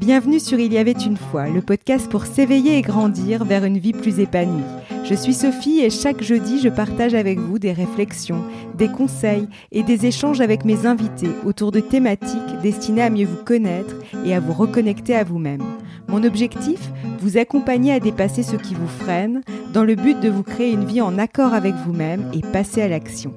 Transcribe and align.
Bienvenue 0.00 0.40
sur 0.40 0.58
Il 0.58 0.72
y 0.72 0.78
avait 0.78 0.92
une 0.92 1.18
fois, 1.18 1.46
le 1.50 1.60
podcast 1.60 2.10
pour 2.10 2.24
s'éveiller 2.24 2.78
et 2.78 2.80
grandir 2.80 3.44
vers 3.44 3.66
une 3.66 3.76
vie 3.76 3.92
plus 3.92 4.18
épanouie. 4.18 4.64
Je 5.04 5.14
suis 5.14 5.34
Sophie 5.34 5.80
et 5.80 5.90
chaque 5.90 6.22
jeudi, 6.22 6.58
je 6.58 6.70
partage 6.70 7.12
avec 7.12 7.38
vous 7.38 7.58
des 7.58 7.74
réflexions, 7.74 8.42
des 8.74 8.88
conseils 8.88 9.46
et 9.72 9.82
des 9.82 10.06
échanges 10.06 10.40
avec 10.40 10.64
mes 10.64 10.86
invités 10.86 11.28
autour 11.44 11.70
de 11.70 11.80
thématiques 11.80 12.60
destinées 12.62 13.02
à 13.02 13.10
mieux 13.10 13.26
vous 13.26 13.44
connaître 13.44 13.94
et 14.24 14.34
à 14.34 14.40
vous 14.40 14.54
reconnecter 14.54 15.14
à 15.14 15.22
vous-même. 15.22 15.62
Mon 16.08 16.24
objectif 16.24 16.80
Vous 17.18 17.36
accompagner 17.36 17.92
à 17.92 18.00
dépasser 18.00 18.42
ce 18.42 18.56
qui 18.56 18.74
vous 18.74 18.88
freine 18.88 19.42
dans 19.74 19.84
le 19.84 19.96
but 19.96 20.18
de 20.18 20.30
vous 20.30 20.44
créer 20.44 20.72
une 20.72 20.86
vie 20.86 21.02
en 21.02 21.18
accord 21.18 21.52
avec 21.52 21.74
vous-même 21.74 22.26
et 22.32 22.40
passer 22.40 22.80
à 22.80 22.88
l'action. 22.88 23.34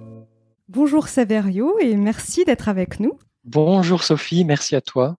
Bonjour 0.69 1.09
Saverio 1.09 1.77
et 1.81 1.97
merci 1.97 2.45
d'être 2.45 2.69
avec 2.69 3.01
nous. 3.01 3.19
Bonjour 3.43 4.01
Sophie, 4.01 4.45
merci 4.45 4.77
à 4.77 4.81
toi. 4.81 5.17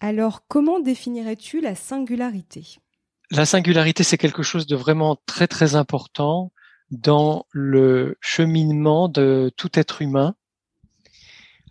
Alors, 0.00 0.46
comment 0.46 0.80
définirais-tu 0.80 1.60
la 1.60 1.74
singularité? 1.74 2.78
La 3.30 3.46
singularité, 3.46 4.04
c'est 4.04 4.18
quelque 4.18 4.42
chose 4.42 4.66
de 4.66 4.76
vraiment 4.76 5.16
très 5.26 5.48
très 5.48 5.74
important 5.74 6.52
dans 6.90 7.46
le 7.50 8.16
cheminement 8.20 9.08
de 9.08 9.50
tout 9.56 9.78
être 9.78 10.02
humain. 10.02 10.36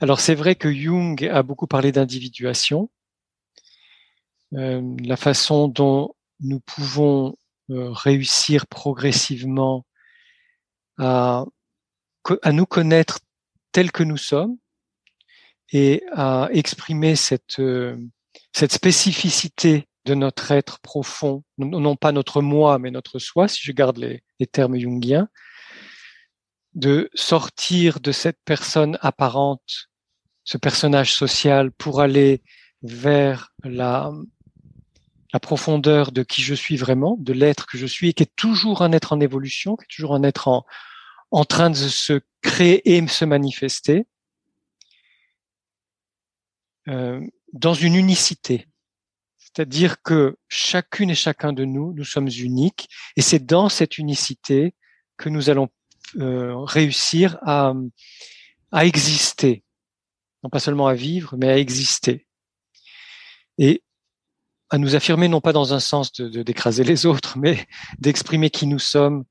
Alors 0.02 0.20
c'est 0.20 0.36
vrai 0.36 0.56
que 0.56 0.72
Jung 0.72 1.24
a 1.26 1.42
beaucoup 1.42 1.68
parlé 1.68 1.94
d'individuation, 1.94 2.90
euh, 4.54 4.82
la 5.00 5.16
façon 5.16 5.70
dont 5.70 6.16
nous 6.42 6.60
pouvons 6.60 7.38
euh, 7.70 7.92
réussir 7.92 8.68
progressivement 8.68 9.86
à, 10.98 11.46
nous 12.52 12.66
connaître 12.66 13.20
tels 13.72 13.92
que 13.92 14.04
nous 14.04 14.18
sommes 14.18 14.58
et 15.72 16.04
à 16.12 16.50
exprimer 16.52 17.16
cette 17.16 17.60
euh, 17.60 17.98
cette 18.54 18.72
spécificité 18.72 19.88
de 20.06 20.14
notre 20.14 20.52
être 20.52 20.80
profond, 20.80 21.44
non 21.58 21.96
pas 21.96 22.12
notre 22.12 22.42
moi, 22.42 22.78
mais 22.78 22.92
notre 22.92 23.20
soi, 23.20 23.48
si 23.48 23.62
je 23.64 23.72
garde 23.72 23.98
les, 23.98 24.24
termes 24.48 24.78
jungiens, 24.78 25.28
de 26.76 27.10
sortir 27.16 28.00
de 28.00 28.12
cette 28.12 28.40
personne 28.46 29.00
apparente, 29.02 29.90
ce 30.44 30.58
personnage 30.58 31.14
social, 31.14 31.72
pour 31.72 32.02
aller 32.02 32.44
vers 32.84 33.52
la, 33.64 34.12
profondeur 35.42 36.14
de 36.14 36.24
qui 36.24 36.42
je 36.42 36.56
suis 36.56 36.78
vraiment, 36.78 37.18
de 37.20 37.34
l'être 37.34 37.66
que 37.66 37.78
je 37.78 37.86
suis, 37.86 38.10
et 38.10 38.14
qui 38.14 38.24
est 38.24 38.36
toujours 38.38 38.84
un 38.84 38.94
être 38.94 39.12
en 39.12 39.20
évolution, 39.20 39.76
qui 39.76 39.84
est 39.84 39.96
toujours 39.96 40.16
un 40.16 40.24
être 40.24 40.48
en, 40.48 40.66
en 41.32 41.44
train 41.44 41.70
de 41.70 41.76
se 41.76 42.22
créer 42.42 42.96
et 42.96 43.06
se 43.08 43.26
manifester, 43.26 44.06
euh, 46.88 47.20
dans 47.56 47.74
une 47.74 47.96
unicité. 47.96 48.68
C'est-à-dire 49.38 50.02
que 50.02 50.38
chacune 50.50 51.10
et 51.10 51.16
chacun 51.16 51.54
de 51.54 51.64
nous, 51.64 51.94
nous 51.94 52.04
sommes 52.04 52.28
uniques, 52.28 52.90
et 53.16 53.22
c'est 53.22 53.46
dans 53.46 53.70
cette 53.70 53.98
unicité 53.98 54.76
que 55.18 55.30
nous 55.30 55.50
allons 55.50 55.70
euh, 56.18 56.56
réussir 56.58 57.38
à, 57.42 57.74
à 58.72 58.86
exister, 58.86 59.64
non 60.44 60.50
pas 60.50 60.60
seulement 60.60 60.88
à 60.88 60.94
vivre, 60.94 61.36
mais 61.38 61.48
à 61.48 61.58
exister, 61.58 62.28
et 63.58 63.82
à 64.70 64.78
nous 64.78 64.96
affirmer 64.96 65.30
non 65.30 65.40
pas 65.40 65.54
dans 65.54 65.74
un 65.74 65.80
sens 65.80 66.12
de 66.12 66.44
d'écraser 66.44 66.84
les 66.84 67.06
autres, 67.06 67.38
mais 67.40 67.66
d'exprimer 68.00 68.50
qui 68.50 68.68
nous 68.68 68.80
sommes 68.80 69.24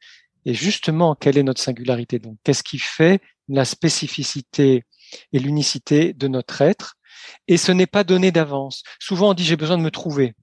et 0.46 0.54
justement 0.54 1.14
quelle 1.14 1.36
est 1.36 1.42
notre 1.42 1.60
singularité. 1.60 2.18
Donc, 2.18 2.38
qu'est-ce 2.44 2.62
qui 2.62 2.78
fait 2.78 3.20
la 3.48 3.66
spécificité 3.66 4.84
et 5.32 5.38
l'unicité 5.38 6.14
de 6.14 6.28
notre 6.28 6.62
être? 6.62 6.96
Et 7.48 7.56
ce 7.56 7.72
n'est 7.72 7.86
pas 7.86 8.04
donné 8.04 8.32
d'avance. 8.32 8.82
Souvent, 9.00 9.30
on 9.30 9.34
dit 9.34 9.44
j'ai 9.44 9.56
besoin 9.56 9.78
de 9.78 9.82
me 9.82 9.90
trouver. 9.90 10.34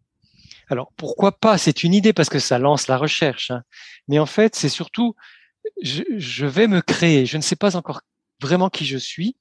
Alors, 0.69 0.91
pourquoi 0.95 1.33
pas? 1.33 1.57
C'est 1.57 1.83
une 1.83 1.93
idée 1.93 2.13
parce 2.13 2.29
que 2.29 2.39
ça 2.39 2.57
lance 2.57 2.87
la 2.87 2.97
recherche. 2.97 3.51
Hein. 3.51 3.63
Mais 4.07 4.19
en 4.19 4.25
fait, 4.25 4.55
c'est 4.55 4.69
surtout, 4.69 5.15
je, 5.81 6.45
vais 6.45 6.67
me 6.67 6.81
créer. 6.81 7.25
Je 7.25 7.35
ne 7.35 7.41
sais 7.41 7.57
pas 7.57 7.75
encore 7.75 8.01
vraiment 8.41 8.69
qui 8.69 8.85
je 8.85 8.97
suis. 8.97 9.35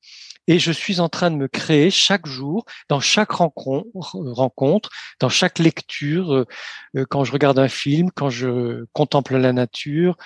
Et 0.49 0.59
je 0.59 0.73
suis 0.73 0.99
en 0.99 1.09
train 1.09 1.31
de 1.31 1.37
me 1.37 1.47
créer 1.47 1.91
chaque 1.91 2.27
jour, 2.27 2.65
dans 2.89 2.99
chaque 2.99 3.31
rencontre, 3.31 4.91
dans 5.21 5.29
chaque 5.29 5.61
lecture, 5.61 6.35
euh, 6.35 6.47
euh, 6.97 7.05
quand 7.09 7.23
je 7.23 7.31
regarde 7.31 7.59
un 7.61 7.69
film, 7.69 8.11
quand 8.11 8.31
je 8.31 8.85
contemple 8.93 9.37
la 9.37 9.53
nature, 9.53 10.17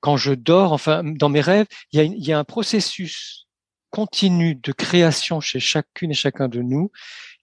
quand 0.00 0.16
je 0.16 0.32
dors, 0.32 0.72
enfin, 0.72 1.02
dans 1.04 1.28
mes 1.28 1.42
rêves, 1.42 1.66
il 1.92 2.24
y 2.24 2.32
a 2.32 2.38
un 2.38 2.44
processus 2.44 3.45
continue 3.90 4.54
de 4.54 4.72
création 4.72 5.40
chez 5.40 5.60
chacune 5.60 6.10
et 6.10 6.14
chacun 6.14 6.48
de 6.48 6.60
nous 6.60 6.90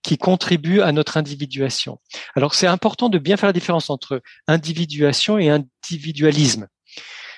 qui 0.03 0.17
contribue 0.17 0.81
à 0.81 0.91
notre 0.91 1.17
individuation. 1.17 1.99
Alors 2.35 2.55
c'est 2.55 2.67
important 2.67 3.09
de 3.09 3.17
bien 3.17 3.37
faire 3.37 3.47
la 3.47 3.53
différence 3.53 3.89
entre 3.89 4.21
individuation 4.47 5.37
et 5.37 5.49
individualisme. 5.49 6.67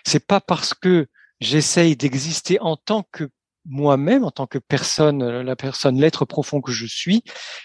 C'est 0.06 0.26
pas 0.26 0.42
parce 0.42 0.74
que 0.74 1.08
j'essaye 1.40 1.96
d'exister 1.96 2.60
en 2.62 2.76
tant 2.76 3.04
que 3.12 3.30
moi-même, 3.66 4.24
en 4.24 4.32
tant 4.32 4.48
que 4.48 4.58
personne, 4.58 5.22
euh, 5.22 5.44
la 5.44 5.56
personne, 5.56 6.00
l'être 6.00 6.26
profond 6.26 6.62
que 6.62 6.72
je 6.72 6.86
suis, 6.86 7.24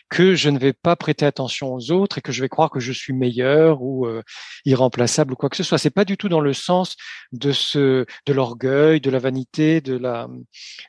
que 0.08 0.34
je 0.34 0.50
ne 0.50 0.58
vais 0.58 0.72
pas 0.72 0.96
prêter 0.96 1.26
attention 1.26 1.74
aux 1.74 1.90
autres 1.90 2.18
et 2.18 2.20
que 2.20 2.32
je 2.32 2.40
vais 2.40 2.48
croire 2.48 2.70
que 2.70 2.80
je 2.80 2.92
suis 2.92 3.12
meilleur 3.12 3.82
ou 3.82 4.06
euh, 4.06 4.22
irremplaçable 4.64 5.32
ou 5.32 5.36
quoi 5.36 5.48
que 5.48 5.56
ce 5.56 5.62
soit. 5.62 5.78
C'est 5.78 5.90
pas 5.90 6.04
du 6.04 6.16
tout 6.16 6.28
dans 6.28 6.40
le 6.40 6.52
sens 6.52 6.96
de 7.32 7.52
ce, 7.52 8.06
de 8.26 8.32
l'orgueil, 8.32 9.00
de 9.00 9.10
la 9.10 9.18
vanité, 9.18 9.80
de 9.80 9.96
la, 9.96 10.28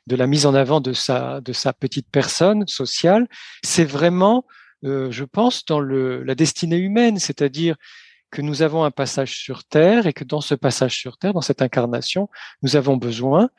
de 0.06 0.16
la 0.16 0.26
mise 0.26 0.46
en 0.46 0.54
avant 0.54 0.80
de 0.80 0.92
sa, 0.92 1.40
de 1.40 1.52
sa 1.52 1.72
petite 1.72 2.08
personne 2.10 2.66
sociale. 2.66 3.28
C'est 3.62 3.84
vraiment, 3.84 4.46
euh, 4.84 5.10
je 5.10 5.24
pense, 5.24 5.64
dans 5.64 5.80
le, 5.80 6.22
la 6.22 6.34
destinée 6.34 6.78
humaine, 6.78 7.18
c'est-à-dire 7.18 7.76
que 8.30 8.40
nous 8.40 8.62
avons 8.62 8.82
un 8.82 8.90
passage 8.90 9.36
sur 9.36 9.62
Terre 9.64 10.06
et 10.06 10.14
que 10.14 10.24
dans 10.24 10.40
ce 10.40 10.54
passage 10.54 10.96
sur 10.96 11.18
Terre, 11.18 11.34
dans 11.34 11.42
cette 11.42 11.60
incarnation, 11.60 12.30
nous 12.62 12.76
avons 12.76 12.96
besoin 12.96 13.50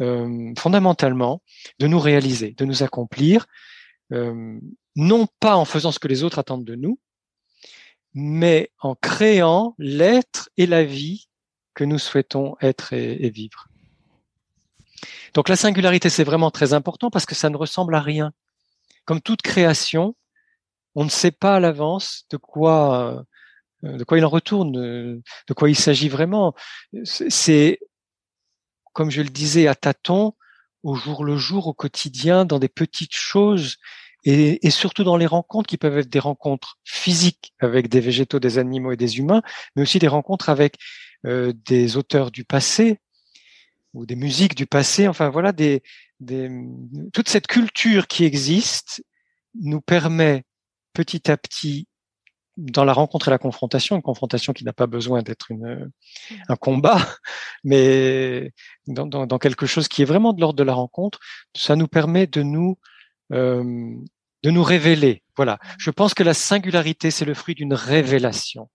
euh, 0.00 0.52
fondamentalement 0.58 1.42
de 1.78 1.86
nous 1.86 1.98
réaliser, 1.98 2.52
de 2.52 2.64
nous 2.64 2.82
accomplir, 2.82 3.46
euh, 4.12 4.58
non 4.96 5.26
pas 5.40 5.56
en 5.56 5.64
faisant 5.64 5.92
ce 5.92 5.98
que 5.98 6.08
les 6.08 6.22
autres 6.22 6.38
attendent 6.38 6.64
de 6.64 6.74
nous, 6.74 6.98
mais 8.14 8.70
en 8.80 8.94
créant 8.94 9.74
l'être 9.78 10.48
et 10.56 10.66
la 10.66 10.84
vie 10.84 11.28
que 11.74 11.84
nous 11.84 11.98
souhaitons 11.98 12.56
être 12.60 12.92
et, 12.94 13.30
vivre. 13.30 13.68
Donc 15.34 15.48
la 15.48 15.56
singularité, 15.56 16.08
c'est 16.08 16.24
vraiment 16.24 16.50
très 16.50 16.72
important 16.72 17.10
parce 17.10 17.26
que 17.26 17.34
ça 17.34 17.50
ne 17.50 17.56
ressemble 17.56 17.94
à 17.94 18.00
rien. 18.00 18.32
Comme 19.04 19.20
toute 19.20 19.42
création, 19.42 20.16
on 20.94 21.04
ne 21.04 21.10
sait 21.10 21.30
pas 21.30 21.56
à 21.56 21.60
l'avance 21.60 22.24
de 22.30 22.36
quoi 22.36 23.24
de 23.82 24.04
quoi 24.04 24.18
il 24.18 24.24
en 24.24 24.28
retourne, 24.28 24.72
de 24.72 25.54
quoi 25.54 25.70
il 25.70 25.76
s'agit 25.76 26.08
vraiment. 26.08 26.54
C'est 27.04 27.80
comme 28.92 29.10
je 29.10 29.22
le 29.22 29.28
disais, 29.28 29.66
à 29.66 29.74
tâtons, 29.74 30.34
au 30.82 30.94
jour 30.94 31.24
le 31.24 31.36
jour, 31.36 31.66
au 31.66 31.74
quotidien, 31.74 32.44
dans 32.44 32.58
des 32.58 32.68
petites 32.68 33.14
choses 33.14 33.76
et, 34.24 34.70
surtout 34.70 35.04
dans 35.04 35.16
les 35.16 35.26
rencontres 35.26 35.68
qui 35.68 35.78
peuvent 35.78 35.98
être 35.98 36.10
des 36.10 36.18
rencontres 36.18 36.78
physiques 36.84 37.54
avec 37.58 37.88
des 37.88 38.00
végétaux, 38.00 38.38
des 38.38 38.58
animaux 38.58 38.92
et 38.92 38.96
des 38.96 39.18
humains, 39.18 39.42
mais 39.74 39.82
aussi 39.82 39.98
des 39.98 40.08
rencontres 40.08 40.48
avec 40.50 40.76
euh, 41.26 41.52
des 41.66 41.96
auteurs 41.96 42.30
du 42.30 42.44
passé 42.44 42.98
ou 43.94 44.06
des 44.06 44.16
musiques 44.16 44.54
du 44.54 44.66
passé. 44.66 45.08
Enfin 45.08 45.30
voilà, 45.30 45.52
des, 45.52 45.82
des, 46.20 46.50
toute 47.12 47.28
cette 47.28 47.46
culture 47.46 48.06
qui 48.08 48.24
existe 48.24 49.02
nous 49.54 49.80
permet 49.80 50.44
petit 50.92 51.30
à 51.30 51.36
petit 51.36 51.88
dans 52.56 52.84
la 52.84 52.92
rencontre 52.92 53.28
et 53.28 53.30
la 53.30 53.38
confrontation, 53.38 53.96
une 53.96 54.02
confrontation 54.02 54.52
qui 54.52 54.64
n'a 54.64 54.72
pas 54.72 54.86
besoin 54.86 55.22
d'être 55.22 55.48
un 56.48 56.56
combat, 56.56 56.98
mais 57.64 58.52
dans, 58.86 59.06
dans, 59.06 59.26
dans, 59.26 59.38
quelque 59.38 59.66
chose 59.66 59.88
qui 59.88 60.02
est 60.02 60.06
vraiment 60.06 60.32
de 60.32 60.40
l'ordre 60.40 60.58
de 60.58 60.64
la 60.64 60.74
rencontre, 60.74 61.18
ça 61.56 61.76
nous 61.76 61.88
permet 61.88 62.26
de 62.26 62.42
nous 62.42 62.78
euh, 63.32 63.94
de 64.42 64.50
nous 64.50 64.62
révéler. 64.62 65.22
Voilà. 65.36 65.58
Je 65.78 65.90
pense 65.90 66.14
que 66.14 66.22
la 66.22 66.32
singularité, 66.32 67.10
c'est 67.10 67.26
le 67.26 67.34
fruit 67.34 67.54
d'une 67.54 67.74
révélation 67.74 68.70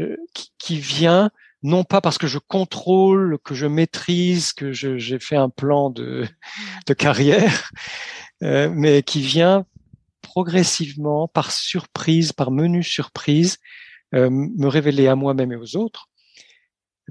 euh, 0.00 0.16
qui, 0.32 0.52
qui, 0.58 0.78
vient 0.78 1.30
non 1.62 1.82
pas 1.82 2.00
parce 2.00 2.18
que 2.18 2.28
je 2.28 2.38
contrôle, 2.38 3.38
que 3.44 3.54
je 3.54 3.66
maîtrise, 3.66 4.52
que 4.52 4.72
j'ai 4.72 5.18
fait 5.18 5.36
un 5.36 5.48
plan 5.48 5.90
de, 5.90 6.24
de 6.86 6.94
carrière, 6.94 7.70
euh, 8.44 8.70
mais 8.72 9.02
qui 9.02 9.20
vient 9.20 9.66
progressivement, 10.36 11.28
par 11.28 11.50
surprise, 11.50 12.34
par 12.34 12.50
menu 12.50 12.82
surprise, 12.82 13.56
euh, 14.14 14.28
me 14.28 14.66
révéler 14.66 15.08
à 15.08 15.16
moi-même 15.16 15.50
et 15.50 15.56
aux 15.56 15.76
autres. 15.76 16.10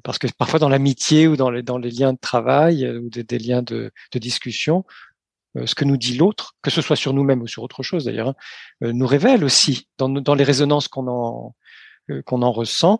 Parce 0.03 0.19
que 0.19 0.27
parfois 0.37 0.59
dans 0.59 0.69
l'amitié 0.69 1.27
ou 1.27 1.35
dans 1.35 1.49
les, 1.49 1.63
liens 1.89 2.13
de 2.13 2.19
travail 2.19 2.85
euh, 2.85 2.99
ou 2.99 3.09
des, 3.09 3.39
liens 3.39 3.63
de, 3.63 3.91
discussion, 4.13 4.85
euh, 5.57 5.65
ce 5.65 5.73
que 5.73 5.85
nous 5.85 5.97
dit 5.97 6.15
l'autre, 6.15 6.53
que 6.61 6.69
ce 6.69 6.83
soit 6.83 6.95
sur 6.95 7.13
nous-mêmes 7.13 7.41
ou 7.41 7.47
sur 7.47 7.63
autre 7.63 7.81
chose 7.81 8.05
d'ailleurs, 8.05 8.35
hein, 8.81 8.93
nous 8.93 9.07
révèle 9.07 9.43
aussi 9.43 9.87
dans, 9.97 10.35
les 10.35 10.43
résonances 10.43 10.87
qu'on 10.87 11.07
en 11.07 12.51
ressent. 12.51 12.99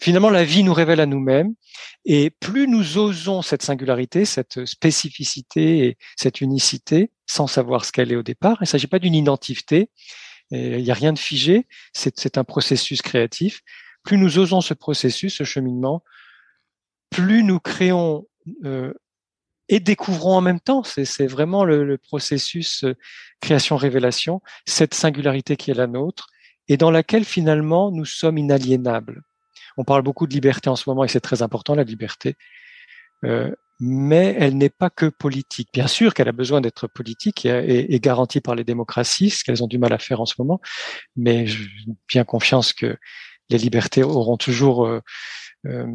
finalement, 0.00 0.30
la 0.30 0.44
vie 0.44 0.62
nous 0.62 0.74
révèle 0.74 1.00
à 1.00 1.06
nous-mêmes, 1.06 1.54
et 2.04 2.30
plus 2.30 2.68
nous 2.68 2.98
osons 2.98 3.42
cette 3.42 3.62
singularité, 3.62 4.24
cette 4.24 4.64
spécificité 4.64 5.88
et 5.88 5.98
cette 6.14 6.40
unicité, 6.40 7.10
sans 7.26 7.46
savoir 7.46 7.84
ce 7.84 7.92
qu'elle 7.92 8.12
est 8.12 8.16
au 8.16 8.22
départ. 8.22 8.58
Il 8.60 8.64
ne 8.64 8.68
s'agit 8.68 8.86
pas 8.86 8.98
d'une 8.98 9.14
identité, 9.14 9.90
il 10.50 10.82
n'y 10.82 10.90
a 10.90 10.94
rien 10.94 11.12
de 11.12 11.18
figé, 11.18 11.66
c'est 11.92 12.38
un 12.38 12.44
processus 12.44 13.02
créatif. 13.02 13.62
Plus 14.04 14.18
nous 14.18 14.38
osons 14.38 14.60
ce 14.60 14.74
processus, 14.74 15.34
ce 15.34 15.44
cheminement, 15.44 16.04
plus 17.10 17.42
nous 17.42 17.58
créons 17.58 18.26
euh, 18.64 18.92
et 19.68 19.80
découvrons 19.80 20.36
en 20.36 20.40
même 20.40 20.60
temps, 20.60 20.84
c'est 20.84 21.26
vraiment 21.26 21.64
le, 21.64 21.98
processus 21.98 22.84
euh, 22.84 22.94
création-révélation, 23.40 24.40
cette 24.64 24.94
singularité 24.94 25.56
qui 25.56 25.72
est 25.72 25.74
la 25.74 25.88
nôtre, 25.88 26.28
et 26.68 26.76
dans 26.76 26.92
laquelle 26.92 27.24
finalement 27.24 27.90
nous 27.90 28.04
sommes 28.04 28.38
inaliénables. 28.38 29.22
On 29.76 29.84
parle 29.84 30.02
beaucoup 30.02 30.26
de 30.26 30.32
liberté 30.32 30.68
en 30.70 30.76
ce 30.76 30.88
moment, 30.88 31.02
et 31.02 31.08
c'est 31.08 31.20
très 31.20 31.42
important, 31.42 31.74
la 31.74 31.82
liberté. 31.82 32.36
Euh, 33.24 33.50
mais 33.78 34.34
elle 34.38 34.56
n'est 34.56 34.70
pas 34.70 34.90
que 34.90 35.06
politique. 35.06 35.68
Bien 35.72 35.86
sûr 35.86 36.14
qu'elle 36.14 36.28
a 36.28 36.32
besoin 36.32 36.60
d'être 36.60 36.86
politique 36.86 37.46
et, 37.46 38.00
garantie 38.00 38.40
par 38.40 38.54
les 38.54 38.64
démocraties, 38.64 39.30
ce 39.30 39.44
qu'elles 39.44 39.62
ont 39.62 39.66
du 39.66 39.78
mal 39.78 39.92
à 39.92 39.98
faire 39.98 40.20
en 40.20 40.26
ce 40.26 40.34
moment, 40.38 40.60
mais 41.16 41.46
j'ai 41.46 41.68
bien 42.08 42.24
confiance 42.24 42.72
que 42.72 42.96
les 43.48 43.58
libertés 43.58 44.02
auront 44.02 44.36
toujours 44.36 44.86
euh, 44.86 45.00
euh, 45.66 45.86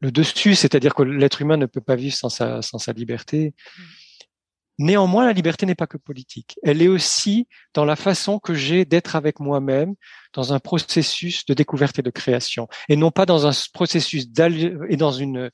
le 0.00 0.12
dessus, 0.12 0.54
c'est-à-dire 0.54 0.94
que 0.94 1.02
l'être 1.02 1.42
humain 1.42 1.56
ne 1.56 1.66
peut 1.66 1.80
pas 1.80 1.96
vivre 1.96 2.14
sans 2.14 2.28
sa, 2.28 2.62
sans 2.62 2.78
sa 2.78 2.92
liberté. 2.92 3.54
Mm. 3.78 3.82
Néanmoins, 4.82 5.26
la 5.26 5.32
liberté 5.32 5.64
n'est 5.64 5.76
pas 5.76 5.86
que 5.86 5.96
politique. 5.96 6.58
Elle 6.64 6.82
est 6.82 6.88
aussi 6.88 7.46
dans 7.72 7.84
la 7.84 7.94
façon 7.94 8.40
que 8.40 8.52
j'ai 8.52 8.84
d'être 8.84 9.14
avec 9.14 9.38
moi-même 9.38 9.94
dans 10.32 10.52
un 10.52 10.58
processus 10.58 11.46
de 11.46 11.54
découverte 11.54 12.00
et 12.00 12.02
de 12.02 12.10
création, 12.10 12.66
et 12.88 12.96
non 12.96 13.12
pas 13.12 13.24
dans 13.24 13.46
un 13.46 13.52
processus 13.72 14.26
et 14.88 14.96
dans 14.96 15.12
une 15.12 15.50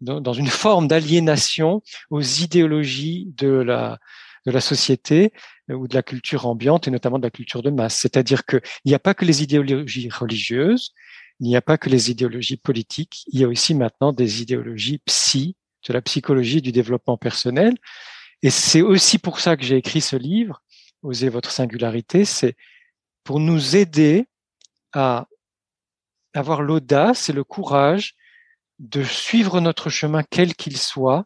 dans 0.00 0.32
une 0.32 0.48
forme 0.48 0.88
d'aliénation 0.88 1.80
aux 2.10 2.22
idéologies 2.22 3.28
de 3.36 3.50
la 3.50 3.98
de 4.46 4.50
la 4.50 4.60
société 4.60 5.32
euh, 5.70 5.74
ou 5.74 5.86
de 5.86 5.94
la 5.94 6.02
culture 6.02 6.46
ambiante 6.46 6.88
et 6.88 6.90
notamment 6.90 7.20
de 7.20 7.24
la 7.24 7.30
culture 7.30 7.62
de 7.62 7.70
masse. 7.70 7.98
C'est-à-dire 8.00 8.44
qu'il 8.44 8.60
n'y 8.84 8.94
a 8.94 8.98
pas 8.98 9.14
que 9.14 9.24
les 9.24 9.44
idéologies 9.44 10.10
religieuses, 10.10 10.92
il 11.38 11.46
n'y 11.46 11.54
a 11.54 11.62
pas 11.62 11.78
que 11.78 11.88
les 11.88 12.10
idéologies 12.10 12.56
politiques, 12.56 13.22
il 13.28 13.38
y 13.38 13.44
a 13.44 13.48
aussi 13.48 13.74
maintenant 13.74 14.12
des 14.12 14.42
idéologies 14.42 14.98
psy, 15.06 15.54
de 15.86 15.92
la 15.92 16.02
psychologie 16.02 16.62
du 16.62 16.72
développement 16.72 17.16
personnel. 17.16 17.76
Et 18.42 18.50
c'est 18.50 18.82
aussi 18.82 19.18
pour 19.18 19.40
ça 19.40 19.56
que 19.56 19.64
j'ai 19.64 19.76
écrit 19.76 20.00
ce 20.00 20.16
livre, 20.16 20.62
Osez 21.02 21.28
votre 21.28 21.50
singularité, 21.50 22.24
c'est 22.24 22.56
pour 23.24 23.40
nous 23.40 23.76
aider 23.76 24.26
à 24.92 25.26
avoir 26.34 26.62
l'audace 26.62 27.28
et 27.28 27.32
le 27.32 27.44
courage 27.44 28.14
de 28.78 29.02
suivre 29.02 29.60
notre 29.60 29.90
chemin 29.90 30.22
quel 30.28 30.54
qu'il 30.54 30.76
soit, 30.76 31.24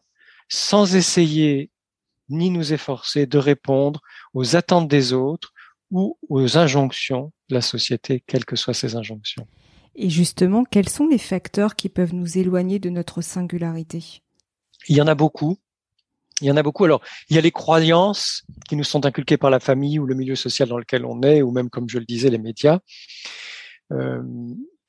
sans 0.49 0.95
essayer 0.95 1.71
ni 2.29 2.49
nous 2.49 2.73
efforcer 2.73 3.25
de 3.25 3.37
répondre 3.37 4.01
aux 4.33 4.55
attentes 4.55 4.87
des 4.87 5.13
autres 5.13 5.53
ou 5.91 6.17
aux 6.29 6.57
injonctions 6.57 7.31
de 7.49 7.55
la 7.55 7.61
société, 7.61 8.23
quelles 8.27 8.45
que 8.45 8.55
soient 8.55 8.73
ces 8.73 8.95
injonctions. 8.95 9.47
Et 9.95 10.09
justement, 10.09 10.63
quels 10.63 10.89
sont 10.89 11.07
les 11.07 11.17
facteurs 11.17 11.75
qui 11.75 11.89
peuvent 11.89 12.13
nous 12.13 12.37
éloigner 12.37 12.79
de 12.79 12.89
notre 12.89 13.21
singularité? 13.21 14.21
Il 14.87 14.95
y 14.95 15.01
en 15.01 15.07
a 15.07 15.15
beaucoup. 15.15 15.57
Il 16.41 16.47
y 16.47 16.51
en 16.51 16.57
a 16.57 16.63
beaucoup. 16.63 16.85
Alors, 16.85 17.01
il 17.29 17.35
y 17.35 17.39
a 17.39 17.41
les 17.41 17.51
croyances 17.51 18.43
qui 18.69 18.75
nous 18.75 18.83
sont 18.83 19.05
inculquées 19.05 19.37
par 19.37 19.49
la 19.49 19.59
famille 19.59 19.99
ou 19.99 20.05
le 20.05 20.15
milieu 20.15 20.35
social 20.35 20.67
dans 20.69 20.77
lequel 20.77 21.05
on 21.05 21.21
est, 21.21 21.41
ou 21.41 21.51
même, 21.51 21.69
comme 21.69 21.89
je 21.89 21.97
le 21.97 22.05
disais, 22.05 22.29
les 22.29 22.37
médias. 22.37 22.79
Euh, 23.91 24.21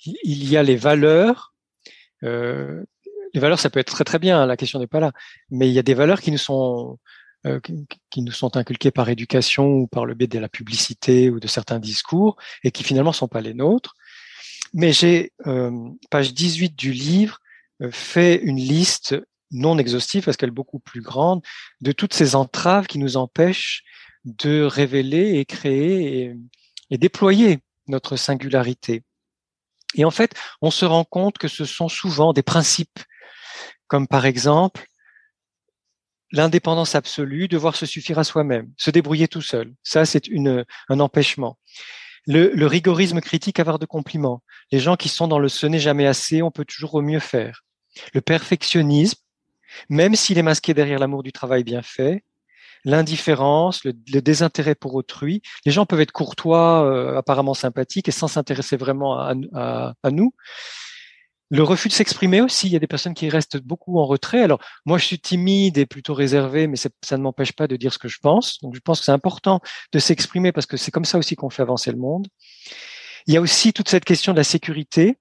il 0.05 0.49
y 0.49 0.57
a 0.57 0.63
les 0.63 0.77
valeurs. 0.77 1.55
Euh, 2.23 2.85
les 3.33 3.41
valeurs, 3.41 3.61
ça 3.61 3.71
peut 3.71 3.81
être 3.81 3.93
très 3.93 4.05
très 4.05 4.19
bien. 4.19 4.43
Hein, 4.43 4.47
la 4.47 4.57
question 4.57 4.79
n'est 4.79 4.87
pas 4.87 5.01
là. 5.01 5.13
Mais 5.51 5.69
il 5.69 5.73
y 5.73 5.79
a 5.79 5.83
des 5.83 5.95
valeurs 5.95 6.21
qui 6.21 6.31
nous 6.31 6.39
sont 6.39 6.99
euh, 7.47 7.61
qui, 8.11 8.23
nous 8.23 8.33
sont 8.33 8.57
inculquées 8.57 8.91
par 8.91 9.09
éducation 9.09 9.69
ou 9.69 9.87
par 9.87 10.05
le 10.05 10.15
biais 10.15 10.27
de 10.27 10.41
la 10.41 10.49
publicité 10.49 11.31
ou 11.31 11.39
de 11.39 11.47
certains 11.47 11.79
discours 11.79 12.37
et 12.65 12.73
qui 12.73 12.83
finalement 12.83 13.13
sont 13.13 13.29
pas 13.29 13.41
les 13.41 13.55
nôtres. 13.55 13.95
Mais 14.75 14.93
j'ai, 14.93 15.33
euh, 15.47 15.71
page 16.11 16.35
18 16.35 16.75
du 16.75 16.93
livre, 16.93 17.39
euh, 17.81 17.91
fait 17.93 18.37
une 18.43 18.57
liste 18.57 19.17
non 19.51 19.79
exhaustive 19.79 20.25
parce 20.25 20.37
qu'elle 20.37 20.51
est 20.51 20.53
beaucoup 20.53 20.79
plus 20.79 21.01
grande 21.01 21.43
de 21.81 21.93
toutes 21.93 22.15
ces 22.15 22.35
entraves 22.35 22.87
qui 22.87 22.99
nous 22.99 23.17
empêchent 23.17 23.85
de 24.25 24.63
révéler 24.63 25.39
et 25.39 25.45
créer 25.45 26.35
et, 26.91 26.99
déployer 26.99 27.61
notre 27.87 28.17
singularité. 28.17 29.03
Et 29.95 30.05
en 30.05 30.11
fait, 30.11 30.35
on 30.61 30.71
se 30.71 30.85
rend 30.85 31.05
compte 31.05 31.39
que 31.39 31.49
ce 31.49 31.65
sont 31.65 31.89
souvent 31.89 32.33
des 32.33 32.43
principes, 32.43 33.01
comme 33.87 34.07
par 34.07 34.27
exemple 34.27 34.87
l'indépendance 36.31 36.95
absolue, 36.95 37.49
devoir 37.49 37.75
se 37.75 37.87
suffire 37.87 38.19
à 38.19 38.25
soi-même, 38.25 38.71
se 38.77 38.91
débrouiller 38.91 39.29
tout 39.29 39.41
seul. 39.41 39.73
Ça, 39.83 40.05
c'est 40.05 40.29
une, 40.29 40.67
un 40.91 41.01
empêchement. 41.01 41.59
Le, 42.27 42.51
le, 42.55 42.67
rigorisme 42.67 43.23
critique, 43.23 43.59
avoir 43.59 43.79
de 43.79 43.87
compliments. 43.87 44.43
Les 44.71 44.79
gens 44.79 44.97
qui 44.97 45.09
sont 45.09 45.27
dans 45.27 45.39
le 45.39 45.49
ce 45.49 45.67
n'est 45.67 45.79
jamais 45.79 46.07
assez, 46.07 46.43
on 46.43 46.51
peut 46.51 46.67
toujours 46.67 46.95
au 46.95 47.01
mieux 47.01 47.21
faire. 47.21 47.63
Le 48.13 48.21
perfectionnisme, 48.21 49.19
même 49.89 50.15
s'il 50.15 50.39
est 50.39 50.43
masqué 50.43 50.75
derrière 50.75 50.99
l'amour 50.99 51.23
du 51.23 51.33
travail 51.33 51.65
bien 51.65 51.83
fait. 51.83 52.25
L'indifférence, 52.85 53.85
le, 53.85 53.93
désintérêt 53.93 54.75
pour 54.75 54.95
autrui. 54.95 55.43
Les 55.67 55.73
gens 55.73 55.85
peuvent 55.85 56.01
être 56.01 56.13
courtois, 56.13 56.85
euh, 56.85 57.17
apparemment 57.17 57.55
sympathiques 57.55 58.09
et 58.09 58.13
sans 58.13 58.29
s'intéresser 58.29 58.77
vraiment 58.77 59.19
à, 59.19 59.35
à, 59.55 59.95
à 60.03 60.11
nous. 60.11 60.33
Le 61.51 61.63
refus 61.63 61.89
de 61.89 61.95
s'exprimer 61.95 62.43
aussi, 62.43 62.67
il 62.67 62.75
y 62.75 62.77
a 62.77 62.79
des 62.79 62.87
personnes 62.87 63.15
qui 63.15 63.29
restent 63.31 63.57
beaucoup 63.57 63.99
en 63.99 64.05
retrait. 64.05 64.43
Alors 64.43 64.61
moi, 64.85 64.99
je 64.99 65.07
suis 65.07 65.19
timide 65.19 65.79
et 65.79 65.87
plutôt 65.87 66.13
réservé, 66.13 66.67
mais 66.67 66.77
ça 66.77 67.17
ne 67.17 67.23
m'empêche 67.23 67.53
pas 67.53 67.67
de 67.67 67.77
dire 67.77 67.93
ce 67.93 67.99
que 67.99 68.09
je 68.09 68.19
pense. 68.21 68.59
Donc 68.61 68.75
je 68.75 68.81
pense 68.81 68.99
que 68.99 69.07
c'est 69.07 69.13
important 69.13 69.61
de 69.93 69.99
s'exprimer 69.99 70.53
parce 70.53 70.67
que 70.67 70.77
c'est 70.77 70.91
comme 70.91 71.07
ça 71.07 71.17
aussi 71.17 71.37
qu'on 71.37 71.49
fait 71.49 71.63
avancer 71.63 71.91
le 71.91 71.97
monde. 71.97 72.29
Il 73.27 73.35
y 73.35 73.37
a 73.39 73.41
aussi 73.41 73.73
toute 73.73 73.89
cette 73.89 74.05
question 74.05 74.33
de 74.33 74.39
la 74.39 74.45
sécurité, 74.45 75.19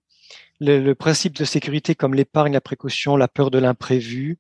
le, 0.60 0.80
le 0.80 0.96
principe 0.96 1.36
de 1.36 1.46
sécurité 1.46 1.96
comme 1.96 2.14
l'épargne, 2.14 2.54
la 2.54 2.62
précaution, 2.62 3.16
la 3.16 3.28
peur 3.28 3.52
de 3.52 3.58
l'imprévu, 3.58 4.40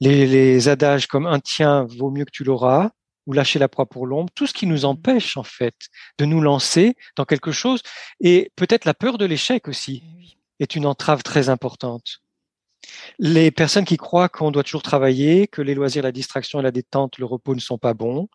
les, 0.00 0.26
les 0.26 0.68
adages 0.68 1.06
comme 1.06 1.26
un 1.26 1.40
tien 1.40 1.86
vaut 1.98 2.10
mieux 2.10 2.24
que 2.24 2.30
tu 2.30 2.44
l'auras 2.44 2.90
ou 3.26 3.32
lâcher 3.32 3.58
la 3.58 3.68
proie 3.68 3.86
pour 3.86 4.06
l'ombre, 4.06 4.30
tout 4.34 4.46
ce 4.46 4.54
qui 4.54 4.66
nous 4.66 4.84
empêche 4.84 5.36
en 5.36 5.42
fait 5.42 5.74
de 6.18 6.24
nous 6.24 6.40
lancer 6.40 6.94
dans 7.16 7.24
quelque 7.24 7.52
chose 7.52 7.82
et 8.20 8.50
peut-être 8.56 8.86
la 8.86 8.94
peur 8.94 9.18
de 9.18 9.26
l'échec 9.26 9.68
aussi 9.68 10.02
est 10.58 10.74
une 10.74 10.86
entrave 10.86 11.22
très 11.22 11.48
importante. 11.48 12.20
Les 13.18 13.50
personnes 13.50 13.84
qui 13.84 13.96
croient 13.96 14.28
qu'on 14.28 14.50
doit 14.50 14.62
toujours 14.62 14.82
travailler, 14.82 15.46
que 15.46 15.62
les 15.62 15.74
loisirs, 15.74 16.02
la 16.02 16.12
distraction 16.12 16.60
la 16.60 16.70
détente, 16.70 17.18
le 17.18 17.26
repos 17.26 17.54
ne 17.54 17.60
sont 17.60 17.78
pas 17.78 17.94
bons. 17.94 18.28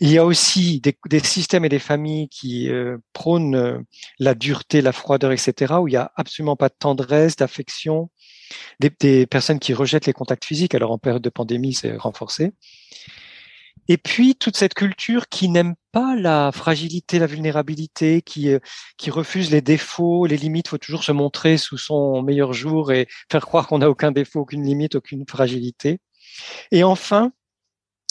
Il 0.00 0.10
y 0.10 0.18
a 0.18 0.24
aussi 0.24 0.80
des, 0.80 1.20
systèmes 1.20 1.64
et 1.64 1.68
des 1.68 1.78
familles 1.78 2.28
qui 2.28 2.68
euh, 2.68 2.98
prônent 3.12 3.54
euh, 3.54 3.78
la 4.18 4.34
dureté, 4.34 4.80
la 4.80 4.92
froideur, 4.92 5.32
etc., 5.32 5.74
où 5.80 5.88
il 5.88 5.92
n'y 5.92 5.96
a 5.96 6.12
absolument 6.16 6.56
pas 6.56 6.68
de 6.68 6.74
tendresse, 6.78 7.36
d'affection. 7.36 8.10
Des, 8.80 9.26
personnes 9.26 9.58
qui 9.58 9.74
rejettent 9.74 10.06
les 10.06 10.12
contacts 10.12 10.44
physiques, 10.44 10.74
alors 10.74 10.90
en 10.90 10.98
période 10.98 11.22
de 11.22 11.30
pandémie, 11.30 11.74
c'est 11.74 11.96
renforcé. 11.96 12.52
Et 13.86 13.96
puis 13.96 14.34
toute 14.34 14.56
cette 14.56 14.74
culture 14.74 15.28
qui 15.28 15.48
n'aime 15.48 15.74
pas 15.92 16.16
la 16.16 16.52
fragilité, 16.52 17.18
la 17.18 17.26
vulnérabilité, 17.26 18.22
qui 18.22 18.50
euh, 18.50 18.58
qui 18.96 19.10
refuse 19.10 19.50
les 19.50 19.60
défauts, 19.60 20.26
les 20.26 20.36
limites. 20.36 20.68
Faut 20.68 20.78
toujours 20.78 21.04
se 21.04 21.12
montrer 21.12 21.58
sous 21.58 21.78
son 21.78 22.22
meilleur 22.22 22.52
jour 22.52 22.92
et 22.92 23.08
faire 23.30 23.46
croire 23.46 23.66
qu'on 23.66 23.78
n'a 23.78 23.90
aucun 23.90 24.12
défaut, 24.12 24.40
aucune 24.40 24.64
limite, 24.64 24.94
aucune 24.94 25.24
fragilité. 25.28 26.00
Et 26.72 26.84
enfin, 26.84 27.32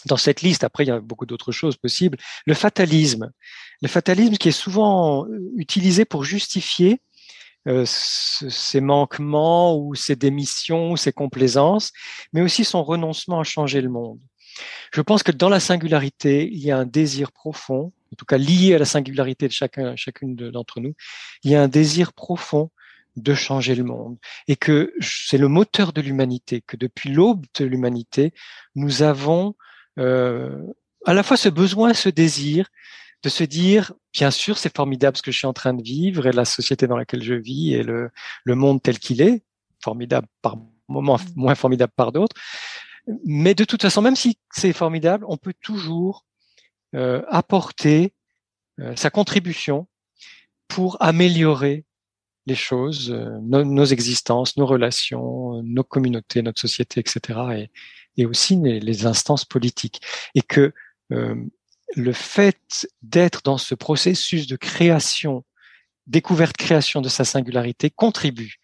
dans 0.06 0.18
cette 0.18 0.42
liste, 0.42 0.64
après 0.64 0.84
il 0.86 0.88
y 0.88 0.92
a 0.92 1.00
beaucoup 1.00 1.26
d'autres 1.26 1.52
choses 1.52 1.78
possibles, 1.78 2.18
le 2.46 2.54
fatalisme. 2.54 3.32
Le 3.82 3.88
fatalisme 3.88 4.38
qui 4.38 4.50
est 4.50 4.52
souvent 4.52 5.26
euh, 5.26 5.52
utilisé 5.58 6.06
pour 6.06 6.24
justifier 6.24 7.02
euh, 7.68 7.84
ses 7.86 8.80
manquements 8.80 9.78
ou 9.78 9.94
ses 9.94 10.16
démissions 10.16 10.92
ou 10.92 10.98
ses 10.98 11.12
complaisances, 11.12 11.92
mais 12.32 12.42
aussi 12.42 12.64
son 12.64 12.84
renoncement 12.84 13.42
à 13.42 13.44
changer 13.44 13.82
le 13.82 13.90
monde. 13.90 14.20
Je 14.92 15.02
pense 15.02 15.24
que 15.24 15.32
dans 15.32 15.50
la 15.50 15.60
singularité, 15.60 16.50
il 16.52 16.60
y 16.60 16.72
a 16.72 16.78
un 16.78 16.86
désir 16.86 17.32
profond, 17.32 17.92
en 18.12 18.16
tout 18.18 18.26
cas 18.26 18.38
lié 18.38 18.76
à 18.76 18.80
la 18.80 18.86
singularité 18.86 19.48
de 19.48 19.54
chacun, 19.54 19.96
chacune 19.96 20.36
d'entre 20.36 20.80
nous, 20.80 20.94
il 21.44 21.52
y 21.52 21.56
a 21.56 21.62
un 21.62 21.68
désir 21.68 22.14
profond 22.14 22.72
de 23.16 23.34
changer 23.34 23.76
le 23.76 23.84
monde. 23.84 24.18
Et 24.48 24.56
que 24.56 24.94
c'est 25.02 25.38
le 25.38 25.48
moteur 25.48 25.92
de 25.92 26.02
l'humanité, 26.02 26.62
que 26.66 26.78
depuis 26.78 27.10
l'aube 27.10 27.46
de 27.60 27.66
l'humanité, 27.66 28.34
nous 28.76 29.02
avons 29.02 29.56
euh, 30.00 30.64
à 31.06 31.14
la 31.14 31.24
fois 31.24 31.38
ce 31.38 31.50
besoin, 31.50 31.94
ce 31.94 32.10
désir 32.10 32.68
de 33.24 33.30
se 33.30 33.44
dire, 33.44 33.94
bien 34.14 34.30
sûr, 34.30 34.58
c'est 34.58 34.76
formidable 34.76 35.18
ce 35.18 35.24
que 35.24 35.32
je 35.32 35.38
suis 35.38 35.48
en 35.48 35.54
train 35.54 35.74
de 35.74 35.82
vivre 35.82 36.28
et 36.28 36.32
la 36.32 36.46
société 36.46 36.86
dans 36.86 36.98
laquelle 36.98 37.24
je 37.24 37.34
vis 37.34 37.74
et 37.74 37.82
le, 37.82 38.12
le 38.44 38.56
monde 38.56 38.82
tel 38.82 39.00
qu'il 39.00 39.22
est, 39.22 39.44
formidable 39.82 40.28
par 40.42 40.58
moments, 40.88 41.20
moins 41.36 41.56
formidable 41.56 41.94
par 41.96 42.12
d'autres, 42.12 42.36
mais 43.26 43.56
de 43.56 43.64
toute 43.64 43.82
façon, 43.82 44.02
même 44.02 44.16
si 44.16 44.38
c'est 44.52 44.74
formidable, 44.74 45.26
on 45.28 45.38
peut 45.38 45.54
toujours 45.62 46.26
euh, 46.96 47.24
apporter 47.30 48.14
euh, 48.80 48.96
sa 48.96 49.10
contribution 49.10 49.88
pour 50.68 50.98
améliorer 51.02 51.86
les 52.46 52.56
choses, 52.56 53.12
euh, 53.12 53.38
nos, 53.42 53.86
existences, 53.86 54.58
nos 54.58 54.66
relations, 54.66 55.62
nos 55.64 55.84
communautés, 55.84 56.42
notre 56.42 56.62
société, 56.62 57.00
etc. 57.00 57.40
Et, 57.56 57.72
et 58.18 58.26
aussi 58.26 58.56
les, 58.56 58.80
les 58.80 59.06
instances 59.06 59.46
politiques. 59.46 60.02
Et 60.36 60.42
que 60.42 60.74
euh, 61.12 61.36
le 61.96 62.14
fait 62.14 62.88
d'être 63.02 63.42
dans 63.44 63.58
ce 63.58 63.76
processus 63.76 64.48
de 64.48 64.56
création, 64.56 65.46
découverte 66.06 66.58
création 66.58 67.02
de 67.02 67.10
sa 67.10 67.26
singularité 67.26 67.90
contribue 67.90 68.56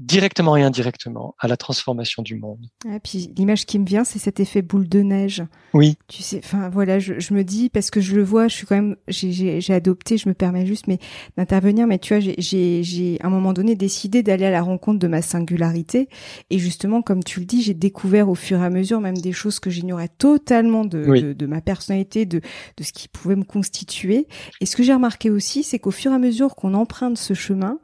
directement 0.00 0.56
et 0.56 0.62
indirectement 0.62 1.34
à 1.38 1.46
la 1.46 1.56
transformation 1.56 2.22
du 2.22 2.34
monde. 2.34 2.66
Et 2.86 2.98
puis 3.00 3.32
l'image 3.36 3.66
qui 3.66 3.78
me 3.78 3.84
vient, 3.84 4.02
c'est 4.02 4.18
cet 4.18 4.40
effet 4.40 4.62
boule 4.62 4.88
de 4.88 5.00
neige. 5.00 5.44
Oui. 5.74 5.98
Tu 6.08 6.22
sais, 6.22 6.40
enfin 6.42 6.70
voilà, 6.70 6.98
je, 6.98 7.12
me 7.32 7.44
dis 7.44 7.68
parce 7.70 7.90
que 7.90 8.00
je 8.00 8.16
le 8.16 8.24
vois, 8.24 8.48
je 8.48 8.56
suis 8.56 8.66
quand 8.66 8.76
même, 8.76 8.96
j'ai 9.08 9.72
adopté, 9.72 10.16
je 10.16 10.28
me 10.28 10.34
permets 10.34 10.66
juste, 10.66 10.86
mais 10.88 10.98
d'intervenir, 11.36 11.86
mais 11.86 11.98
tu 11.98 12.14
vois, 12.16 12.34
j'ai 12.38 13.18
à 13.20 13.26
un 13.26 13.30
moment 13.30 13.52
donné 13.52 13.76
décidé 13.76 14.22
d'aller 14.22 14.46
à 14.46 14.50
la 14.50 14.62
rencontre 14.62 14.98
de 14.98 15.06
ma 15.06 15.22
singularité, 15.22 16.08
et 16.48 16.58
justement, 16.58 17.02
comme 17.02 17.22
tu 17.22 17.40
le 17.40 17.46
dis, 17.46 17.62
j'ai 17.62 17.74
découvert 17.74 18.28
au 18.28 18.34
fur 18.34 18.60
et 18.60 18.64
à 18.64 18.70
mesure 18.70 19.00
même 19.00 19.18
des 19.18 19.32
choses 19.32 19.60
que 19.60 19.70
j'ignorais 19.70 20.08
totalement 20.08 20.84
de, 20.84 21.32
de, 21.32 21.46
ma 21.46 21.60
personnalité, 21.60 22.26
de 22.26 22.40
de 22.76 22.84
ce 22.84 22.92
qui 22.92 23.08
pouvait 23.08 23.36
me 23.36 23.44
constituer. 23.44 24.26
Et 24.60 24.66
ce 24.66 24.76
que 24.76 24.82
j'ai 24.82 24.94
remarqué 24.94 25.30
aussi, 25.30 25.62
c'est 25.62 25.78
qu'au 25.78 25.90
fur 25.90 26.12
et 26.12 26.14
à 26.14 26.18
mesure 26.18 26.56
qu'on 26.56 26.74
emprunte 26.74 27.18
ce 27.18 27.34
chemin, 27.34 27.78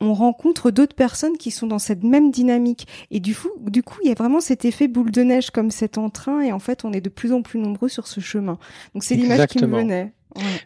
on 0.00 0.14
rencontre 0.14 0.70
d'autres 0.70 0.94
personnes 0.94 1.36
qui 1.36 1.50
sont 1.50 1.66
dans 1.66 1.78
cette 1.78 2.04
même 2.04 2.30
dynamique. 2.30 2.86
Et 3.10 3.20
du 3.20 3.34
coup, 3.34 3.50
du 3.58 3.82
coup, 3.82 3.98
il 4.04 4.08
y 4.08 4.12
a 4.12 4.14
vraiment 4.14 4.40
cet 4.40 4.64
effet 4.64 4.86
boule 4.86 5.10
de 5.10 5.22
neige 5.22 5.50
comme 5.50 5.70
cet 5.70 5.98
entrain. 5.98 6.40
Et 6.40 6.52
en 6.52 6.58
fait, 6.58 6.84
on 6.84 6.92
est 6.92 7.00
de 7.00 7.08
plus 7.08 7.32
en 7.32 7.42
plus 7.42 7.58
nombreux 7.58 7.88
sur 7.88 8.06
ce 8.06 8.20
chemin. 8.20 8.58
Donc, 8.94 9.02
c'est 9.02 9.16
l'image 9.16 9.46
qui 9.48 9.58
me 9.64 9.66
venait. 9.66 10.12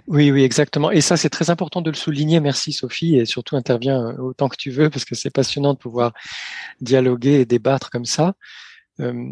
Oui, 0.07 0.31
oui, 0.31 0.43
exactement. 0.43 0.91
Et 0.91 1.01
ça, 1.01 1.17
c'est 1.17 1.31
très 1.31 1.49
important 1.49 1.81
de 1.81 1.91
le 1.91 1.97
souligner. 1.97 2.41
Merci, 2.41 2.73
Sophie. 2.73 3.17
Et 3.17 3.25
surtout, 3.25 3.57
interviens 3.57 4.09
euh, 4.09 4.17
autant 4.19 4.49
que 4.49 4.57
tu 4.57 4.71
veux 4.71 4.91
parce 4.91 5.05
que 5.05 5.15
c'est 5.15 5.31
passionnant 5.31 5.73
de 5.73 5.79
pouvoir 5.79 6.13
dialoguer 6.81 7.41
et 7.41 7.47
débattre 7.47 7.91
comme 7.91 8.05
ça. 8.05 8.35
Euh, 9.01 9.31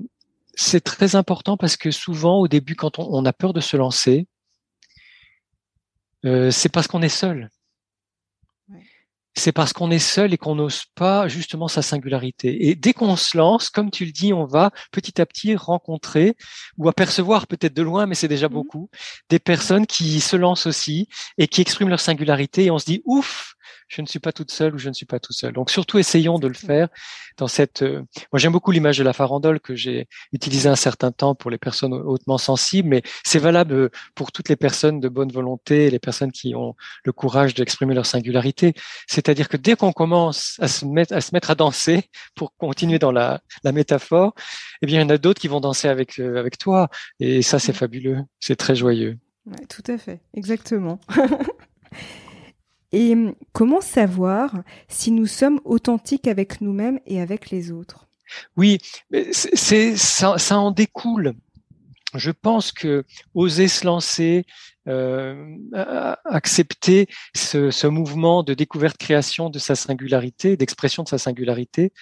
c'est 0.55 0.83
très 0.83 1.15
important 1.15 1.57
parce 1.57 1.77
que 1.77 1.91
souvent, 1.91 2.39
au 2.39 2.49
début, 2.49 2.75
quand 2.75 2.99
on, 2.99 3.25
a 3.25 3.33
peur 3.33 3.53
de 3.53 3.61
se 3.61 3.77
lancer, 3.77 4.27
euh, 6.25 6.51
c'est 6.51 6.69
parce 6.69 6.87
qu'on 6.87 7.03
est 7.03 7.09
seul 7.09 7.51
c'est 9.37 9.53
parce 9.53 9.73
qu'on 9.73 9.91
est 9.91 9.99
seul 9.99 10.35
et 10.35 10.39
qu'on 10.39 10.57
n'ose 10.57 10.83
pas 10.95 11.29
justement 11.29 11.69
sa 11.69 11.83
singularité. 11.83 12.69
Et 12.69 12.75
dès 12.75 12.93
qu'on 12.93 13.17
se 13.17 13.37
lance, 13.37 13.71
comme 13.71 13.91
tu 13.91 14.05
le 14.05 14.13
dis, 14.13 14.33
on 14.33 14.45
va 14.45 14.71
petit 14.93 15.21
à 15.21 15.27
petit 15.27 15.55
rencontrer 15.55 16.37
ou 16.77 16.89
apercevoir 16.89 17.47
peut-être 17.47 17.75
de 17.75 17.83
loin, 17.83 18.07
mais 18.07 18.15
c'est 18.15 18.29
déjà 18.29 18.49
mmh 18.49 18.51
beaucoup, 18.51 18.91
des 19.31 19.39
personnes 19.39 19.87
qui 19.87 20.21
se 20.21 20.37
lancent 20.37 20.67
aussi 20.67 21.09
et 21.39 21.47
qui 21.47 21.61
expriment 21.61 21.89
leur 21.89 22.01
singularité 22.01 22.65
et 22.65 22.71
on 22.71 22.79
se 22.79 22.85
dit 22.85 23.01
ouf, 23.05 23.50
je 23.91 24.01
ne 24.01 24.07
suis 24.07 24.21
pas 24.21 24.33
toute 24.33 24.51
seule 24.53 24.75
ou 24.75 24.79
je 24.79 24.89
ne 24.89 24.95
suis 24.95 25.05
pas 25.05 25.19
tout 25.19 25.33
seul. 25.33 25.53
Donc 25.53 25.71
surtout 25.71 25.99
essayons 25.99 26.39
de 26.39 26.47
le 26.47 26.55
faire 26.55 26.89
dans 27.37 27.49
cette. 27.49 27.83
Euh, 27.83 28.03
moi 28.33 28.39
j'aime 28.39 28.53
beaucoup 28.53 28.71
l'image 28.71 28.97
de 28.99 29.05
la 29.05 29.13
farandole 29.13 29.59
que 29.61 29.75
j'ai 29.75 30.09
utilisée 30.33 30.69
un 30.69 30.77
certain 30.77 31.11
temps 31.11 31.35
pour 31.35 31.51
les 31.51 31.59
personnes 31.59 31.93
hautement 31.93 32.39
sensibles, 32.39 32.89
mais 32.89 33.03
c'est 33.25 33.41
valable 33.41 33.91
pour 34.15 34.31
toutes 34.31 34.49
les 34.49 34.57
personnes 34.57 35.01
de 35.01 35.09
bonne 35.09 35.33
volonté, 35.33 35.91
les 35.91 35.99
personnes 35.99 36.31
qui 36.31 36.55
ont 36.55 36.77
le 37.05 37.13
courage 37.13 37.55
d'exprimer 37.55 37.95
leur 37.95 38.07
singularité. 38.07 38.75
C'est-à-dire 39.09 39.49
que 39.49 39.57
dès 39.57 39.75
qu'on 39.75 39.93
commence 39.93 40.57
à 40.61 40.69
se 40.69 40.85
mettre 40.85 41.13
à 41.13 41.21
se 41.21 41.35
mettre 41.35 41.51
à 41.51 41.57
danser 41.57 42.05
pour 42.37 42.57
continuer 42.57 43.01
dans 43.01 43.13
la, 43.13 43.41
la 43.65 43.73
métaphore, 43.73 44.35
eh 44.83 44.87
bien 44.87 45.01
il 45.01 45.03
y 45.03 45.07
en 45.07 45.11
a 45.11 45.19
d'autres 45.19 45.41
qui 45.41 45.49
vont 45.49 45.61
danser 45.61 45.89
avec 45.89 46.21
euh, 46.21 46.39
avec 46.39 46.59
toi 46.59 46.89
et 47.19 47.43
ça 47.43 47.59
c'est 47.59 47.73
fabuleux, 47.73 48.19
c'est 48.39 48.57
très 48.57 48.77
joyeux. 48.77 49.19
Ouais, 49.47 49.67
tout 49.69 49.83
à 49.91 49.99
fait, 49.99 50.21
exactement. 50.35 51.01
Et 52.93 53.13
hum, 53.13 53.35
comment 53.53 53.81
savoir 53.81 54.63
si 54.89 55.11
nous 55.11 55.27
sommes 55.27 55.61
authentiques 55.65 56.27
avec 56.27 56.61
nous-mêmes 56.61 57.01
et 57.07 57.21
avec 57.21 57.51
les 57.51 57.71
autres? 57.71 58.09
Oui, 58.57 58.79
c'est 59.33 59.97
ça, 59.97 60.39
ça 60.39 60.59
en 60.59 60.71
découle. 60.71 61.35
Je 62.15 62.31
pense 62.31 62.73
que 62.73 63.05
oser 63.35 63.69
se 63.69 63.87
lancer, 63.87 64.45
euh, 64.89 65.57
accepter 66.25 67.07
ce, 67.37 67.71
ce, 67.71 67.87
mouvement 67.87 68.43
de 68.43 68.55
découverte 68.55 68.97
création 68.97 69.49
de 69.49 69.61
sa 69.61 69.77
singularité, 69.77 70.57
d'expression 70.57 71.05
de 71.05 71.09
sa 71.09 71.19
singularité, 71.19 71.93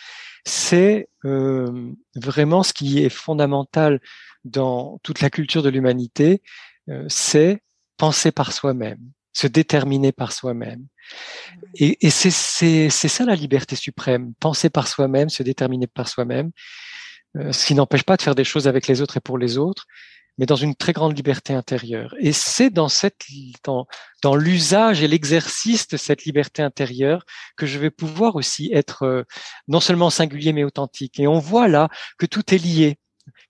c'est 0.47 1.11
euh, 1.27 1.93
vraiment 2.17 2.63
ce 2.63 2.73
qui 2.73 3.03
est 3.05 3.11
fondamental 3.11 4.01
dans 4.45 4.99
toute 5.03 5.21
la 5.21 5.29
culture 5.29 5.63
de 5.63 5.69
l'humanité, 5.69 6.43
euh, 6.89 7.05
c'est 7.09 7.63
penser 7.99 8.33
par 8.33 8.53
soi-même 8.53 9.11
se 9.33 9.47
déterminer 9.47 10.13
par 10.13 10.33
soi-même. 10.33 10.87
Et, 11.75 12.07
et 12.07 12.11
c'est 12.11 12.31
ça 12.91 13.25
la 13.25 13.35
liberté 13.35 13.77
suprême, 13.77 14.35
penser 14.41 14.71
par 14.71 14.89
soi-même, 14.89 15.29
se 15.29 15.43
déterminer 15.43 15.87
par 15.87 16.09
soi-même, 16.09 16.51
euh, 17.37 17.53
ce 17.53 17.67
qui 17.67 17.75
n'empêche 17.75 18.05
pas 18.05 18.17
de 18.17 18.23
faire 18.23 18.35
des 18.35 18.45
choses 18.45 18.69
avec 18.69 18.87
les 18.87 19.01
autres 19.01 19.17
et 19.17 19.21
pour 19.21 19.39
les 19.39 19.59
autres, 19.59 19.87
mais 20.39 20.47
dans 20.47 20.57
une 20.57 20.75
très 20.75 20.93
grande 20.93 21.17
liberté 21.17 21.53
intérieure. 21.53 22.15
Et 22.21 22.33
c'est 22.33 22.71
dans 22.71 22.89
cette 22.89 23.27
dans, 23.65 23.87
dans 24.23 24.37
l'usage 24.37 25.03
et 25.03 25.09
l'exercice 25.09 25.89
de 25.89 25.97
cette 25.97 26.25
liberté 26.25 26.63
intérieure 26.63 27.25
que 27.57 27.67
je 27.67 27.79
vais 27.79 27.91
pouvoir 27.91 28.37
aussi 28.37 28.71
être 28.73 29.03
euh, 29.03 29.25
non 29.67 29.81
seulement 29.81 30.11
singulier 30.11 30.53
mais 30.53 30.65
authentique. 30.65 31.19
Et 31.19 31.27
on 31.27 31.41
voit 31.41 31.69
là 31.69 31.89
que 32.19 32.27
tout 32.27 32.55
est 32.55 32.59
lié 32.59 32.99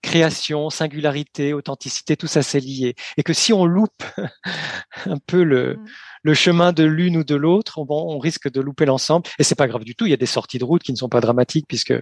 création, 0.01 0.69
singularité, 0.69 1.53
authenticité, 1.53 2.17
tout 2.17 2.27
ça 2.27 2.43
c'est 2.43 2.59
lié. 2.59 2.95
Et 3.17 3.23
que 3.23 3.33
si 3.33 3.53
on 3.53 3.65
loupe 3.65 4.03
un 5.05 5.17
peu 5.25 5.43
le, 5.43 5.75
mm. 5.75 5.85
le 6.23 6.33
chemin 6.33 6.73
de 6.73 6.83
l'une 6.83 7.17
ou 7.17 7.23
de 7.23 7.35
l'autre, 7.35 7.83
bon, 7.83 8.15
on 8.15 8.19
risque 8.19 8.51
de 8.51 8.61
louper 8.61 8.85
l'ensemble. 8.85 9.27
Et 9.39 9.43
c'est 9.43 9.55
pas 9.55 9.67
grave 9.67 9.83
du 9.83 9.95
tout. 9.95 10.05
Il 10.05 10.09
y 10.09 10.13
a 10.13 10.17
des 10.17 10.25
sorties 10.25 10.59
de 10.59 10.65
route 10.65 10.83
qui 10.83 10.91
ne 10.91 10.97
sont 10.97 11.09
pas 11.09 11.21
dramatiques 11.21 11.65
puisque 11.67 11.91
euh, 11.91 12.01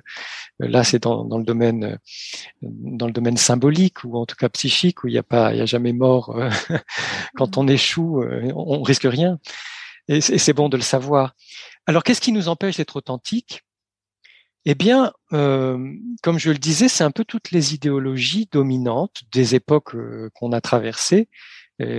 là 0.59 0.83
c'est 0.83 1.03
dans, 1.03 1.25
dans, 1.25 1.37
le 1.37 1.43
domaine 1.43 1.83
euh, 1.83 1.97
dans 2.61 3.07
le 3.07 3.13
domaine 3.13 3.37
symbolique 3.37 4.03
ou 4.03 4.17
en 4.17 4.25
tout 4.25 4.35
cas 4.35 4.49
psychique 4.49 5.03
où 5.03 5.07
il 5.07 5.11
n'y 5.11 5.17
a 5.17 5.23
pas 5.23 5.53
il 5.53 5.59
y 5.59 5.61
a 5.61 5.65
jamais 5.65 5.93
mort 5.93 6.35
euh, 6.37 6.49
quand 7.35 7.57
mm. 7.57 7.59
on 7.59 7.67
échoue, 7.67 8.23
on, 8.23 8.79
on 8.79 8.83
risque 8.83 9.07
rien. 9.09 9.39
Et 10.09 10.21
c'est 10.21 10.53
bon 10.53 10.69
de 10.69 10.77
le 10.77 10.83
savoir. 10.83 11.33
Alors 11.85 12.01
qu'est-ce 12.03 12.21
qui 12.21 12.31
nous 12.31 12.47
empêche 12.47 12.77
d'être 12.77 12.95
authentique? 12.95 13.63
Eh 14.69 14.75
bien, 14.75 15.13
euh, 15.31 15.93
comme 16.21 16.39
je 16.39 16.51
le 16.51 16.57
disais, 16.57 16.89
c'est 16.89 17.05
un 17.05 17.11
peu 17.11 17.23
toutes 17.23 17.51
les 17.51 17.73
idéologies 17.73 18.49
dominantes 18.51 19.21
des 19.31 19.55
époques 19.55 19.95
euh, 19.95 20.29
qu'on 20.33 20.51
a 20.51 20.59
traversées, 20.59 21.29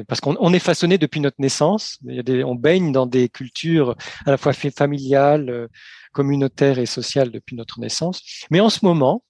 parce 0.06 0.20
qu'on 0.20 0.52
est 0.52 0.58
façonné 0.58 0.98
depuis 0.98 1.20
notre 1.20 1.40
naissance. 1.40 1.98
On 2.04 2.54
baigne 2.56 2.92
dans 2.92 3.06
des 3.06 3.30
cultures 3.30 3.96
à 4.26 4.32
la 4.32 4.36
fois 4.36 4.52
familiales, 4.52 5.48
euh, 5.48 5.68
communautaires 6.12 6.78
et 6.78 6.84
sociales 6.84 7.30
depuis 7.30 7.56
notre 7.56 7.80
naissance. 7.80 8.20
Mais 8.50 8.60
en 8.60 8.68
ce 8.68 8.84
moment, 8.84 9.24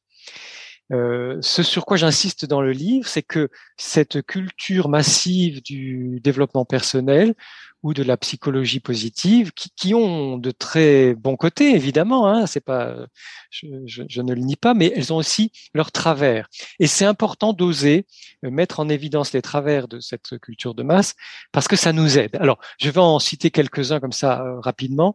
ce 0.91 1.63
sur 1.63 1.85
quoi 1.85 1.97
j'insiste 1.97 2.45
dans 2.47 2.61
le 2.61 2.73
livre, 2.73 3.07
c'est 3.07 3.23
que 3.23 3.51
cette 3.77 4.23
culture 4.23 4.89
massive 4.89 5.63
du 5.63 6.21
développement 6.23 6.65
personnel 6.65 7.35
ou 7.83 7.95
de 7.95 8.03
la 8.03 8.17
psychologie 8.17 8.81
positive, 8.81 9.53
qui, 9.53 9.71
qui 9.71 9.95
ont 9.95 10.37
de 10.37 10.51
très 10.51 11.15
bons 11.15 11.37
côtés, 11.37 11.75
évidemment. 11.75 12.27
Hein, 12.27 12.47
c'est 12.47 12.61
pas, 12.61 13.07
je, 13.51 13.67
je, 13.87 14.03
je, 14.09 14.23
ne 14.23 14.35
le 14.35 14.41
nie 14.41 14.57
pas, 14.57 14.75
mais 14.75 14.93
elles 14.97 15.13
ont 15.13 15.17
aussi 15.17 15.53
leurs 15.75 15.93
travers. 15.93 16.49
Et 16.81 16.87
c'est 16.87 17.05
important 17.05 17.53
d'oser 17.53 18.07
euh, 18.45 18.51
mettre 18.51 18.81
en 18.81 18.89
évidence 18.89 19.33
les 19.33 19.43
travers 19.43 19.87
de 19.87 20.01
cette 20.01 20.39
culture 20.41 20.75
de 20.75 20.83
masse 20.83 21.15
parce 21.53 21.69
que 21.69 21.77
ça 21.77 21.93
nous 21.93 22.19
aide. 22.19 22.37
Alors, 22.41 22.59
je 22.81 22.91
vais 22.91 23.01
en 23.01 23.19
citer 23.21 23.51
quelques-uns 23.51 24.01
comme 24.01 24.13
ça 24.13 24.43
euh, 24.43 24.59
rapidement. 24.61 25.15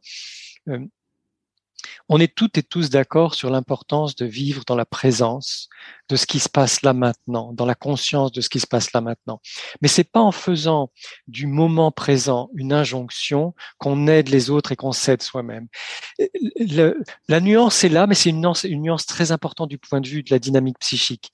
Euh, 0.69 0.79
on 2.09 2.19
est 2.19 2.33
toutes 2.33 2.57
et 2.57 2.63
tous 2.63 2.89
d'accord 2.89 3.33
sur 3.33 3.49
l'importance 3.49 4.15
de 4.15 4.25
vivre 4.25 4.63
dans 4.65 4.75
la 4.75 4.85
présence 4.85 5.69
de 6.09 6.15
ce 6.15 6.25
qui 6.25 6.39
se 6.39 6.49
passe 6.49 6.81
là 6.81 6.93
maintenant, 6.93 7.53
dans 7.53 7.65
la 7.65 7.75
conscience 7.75 8.31
de 8.31 8.41
ce 8.41 8.49
qui 8.49 8.59
se 8.59 8.67
passe 8.67 8.93
là 8.93 9.01
maintenant. 9.01 9.41
Mais 9.81 9.87
c'est 9.87 10.03
pas 10.03 10.19
en 10.19 10.31
faisant 10.31 10.91
du 11.27 11.47
moment 11.47 11.91
présent 11.91 12.49
une 12.55 12.73
injonction 12.73 13.53
qu'on 13.77 14.07
aide 14.07 14.29
les 14.29 14.49
autres 14.49 14.71
et 14.71 14.75
qu'on 14.75 14.91
s'aide 14.91 15.21
soi-même. 15.21 15.67
La 17.27 17.39
nuance 17.39 17.83
est 17.83 17.89
là, 17.89 18.07
mais 18.07 18.15
c'est 18.15 18.29
une 18.29 18.41
nuance, 18.41 19.05
très 19.05 19.31
importante 19.31 19.69
du 19.69 19.77
point 19.77 20.01
de 20.01 20.07
vue 20.07 20.23
de 20.23 20.31
la 20.31 20.39
dynamique 20.39 20.79
psychique. 20.79 21.31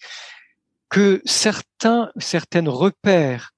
Que 0.89 1.21
certains, 1.25 2.11
certaines 2.17 2.69
repères 2.69 3.51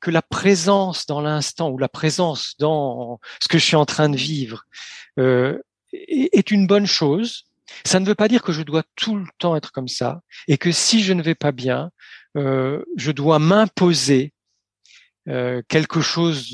que 0.00 0.10
la 0.10 0.22
présence 0.22 1.06
dans 1.06 1.20
l'instant 1.20 1.70
ou 1.70 1.78
la 1.78 1.88
présence 1.88 2.54
dans 2.58 3.18
ce 3.40 3.48
que 3.48 3.58
je 3.58 3.64
suis 3.64 3.76
en 3.76 3.86
train 3.86 4.08
de 4.08 4.16
vivre 4.16 4.64
euh, 5.18 5.58
est 6.08 6.50
une 6.50 6.66
bonne 6.66 6.86
chose. 6.86 7.44
Ça 7.84 8.00
ne 8.00 8.06
veut 8.06 8.14
pas 8.14 8.28
dire 8.28 8.42
que 8.42 8.52
je 8.52 8.62
dois 8.62 8.84
tout 8.94 9.16
le 9.16 9.26
temps 9.38 9.56
être 9.56 9.72
comme 9.72 9.88
ça 9.88 10.20
et 10.48 10.58
que 10.58 10.70
si 10.70 11.02
je 11.02 11.12
ne 11.12 11.22
vais 11.22 11.34
pas 11.34 11.52
bien, 11.52 11.90
euh, 12.36 12.84
je 12.96 13.12
dois 13.12 13.38
m'imposer 13.38 14.32
euh, 15.28 15.62
quelque 15.68 16.00
chose 16.00 16.52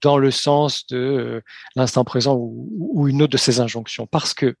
dans 0.00 0.18
le 0.18 0.30
sens 0.30 0.86
de 0.86 0.96
euh, 0.96 1.40
l'instant 1.74 2.04
présent 2.04 2.36
ou, 2.36 2.68
ou, 2.78 3.08
une 3.08 3.22
autre 3.22 3.32
de 3.32 3.36
ces 3.36 3.58
injonctions. 3.58 4.06
Parce 4.06 4.32
que, 4.32 4.54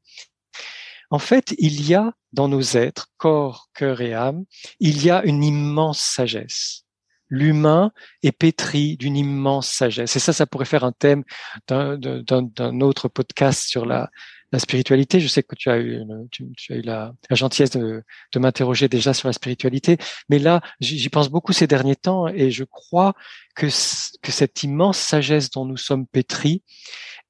en 1.10 1.20
fait, 1.20 1.54
il 1.58 1.86
y 1.86 1.94
a 1.94 2.12
dans 2.32 2.48
nos 2.48 2.62
êtres, 2.62 3.08
corps, 3.18 3.68
cœur 3.74 4.00
et 4.00 4.14
âme, 4.14 4.44
il 4.80 5.04
y 5.04 5.10
a 5.10 5.24
une 5.24 5.44
immense 5.44 6.00
sagesse 6.00 6.84
l'humain 7.30 7.92
est 8.22 8.32
pétri 8.32 8.96
d'une 8.96 9.16
immense 9.16 9.68
sagesse. 9.68 10.16
Et 10.16 10.18
ça, 10.18 10.32
ça 10.32 10.46
pourrait 10.46 10.64
faire 10.64 10.84
un 10.84 10.92
thème 10.92 11.24
d'un 11.68 12.80
autre 12.80 13.08
podcast 13.08 13.68
sur 13.68 13.86
la, 13.86 14.10
la 14.52 14.58
spiritualité. 14.58 15.20
Je 15.20 15.28
sais 15.28 15.42
que 15.42 15.54
tu 15.54 15.70
as 15.70 15.78
eu, 15.78 16.02
tu, 16.30 16.44
as 16.70 16.76
eu 16.76 16.82
la, 16.82 17.12
gentillesse 17.30 17.70
de, 17.70 18.02
de 18.32 18.38
m'interroger 18.38 18.88
déjà 18.88 19.14
sur 19.14 19.28
la 19.28 19.32
spiritualité, 19.32 19.96
mais 20.28 20.38
là, 20.38 20.60
j'y 20.80 21.08
pense 21.08 21.28
beaucoup 21.28 21.52
ces 21.52 21.66
derniers 21.66 21.96
temps 21.96 22.28
et 22.28 22.50
je 22.50 22.64
crois 22.64 23.14
que, 23.54 23.66
que 23.66 24.32
cette 24.32 24.62
immense 24.62 24.98
sagesse 24.98 25.50
dont 25.50 25.64
nous 25.64 25.76
sommes 25.76 26.06
pétris, 26.06 26.62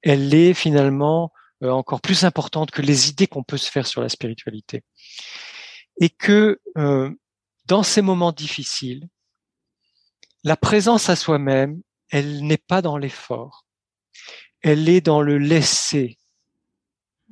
elle 0.02 0.34
est 0.34 0.54
finalement 0.54 1.32
euh, 1.62 1.70
encore 1.70 2.00
plus 2.00 2.24
importante 2.24 2.70
que 2.70 2.82
les 2.82 3.10
idées 3.10 3.26
qu'on 3.26 3.42
peut 3.42 3.58
se 3.58 3.70
faire 3.70 3.86
sur 3.86 4.00
la 4.00 4.08
spiritualité. 4.08 4.82
Et 6.00 6.08
que 6.08 6.58
euh, 6.78 7.10
dans 7.66 7.82
ces 7.82 8.00
moments 8.00 8.32
difficiles, 8.32 9.08
la 10.44 10.56
présence 10.56 11.08
à 11.08 11.16
soi-même, 11.16 11.80
elle 12.10 12.44
n'est 12.44 12.56
pas 12.56 12.82
dans 12.82 12.98
l'effort, 12.98 13.66
elle 14.62 14.88
est 14.88 15.00
dans 15.00 15.22
le 15.22 15.38
laisser 15.38 16.18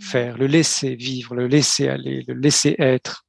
faire, 0.00 0.38
le 0.38 0.46
laisser 0.46 0.94
vivre, 0.94 1.34
le 1.34 1.46
laisser 1.46 1.88
aller, 1.88 2.24
le 2.26 2.34
laisser 2.34 2.76
être. 2.78 3.26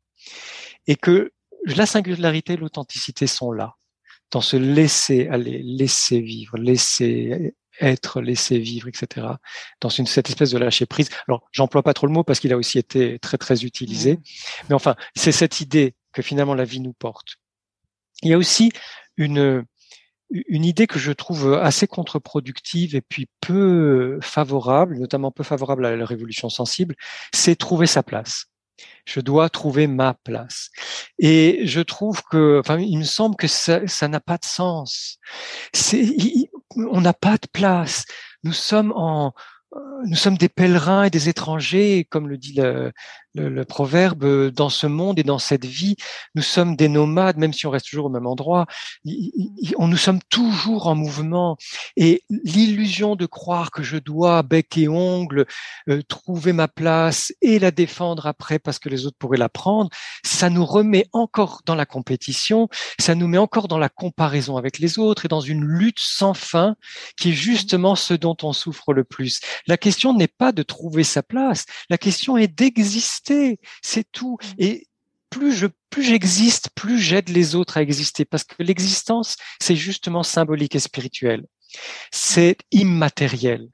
Et 0.87 0.95
que 0.95 1.31
la 1.65 1.85
singularité 1.85 2.53
et 2.53 2.57
l'authenticité 2.57 3.27
sont 3.27 3.51
là, 3.51 3.75
dans 4.31 4.41
ce 4.41 4.57
laisser 4.57 5.27
aller, 5.27 5.61
laisser 5.63 6.21
vivre, 6.21 6.57
laisser 6.57 7.55
être, 7.79 8.21
laisser 8.21 8.59
vivre, 8.59 8.87
etc. 8.87 9.27
Dans 9.81 9.89
une, 9.89 10.05
cette 10.05 10.29
espèce 10.29 10.51
de 10.51 10.57
lâcher 10.57 10.85
prise. 10.85 11.09
Alors, 11.27 11.47
j'emploie 11.51 11.83
pas 11.83 11.93
trop 11.93 12.07
le 12.07 12.13
mot 12.13 12.23
parce 12.23 12.39
qu'il 12.39 12.53
a 12.53 12.57
aussi 12.57 12.77
été 12.77 13.19
très, 13.19 13.37
très 13.37 13.63
utilisé. 13.63 14.19
Mais 14.67 14.75
enfin, 14.75 14.95
c'est 15.15 15.31
cette 15.31 15.61
idée 15.61 15.95
que 16.13 16.21
finalement 16.21 16.55
la 16.55 16.65
vie 16.65 16.81
nous 16.81 16.93
porte. 16.93 17.37
Il 18.21 18.29
y 18.29 18.33
a 18.33 18.37
aussi 18.37 18.71
une, 19.19 19.65
une 20.31 20.65
idée 20.65 20.87
que 20.87 20.97
je 20.97 21.11
trouve 21.11 21.53
assez 21.55 21.87
contre-productive 21.87 22.95
et 22.95 23.01
puis 23.01 23.27
peu 23.41 24.19
favorable, 24.21 24.97
notamment 24.97 25.31
peu 25.31 25.43
favorable 25.43 25.85
à 25.85 25.95
la 25.95 26.05
révolution 26.05 26.49
sensible, 26.49 26.95
c'est 27.33 27.55
trouver 27.55 27.85
sa 27.85 28.01
place. 28.01 28.45
Je 29.05 29.19
dois 29.19 29.49
trouver 29.49 29.87
ma 29.87 30.13
place. 30.13 30.69
Et 31.17 31.61
je 31.65 31.81
trouve 31.81 32.21
que, 32.31 32.59
enfin, 32.59 32.79
il 32.79 32.97
me 32.97 33.03
semble 33.03 33.35
que 33.35 33.47
ça, 33.47 33.81
n'a 34.07 34.19
pas 34.21 34.37
de 34.37 34.45
sens. 34.45 35.17
C'est, 35.73 36.05
on 36.75 37.01
n'a 37.01 37.13
pas 37.13 37.37
de 37.37 37.47
place. 37.51 38.05
Nous 38.43 38.53
sommes 38.53 38.93
en, 38.95 39.33
nous 40.05 40.15
sommes 40.15 40.37
des 40.37 40.47
pèlerins 40.47 41.03
et 41.03 41.09
des 41.09 41.27
étrangers, 41.27 42.07
comme 42.09 42.29
le 42.29 42.37
dit 42.37 42.59
le, 43.35 43.63
proverbe, 43.63 44.49
dans 44.49 44.69
ce 44.69 44.87
monde 44.87 45.19
et 45.19 45.23
dans 45.23 45.39
cette 45.39 45.65
vie, 45.65 45.95
nous 46.35 46.41
sommes 46.41 46.75
des 46.75 46.89
nomades, 46.89 47.37
même 47.37 47.53
si 47.53 47.67
on 47.67 47.69
reste 47.69 47.87
toujours 47.89 48.05
au 48.05 48.09
même 48.09 48.27
endroit. 48.27 48.65
On, 49.77 49.87
nous 49.87 49.97
sommes 49.97 50.19
toujours 50.29 50.87
en 50.87 50.95
mouvement. 50.95 51.57
Et 51.95 52.23
l'illusion 52.29 53.15
de 53.15 53.25
croire 53.25 53.71
que 53.71 53.83
je 53.83 53.97
dois, 53.97 54.41
bec 54.43 54.77
et 54.77 54.87
ongle, 54.87 55.45
euh, 55.89 56.01
trouver 56.07 56.53
ma 56.53 56.67
place 56.67 57.33
et 57.41 57.59
la 57.59 57.71
défendre 57.71 58.27
après 58.27 58.59
parce 58.59 58.79
que 58.79 58.89
les 58.89 59.05
autres 59.05 59.17
pourraient 59.17 59.37
la 59.37 59.49
prendre, 59.49 59.89
ça 60.23 60.49
nous 60.49 60.65
remet 60.65 61.05
encore 61.13 61.61
dans 61.65 61.75
la 61.75 61.85
compétition, 61.85 62.67
ça 62.99 63.15
nous 63.15 63.27
met 63.27 63.37
encore 63.37 63.67
dans 63.67 63.77
la 63.77 63.89
comparaison 63.89 64.57
avec 64.57 64.79
les 64.79 64.99
autres 64.99 65.25
et 65.25 65.27
dans 65.27 65.41
une 65.41 65.63
lutte 65.63 65.99
sans 65.99 66.33
fin 66.33 66.75
qui 67.17 67.29
est 67.29 67.33
justement 67.33 67.95
ce 67.95 68.13
dont 68.13 68.37
on 68.43 68.53
souffre 68.53 68.93
le 68.93 69.03
plus. 69.03 69.39
La 69.67 69.77
question 69.77 70.13
n'est 70.13 70.27
pas 70.27 70.51
de 70.51 70.63
trouver 70.63 71.03
sa 71.03 71.23
place, 71.23 71.65
la 71.89 71.97
question 71.97 72.37
est 72.37 72.47
d'exister, 72.47 73.18
c'est 73.81 74.11
tout. 74.11 74.37
Mmh. 74.41 74.53
Et 74.59 74.87
plus 75.29 75.53
je 75.53 75.67
plus 75.89 76.03
j'existe, 76.03 76.69
plus 76.75 76.99
j'aide 76.99 77.29
les 77.29 77.55
autres 77.55 77.77
à 77.77 77.81
exister 77.81 78.25
parce 78.25 78.43
que 78.43 78.61
l'existence, 78.61 79.37
c'est 79.61 79.75
justement 79.75 80.23
symbolique 80.23 80.75
et 80.75 80.79
spirituel. 80.79 81.45
C'est 82.11 82.57
immatériel. 82.71 83.69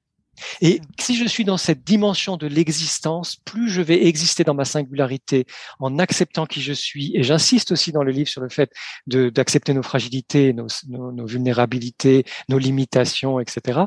Et 0.61 0.81
si 0.99 1.15
je 1.15 1.25
suis 1.25 1.45
dans 1.45 1.57
cette 1.57 1.83
dimension 1.83 2.37
de 2.37 2.47
l'existence, 2.47 3.37
plus 3.37 3.69
je 3.69 3.81
vais 3.81 4.05
exister 4.05 4.43
dans 4.43 4.53
ma 4.53 4.65
singularité 4.65 5.45
en 5.79 5.97
acceptant 5.99 6.45
qui 6.45 6.61
je 6.61 6.73
suis. 6.73 7.11
Et 7.15 7.23
j'insiste 7.23 7.71
aussi 7.71 7.91
dans 7.91 8.03
le 8.03 8.11
livre 8.11 8.27
sur 8.27 8.41
le 8.41 8.49
fait 8.49 8.71
d'accepter 9.07 9.73
nos 9.73 9.83
fragilités, 9.83 10.53
nos, 10.53 10.67
nos, 10.87 11.25
vulnérabilités, 11.25 12.25
nos 12.49 12.57
limitations, 12.57 13.39
etc. 13.39 13.81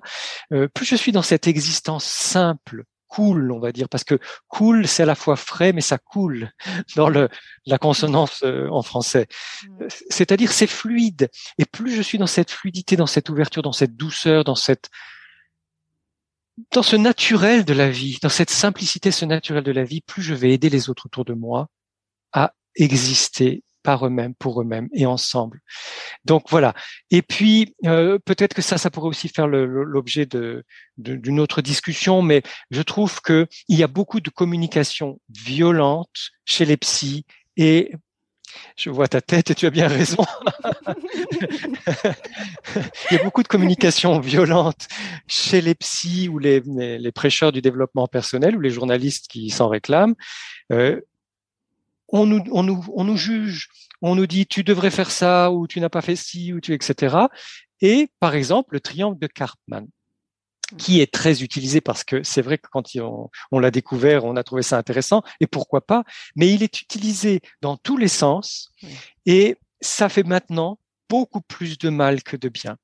Euh, 0.52 0.68
plus 0.68 0.86
je 0.86 0.96
suis 0.96 1.12
dans 1.12 1.22
cette 1.22 1.46
existence 1.46 2.04
simple, 2.04 2.84
cool, 3.08 3.52
on 3.52 3.58
va 3.58 3.72
dire, 3.72 3.88
parce 3.88 4.04
que 4.04 4.18
cool, 4.48 4.86
c'est 4.86 5.02
à 5.02 5.06
la 5.06 5.14
fois 5.14 5.36
frais, 5.36 5.72
mais 5.72 5.80
ça 5.80 5.98
coule 5.98 6.50
dans 6.96 7.08
le, 7.08 7.28
la 7.66 7.78
consonance 7.78 8.42
euh, 8.44 8.68
en 8.70 8.82
français. 8.82 9.26
Mmh. 9.68 9.86
C'est-à-dire, 10.10 10.52
c'est 10.52 10.66
fluide. 10.66 11.28
Et 11.58 11.64
plus 11.64 11.94
je 11.94 12.02
suis 12.02 12.18
dans 12.18 12.26
cette 12.26 12.50
fluidité, 12.50 12.96
dans 12.96 13.06
cette 13.06 13.28
ouverture, 13.28 13.62
dans 13.62 13.72
cette 13.72 13.96
douceur, 13.96 14.44
dans 14.44 14.54
cette 14.54 14.88
dans 16.72 16.82
ce 16.82 16.96
naturel 16.96 17.64
de 17.64 17.72
la 17.72 17.88
vie, 17.88 18.18
dans 18.20 18.28
cette 18.28 18.50
simplicité, 18.50 19.12
ce 19.12 19.24
naturel 19.24 19.62
de 19.62 19.70
la 19.70 19.84
vie, 19.84 20.00
plus 20.00 20.22
je 20.22 20.34
vais 20.34 20.52
aider 20.52 20.70
les 20.70 20.90
autres 20.90 21.06
autour 21.06 21.24
de 21.24 21.32
moi 21.32 21.68
à 22.32 22.52
exister 22.74 23.62
par 23.82 24.06
eux-mêmes, 24.06 24.34
pour 24.34 24.60
eux-mêmes 24.60 24.88
et 24.92 25.06
ensemble. 25.06 25.60
Donc 26.24 26.44
voilà. 26.50 26.74
Et 27.10 27.22
puis 27.22 27.74
euh, 27.86 28.18
peut-être 28.18 28.54
que 28.54 28.62
ça, 28.62 28.78
ça 28.78 28.90
pourrait 28.90 29.08
aussi 29.08 29.28
faire 29.28 29.46
l'objet 29.46 30.26
de, 30.26 30.64
d'une 30.96 31.40
autre 31.40 31.62
discussion, 31.62 32.22
mais 32.22 32.42
je 32.70 32.82
trouve 32.82 33.20
que 33.20 33.46
il 33.68 33.78
y 33.78 33.82
a 33.82 33.88
beaucoup 33.88 34.20
de 34.20 34.30
communication 34.30 35.20
violente 35.30 36.30
chez 36.44 36.64
les 36.64 36.76
psys 36.76 37.24
et 37.56 37.92
je 38.76 38.90
vois 38.90 39.08
ta 39.08 39.20
tête 39.20 39.50
et 39.50 39.54
tu 39.54 39.66
as 39.66 39.70
bien 39.70 39.88
raison. 39.88 40.24
Il 43.10 43.16
y 43.16 43.20
a 43.20 43.22
beaucoup 43.22 43.42
de 43.42 43.48
communication 43.48 44.20
violente 44.20 44.88
chez 45.26 45.60
les 45.60 45.74
psys 45.74 46.28
ou 46.28 46.38
les, 46.38 46.62
les, 46.64 47.12
prêcheurs 47.12 47.52
du 47.52 47.60
développement 47.60 48.06
personnel 48.06 48.56
ou 48.56 48.60
les 48.60 48.70
journalistes 48.70 49.28
qui 49.28 49.50
s'en 49.50 49.68
réclament. 49.68 50.14
Euh, 50.72 51.00
on, 52.08 52.26
nous, 52.26 52.42
on, 52.52 52.62
nous, 52.62 52.84
on 52.94 53.04
nous 53.04 53.16
juge, 53.16 53.68
on 54.02 54.14
nous 54.14 54.26
dit 54.26 54.46
tu 54.46 54.64
devrais 54.64 54.90
faire 54.90 55.10
ça 55.10 55.50
ou 55.50 55.66
tu 55.66 55.80
n'as 55.80 55.88
pas 55.88 56.02
fait 56.02 56.16
ci 56.16 56.52
ou 56.52 56.60
tu 56.60 56.74
etc. 56.74 57.16
Et 57.80 58.08
par 58.20 58.34
exemple 58.34 58.74
le 58.74 58.80
triangle 58.80 59.18
de 59.18 59.26
Karpman 59.26 59.86
qui 60.76 61.00
est 61.00 61.12
très 61.12 61.42
utilisé 61.42 61.80
parce 61.80 62.04
que 62.04 62.22
c'est 62.22 62.42
vrai 62.42 62.58
que 62.58 62.68
quand 62.70 62.84
on, 63.52 63.58
l'a 63.58 63.70
découvert, 63.70 64.24
on 64.24 64.36
a 64.36 64.44
trouvé 64.44 64.62
ça 64.62 64.76
intéressant 64.76 65.22
et 65.40 65.46
pourquoi 65.46 65.80
pas, 65.80 66.04
mais 66.36 66.52
il 66.52 66.62
est 66.62 66.82
utilisé 66.82 67.40
dans 67.62 67.78
tous 67.78 67.96
les 67.96 68.08
sens 68.08 68.74
et 69.24 69.56
ça 69.80 70.08
fait 70.10 70.24
maintenant 70.24 70.78
beaucoup 71.08 71.40
plus 71.40 71.78
de 71.78 71.88
mal 71.88 72.22
que 72.22 72.36
de 72.36 72.50
bien. 72.50 72.76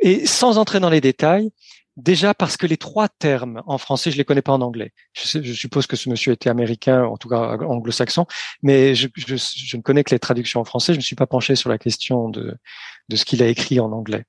Et 0.00 0.26
sans 0.26 0.58
entrer 0.58 0.80
dans 0.80 0.90
les 0.90 1.00
détails, 1.00 1.50
déjà 1.98 2.32
parce 2.32 2.56
que 2.56 2.66
les 2.66 2.76
trois 2.76 3.08
termes 3.08 3.62
en 3.66 3.76
français, 3.76 4.10
je 4.10 4.16
les 4.16 4.24
connais 4.24 4.42
pas 4.42 4.52
en 4.52 4.62
anglais. 4.62 4.92
Je, 5.12 5.52
suppose 5.52 5.86
que 5.86 5.96
ce 5.96 6.08
monsieur 6.08 6.32
était 6.32 6.48
américain, 6.48 7.04
en 7.04 7.16
tout 7.16 7.28
cas 7.28 7.58
anglo-saxon, 7.58 8.26
mais 8.62 8.94
je, 8.94 9.08
ne 9.08 9.82
connais 9.82 10.04
que 10.04 10.14
les 10.14 10.18
traductions 10.18 10.60
en 10.60 10.64
français. 10.64 10.94
Je 10.94 10.98
ne 10.98 11.02
suis 11.02 11.16
pas 11.16 11.26
penché 11.26 11.56
sur 11.56 11.68
la 11.68 11.76
question 11.76 12.30
de, 12.30 12.56
de 13.08 13.16
ce 13.16 13.24
qu'il 13.24 13.42
a 13.42 13.48
écrit 13.48 13.80
en 13.80 13.92
anglais. 13.92 14.24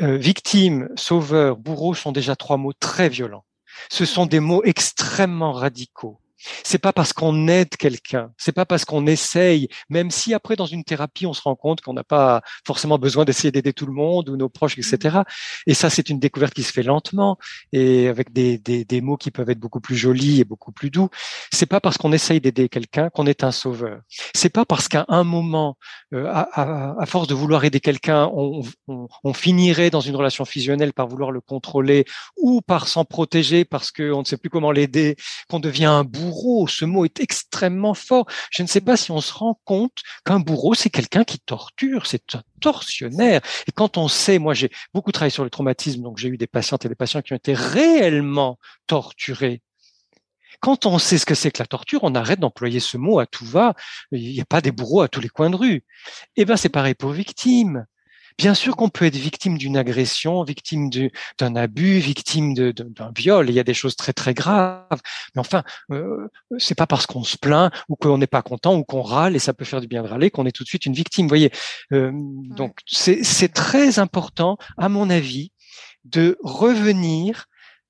Euh, 0.00 0.16
victime, 0.16 0.88
sauveur, 0.94 1.56
bourreau 1.56 1.94
sont 1.94 2.12
déjà 2.12 2.36
trois 2.36 2.58
mots 2.58 2.72
très 2.72 3.08
violents. 3.08 3.44
Ce 3.90 4.04
sont 4.04 4.26
des 4.26 4.40
mots 4.40 4.62
extrêmement 4.64 5.52
radicaux. 5.52 6.20
C'est 6.64 6.78
pas 6.78 6.92
parce 6.92 7.12
qu'on 7.12 7.48
aide 7.48 7.76
quelqu'un, 7.76 8.30
c'est 8.36 8.52
pas 8.52 8.66
parce 8.66 8.84
qu'on 8.84 9.06
essaye, 9.06 9.68
même 9.88 10.10
si 10.10 10.34
après 10.34 10.56
dans 10.56 10.66
une 10.66 10.84
thérapie 10.84 11.26
on 11.26 11.32
se 11.32 11.42
rend 11.42 11.56
compte 11.56 11.80
qu'on 11.80 11.92
n'a 11.92 12.04
pas 12.04 12.42
forcément 12.66 12.98
besoin 12.98 13.24
d'essayer 13.24 13.50
d'aider 13.52 13.72
tout 13.72 13.86
le 13.86 13.92
monde 13.92 14.28
ou 14.28 14.36
nos 14.36 14.48
proches, 14.48 14.78
etc. 14.78 15.18
Mmh. 15.18 15.22
Et 15.66 15.74
ça 15.74 15.90
c'est 15.90 16.08
une 16.08 16.18
découverte 16.18 16.54
qui 16.54 16.62
se 16.62 16.72
fait 16.72 16.82
lentement 16.82 17.38
et 17.72 18.08
avec 18.08 18.32
des, 18.32 18.58
des, 18.58 18.84
des 18.84 19.00
mots 19.00 19.16
qui 19.16 19.30
peuvent 19.30 19.50
être 19.50 19.60
beaucoup 19.60 19.80
plus 19.80 19.96
jolis 19.96 20.40
et 20.40 20.44
beaucoup 20.44 20.72
plus 20.72 20.90
doux. 20.90 21.08
C'est 21.52 21.66
pas 21.66 21.80
parce 21.80 21.98
qu'on 21.98 22.12
essaye 22.12 22.40
d'aider 22.40 22.68
quelqu'un 22.68 23.10
qu'on 23.10 23.26
est 23.26 23.44
un 23.44 23.52
sauveur. 23.52 24.00
C'est 24.34 24.50
pas 24.50 24.64
parce 24.64 24.88
qu'à 24.88 25.04
un 25.08 25.24
moment, 25.24 25.76
euh, 26.14 26.26
à, 26.26 27.00
à, 27.00 27.06
force 27.06 27.26
de 27.26 27.34
vouloir 27.34 27.64
aider 27.64 27.80
quelqu'un, 27.80 28.30
on, 28.34 28.62
on, 28.88 29.08
on, 29.24 29.32
finirait 29.32 29.90
dans 29.90 30.00
une 30.00 30.16
relation 30.16 30.44
fusionnelle 30.44 30.92
par 30.92 31.06
vouloir 31.08 31.30
le 31.30 31.40
contrôler 31.40 32.04
ou 32.36 32.60
par 32.60 32.88
s'en 32.88 33.04
protéger 33.04 33.64
parce 33.64 33.90
qu'on 33.90 34.20
ne 34.20 34.24
sait 34.24 34.36
plus 34.36 34.50
comment 34.50 34.72
l'aider, 34.72 35.16
qu'on 35.48 35.60
devient 35.60 35.86
un 35.86 36.04
bout 36.04 36.31
bourreau. 36.32 36.66
Ce 36.66 36.84
mot 36.84 37.04
est 37.04 37.20
extrêmement 37.20 37.94
fort. 37.94 38.26
Je 38.50 38.62
ne 38.62 38.68
sais 38.68 38.80
pas 38.80 38.96
si 38.96 39.10
on 39.10 39.20
se 39.20 39.32
rend 39.32 39.60
compte 39.64 39.98
qu'un 40.24 40.40
bourreau, 40.40 40.74
c'est 40.74 40.90
quelqu'un 40.90 41.24
qui 41.24 41.38
torture, 41.40 42.06
c'est 42.06 42.34
un 42.34 42.42
tortionnaire. 42.60 43.40
Et 43.66 43.72
quand 43.72 43.98
on 43.98 44.08
sait, 44.08 44.38
moi 44.38 44.54
j'ai 44.54 44.70
beaucoup 44.94 45.12
travaillé 45.12 45.30
sur 45.30 45.44
le 45.44 45.50
traumatisme, 45.50 46.02
donc 46.02 46.18
j'ai 46.18 46.28
eu 46.28 46.36
des 46.38 46.46
patientes 46.46 46.84
et 46.84 46.88
des 46.88 46.94
patients 46.94 47.22
qui 47.22 47.32
ont 47.32 47.36
été 47.36 47.54
réellement 47.54 48.58
torturés 48.86 49.62
quand 50.60 50.86
on 50.86 50.98
sait 50.98 51.18
ce 51.18 51.26
que 51.26 51.34
c'est 51.34 51.50
que 51.50 51.60
la 51.60 51.66
torture, 51.66 52.04
on 52.04 52.14
arrête 52.14 52.38
d'employer 52.38 52.78
ce 52.78 52.96
mot 52.96 53.18
à 53.18 53.26
tout 53.26 53.44
va. 53.44 53.74
Il 54.12 54.32
n'y 54.32 54.40
a 54.40 54.44
pas 54.44 54.60
des 54.60 54.70
bourreaux 54.70 55.00
à 55.00 55.08
tous 55.08 55.20
les 55.20 55.28
coins 55.28 55.50
de 55.50 55.56
rue. 55.56 55.84
Eh 56.36 56.44
ben, 56.44 56.56
c'est 56.56 56.68
pareil 56.68 56.94
pour 56.94 57.10
victime. 57.10 57.84
Bien 58.38 58.54
sûr 58.54 58.76
qu'on 58.76 58.88
peut 58.88 59.04
être 59.04 59.16
victime 59.16 59.58
d'une 59.58 59.76
agression, 59.76 60.42
victime 60.42 60.90
d'un 61.38 61.56
abus, 61.56 61.98
victime 61.98 62.54
d'un 62.54 63.12
viol. 63.16 63.48
Il 63.48 63.54
y 63.54 63.60
a 63.60 63.64
des 63.64 63.74
choses 63.74 63.96
très 63.96 64.12
très 64.12 64.34
graves. 64.34 65.00
Mais 65.34 65.40
enfin, 65.40 65.62
euh, 65.90 66.28
c'est 66.58 66.74
pas 66.74 66.86
parce 66.86 67.06
qu'on 67.06 67.24
se 67.24 67.36
plaint 67.36 67.72
ou 67.88 67.96
qu'on 67.96 68.18
n'est 68.18 68.26
pas 68.26 68.42
content 68.42 68.74
ou 68.76 68.84
qu'on 68.84 69.02
râle 69.02 69.36
et 69.36 69.38
ça 69.38 69.54
peut 69.54 69.64
faire 69.64 69.80
du 69.80 69.86
bien 69.86 70.02
de 70.02 70.08
râler 70.08 70.30
qu'on 70.30 70.46
est 70.46 70.52
tout 70.52 70.64
de 70.64 70.68
suite 70.68 70.86
une 70.86 70.94
victime. 70.94 71.26
Vous 71.26 71.30
voyez. 71.30 71.50
Euh, 71.92 72.10
donc 72.14 72.78
c'est 72.86 73.52
très 73.52 73.98
important, 73.98 74.56
à 74.78 74.88
mon 74.88 75.10
avis, 75.10 75.52
de 76.04 76.36
revenir 76.42 77.46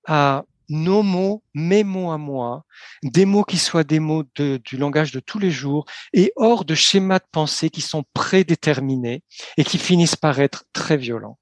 à 0.07 0.45
nos 0.69 1.03
mots, 1.03 1.43
mes 1.55 1.85
mots 1.85 2.11
à 2.11 2.19
moi, 2.19 2.65
des 3.03 3.25
mots 3.25 3.45
qui 3.45 3.59
soient 3.59 3.85
des 3.85 4.01
mots 4.01 4.25
du 4.37 4.77
langage 4.77 5.13
de 5.13 5.21
tous 5.21 5.39
les 5.39 5.51
jours 5.51 5.85
et 6.13 6.33
hors 6.37 6.65
de 6.65 6.75
schémas 6.75 7.19
de 7.19 7.27
pensée 7.31 7.71
qui 7.71 7.81
sont 7.81 8.05
prédéterminés 8.15 9.23
et 9.57 9.65
qui 9.65 9.79
finissent 9.79 10.17
par 10.17 10.41
être 10.41 10.65
très 10.73 10.97
violents. 10.97 11.39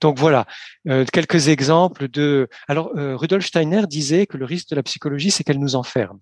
Donc 0.00 0.18
voilà, 0.18 0.46
euh, 0.88 1.04
quelques 1.12 1.48
exemples 1.48 2.08
de. 2.08 2.48
Alors 2.68 2.90
euh, 2.96 3.16
Rudolf 3.16 3.44
Steiner 3.44 3.82
disait 3.86 4.26
que 4.26 4.36
le 4.36 4.44
risque 4.44 4.70
de 4.70 4.76
la 4.76 4.82
psychologie, 4.82 5.30
c'est 5.30 5.44
qu'elle 5.44 5.58
nous 5.58 5.76
enferme. 5.76 6.18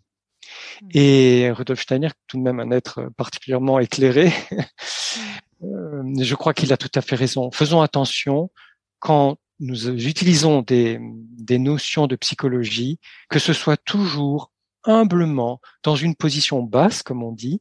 Mmh. 0.82 0.88
Et 0.94 1.50
Rudolf 1.52 1.80
Steiner, 1.80 2.08
tout 2.26 2.38
de 2.38 2.42
même 2.42 2.58
un 2.60 2.70
être 2.70 3.10
particulièrement 3.16 3.78
éclairé, 3.78 4.32
euh, 5.62 6.02
je 6.20 6.34
crois 6.34 6.54
qu'il 6.54 6.72
a 6.72 6.76
tout 6.76 6.90
à 6.94 7.00
fait 7.00 7.16
raison. 7.16 7.50
Faisons 7.52 7.80
attention 7.80 8.50
quand 8.98 9.38
nous 9.60 9.88
utilisons 9.88 10.62
des, 10.62 10.98
des 11.00 11.58
notions 11.58 12.06
de 12.06 12.16
psychologie, 12.16 12.98
que 13.28 13.38
ce 13.38 13.52
soit 13.52 13.76
toujours 13.76 14.52
humblement, 14.84 15.60
dans 15.82 15.96
une 15.96 16.14
position 16.14 16.62
basse, 16.62 17.02
comme 17.02 17.22
on 17.22 17.32
dit, 17.32 17.60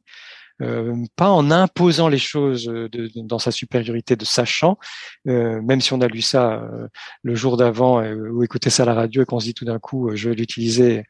euh, 0.60 1.04
pas 1.14 1.30
en 1.30 1.52
imposant 1.52 2.08
les 2.08 2.18
choses 2.18 2.64
de, 2.64 3.10
dans 3.22 3.38
sa 3.38 3.52
supériorité 3.52 4.16
de 4.16 4.24
sachant, 4.24 4.76
euh, 5.28 5.62
même 5.62 5.80
si 5.80 5.92
on 5.92 6.00
a 6.00 6.08
lu 6.08 6.20
ça 6.20 6.54
euh, 6.54 6.88
le 7.22 7.34
jour 7.36 7.56
d'avant 7.56 8.02
ou 8.02 8.42
écouté 8.42 8.68
ça 8.68 8.82
à 8.82 8.86
la 8.86 8.94
radio 8.94 9.22
et 9.22 9.24
qu'on 9.24 9.38
se 9.38 9.44
dit 9.44 9.54
tout 9.54 9.64
d'un 9.64 9.78
coup 9.78 10.10
je 10.14 10.30
vais 10.30 10.34
l'utiliser 10.34 11.04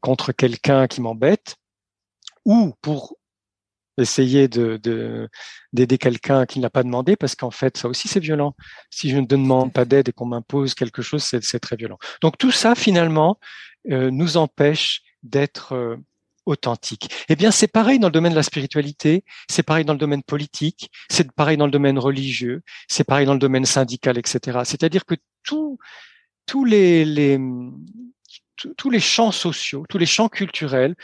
contre 0.00 0.32
quelqu'un 0.32 0.86
qui 0.86 1.00
m'embête, 1.00 1.56
ou 2.44 2.74
pour 2.80 3.16
essayer 4.00 4.48
de 4.48 5.28
d'aider 5.72 5.98
quelqu'un 5.98 6.46
qui 6.46 6.58
ne 6.58 6.64
l'a 6.64 6.70
pas 6.70 6.82
demandé 6.82 7.16
parce 7.16 7.34
qu'en 7.34 7.50
fait 7.50 7.76
ça 7.76 7.88
aussi 7.88 8.08
c'est 8.08 8.20
violent. 8.20 8.54
Si 8.90 9.10
je 9.10 9.16
ne 9.16 9.26
demande 9.26 9.72
pas 9.72 9.84
d'aide 9.84 10.08
et 10.08 10.12
qu'on 10.12 10.26
m'impose 10.26 10.74
quelque 10.74 11.02
chose, 11.02 11.22
c'est 11.22 11.60
très 11.60 11.76
violent. 11.76 11.98
Donc 12.22 12.38
tout 12.38 12.50
ça 12.50 12.74
finalement 12.74 13.38
euh, 13.90 14.10
nous 14.10 14.36
empêche 14.36 15.02
d'être 15.22 15.72
euh, 15.74 15.96
authentique. 16.46 17.08
Eh 17.28 17.36
bien, 17.36 17.50
c'est 17.50 17.68
pareil 17.68 17.98
dans 17.98 18.08
le 18.08 18.12
domaine 18.12 18.32
de 18.32 18.36
la 18.36 18.42
spiritualité, 18.42 19.24
c'est 19.48 19.62
pareil 19.62 19.84
dans 19.84 19.92
le 19.92 19.98
domaine 19.98 20.22
politique, 20.22 20.90
c'est 21.08 21.30
pareil 21.32 21.56
dans 21.56 21.66
le 21.66 21.70
domaine 21.70 21.98
religieux, 21.98 22.62
c'est 22.88 23.04
pareil 23.04 23.26
dans 23.26 23.32
le 23.32 23.38
domaine 23.38 23.64
syndical, 23.64 24.18
etc. 24.18 24.60
C'est-à-dire 24.64 25.04
que 25.04 25.14
tous 25.42 25.78
tous 26.46 26.64
les, 26.64 27.04
les 27.04 27.38
tous 28.76 28.90
les 28.90 29.00
champs 29.00 29.32
sociaux, 29.32 29.84
tous 29.88 29.98
les 29.98 30.06
champs 30.06 30.28
culturels 30.28 30.94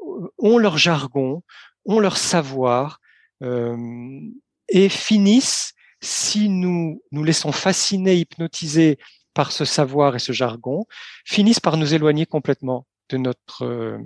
euh, 0.00 0.28
ont 0.38 0.58
leur 0.58 0.78
jargon, 0.78 1.42
ont 1.84 2.00
leur 2.00 2.16
savoir 2.16 3.00
euh, 3.42 4.20
et 4.68 4.88
finissent, 4.88 5.74
si 6.00 6.48
nous 6.48 7.02
nous 7.12 7.24
laissons 7.24 7.52
fasciner, 7.52 8.16
hypnotiser 8.16 8.98
par 9.34 9.52
ce 9.52 9.64
savoir 9.64 10.16
et 10.16 10.20
ce 10.20 10.32
jargon, 10.32 10.86
finissent 11.24 11.60
par 11.60 11.76
nous 11.76 11.94
éloigner 11.94 12.26
complètement 12.26 12.86
de 13.10 13.16
notre 13.16 13.64
euh, 13.64 13.98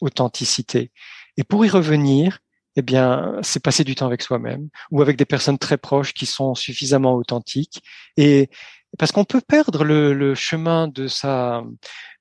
authenticité. 0.00 0.92
Et 1.36 1.44
pour 1.44 1.64
y 1.64 1.68
revenir, 1.68 2.38
eh 2.76 2.82
bien, 2.82 3.38
c'est 3.42 3.62
passer 3.62 3.82
du 3.82 3.94
temps 3.94 4.06
avec 4.06 4.22
soi-même 4.22 4.68
ou 4.90 5.02
avec 5.02 5.16
des 5.16 5.24
personnes 5.24 5.58
très 5.58 5.78
proches 5.78 6.14
qui 6.14 6.26
sont 6.26 6.54
suffisamment 6.54 7.14
authentiques 7.14 7.82
et 8.16 8.50
parce 8.98 9.12
qu'on 9.12 9.24
peut 9.24 9.40
perdre 9.40 9.84
le, 9.84 10.14
le, 10.14 10.34
chemin 10.34 10.88
de 10.88 11.08
sa, 11.08 11.62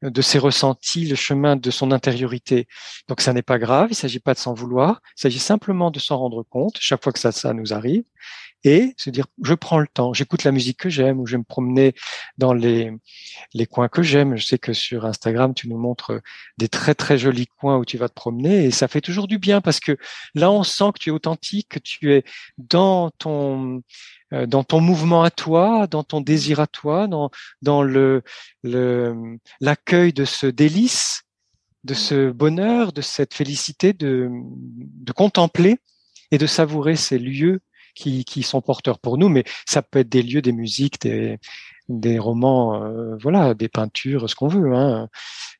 de 0.01 0.21
ses 0.21 0.37
ressentis, 0.37 1.05
le 1.05 1.15
chemin 1.15 1.55
de 1.55 1.71
son 1.71 1.91
intériorité. 1.91 2.67
Donc 3.07 3.21
ça 3.21 3.33
n'est 3.33 3.41
pas 3.41 3.59
grave, 3.59 3.87
il 3.91 3.95
s'agit 3.95 4.19
pas 4.19 4.33
de 4.33 4.39
s'en 4.39 4.53
vouloir, 4.53 5.01
il 5.17 5.21
s'agit 5.21 5.39
simplement 5.39 5.91
de 5.91 5.99
s'en 5.99 6.17
rendre 6.17 6.43
compte 6.43 6.77
chaque 6.79 7.03
fois 7.03 7.13
que 7.13 7.19
ça, 7.19 7.31
ça 7.31 7.53
nous 7.53 7.73
arrive 7.73 8.03
et 8.63 8.93
se 8.97 9.09
dire 9.09 9.27
je 9.43 9.53
prends 9.53 9.79
le 9.79 9.87
temps, 9.87 10.13
j'écoute 10.13 10.43
la 10.43 10.51
musique 10.51 10.79
que 10.79 10.89
j'aime 10.89 11.19
ou 11.19 11.27
je 11.27 11.33
vais 11.33 11.37
me 11.37 11.43
promener 11.43 11.93
dans 12.37 12.53
les 12.53 12.91
les 13.53 13.65
coins 13.65 13.87
que 13.87 14.01
j'aime. 14.01 14.35
Je 14.35 14.45
sais 14.45 14.57
que 14.57 14.73
sur 14.73 15.05
Instagram 15.05 15.53
tu 15.53 15.69
nous 15.69 15.77
montres 15.77 16.21
des 16.57 16.67
très 16.67 16.95
très 16.95 17.17
jolis 17.17 17.47
coins 17.47 17.77
où 17.77 17.85
tu 17.85 17.97
vas 17.97 18.09
te 18.09 18.13
promener 18.13 18.65
et 18.65 18.71
ça 18.71 18.87
fait 18.87 19.01
toujours 19.01 19.27
du 19.27 19.37
bien 19.37 19.61
parce 19.61 19.79
que 19.79 19.97
là 20.35 20.51
on 20.51 20.63
sent 20.63 20.91
que 20.93 20.99
tu 20.99 21.09
es 21.09 21.13
authentique, 21.13 21.69
que 21.69 21.79
tu 21.79 22.13
es 22.13 22.23
dans 22.57 23.11
ton 23.11 23.83
dans 24.31 24.63
ton 24.63 24.81
mouvement 24.81 25.23
à 25.23 25.31
toi, 25.31 25.87
dans 25.87 26.03
ton 26.03 26.21
désir 26.21 26.59
à 26.59 26.67
toi, 26.67 27.07
dans, 27.07 27.29
dans 27.61 27.81
le, 27.81 28.23
le, 28.63 29.37
l'accueil 29.61 30.11
de 30.13 30.25
ce 30.25 30.47
délice, 30.47 31.23
de 31.83 31.93
ce 31.93 32.31
bonheur, 32.31 32.91
de 32.91 33.01
cette 33.01 33.33
félicité 33.33 33.93
de, 33.93 34.29
de 34.29 35.11
contempler 35.13 35.77
et 36.31 36.37
de 36.37 36.45
savourer 36.45 36.95
ces 36.95 37.17
lieux 37.17 37.61
qui, 37.95 38.25
qui 38.25 38.43
sont 38.43 38.61
porteurs 38.61 38.99
pour 38.99 39.17
nous. 39.17 39.29
Mais 39.29 39.43
ça 39.65 39.81
peut 39.81 39.99
être 39.99 40.09
des 40.09 40.21
lieux, 40.23 40.41
des 40.41 40.51
musiques, 40.51 41.01
des, 41.01 41.39
des 41.89 42.19
romans, 42.19 42.83
euh, 42.83 43.15
voilà, 43.17 43.53
des 43.53 43.69
peintures, 43.69 44.29
ce 44.29 44.35
qu'on 44.35 44.47
veut, 44.47 44.73
hein, 44.73 45.07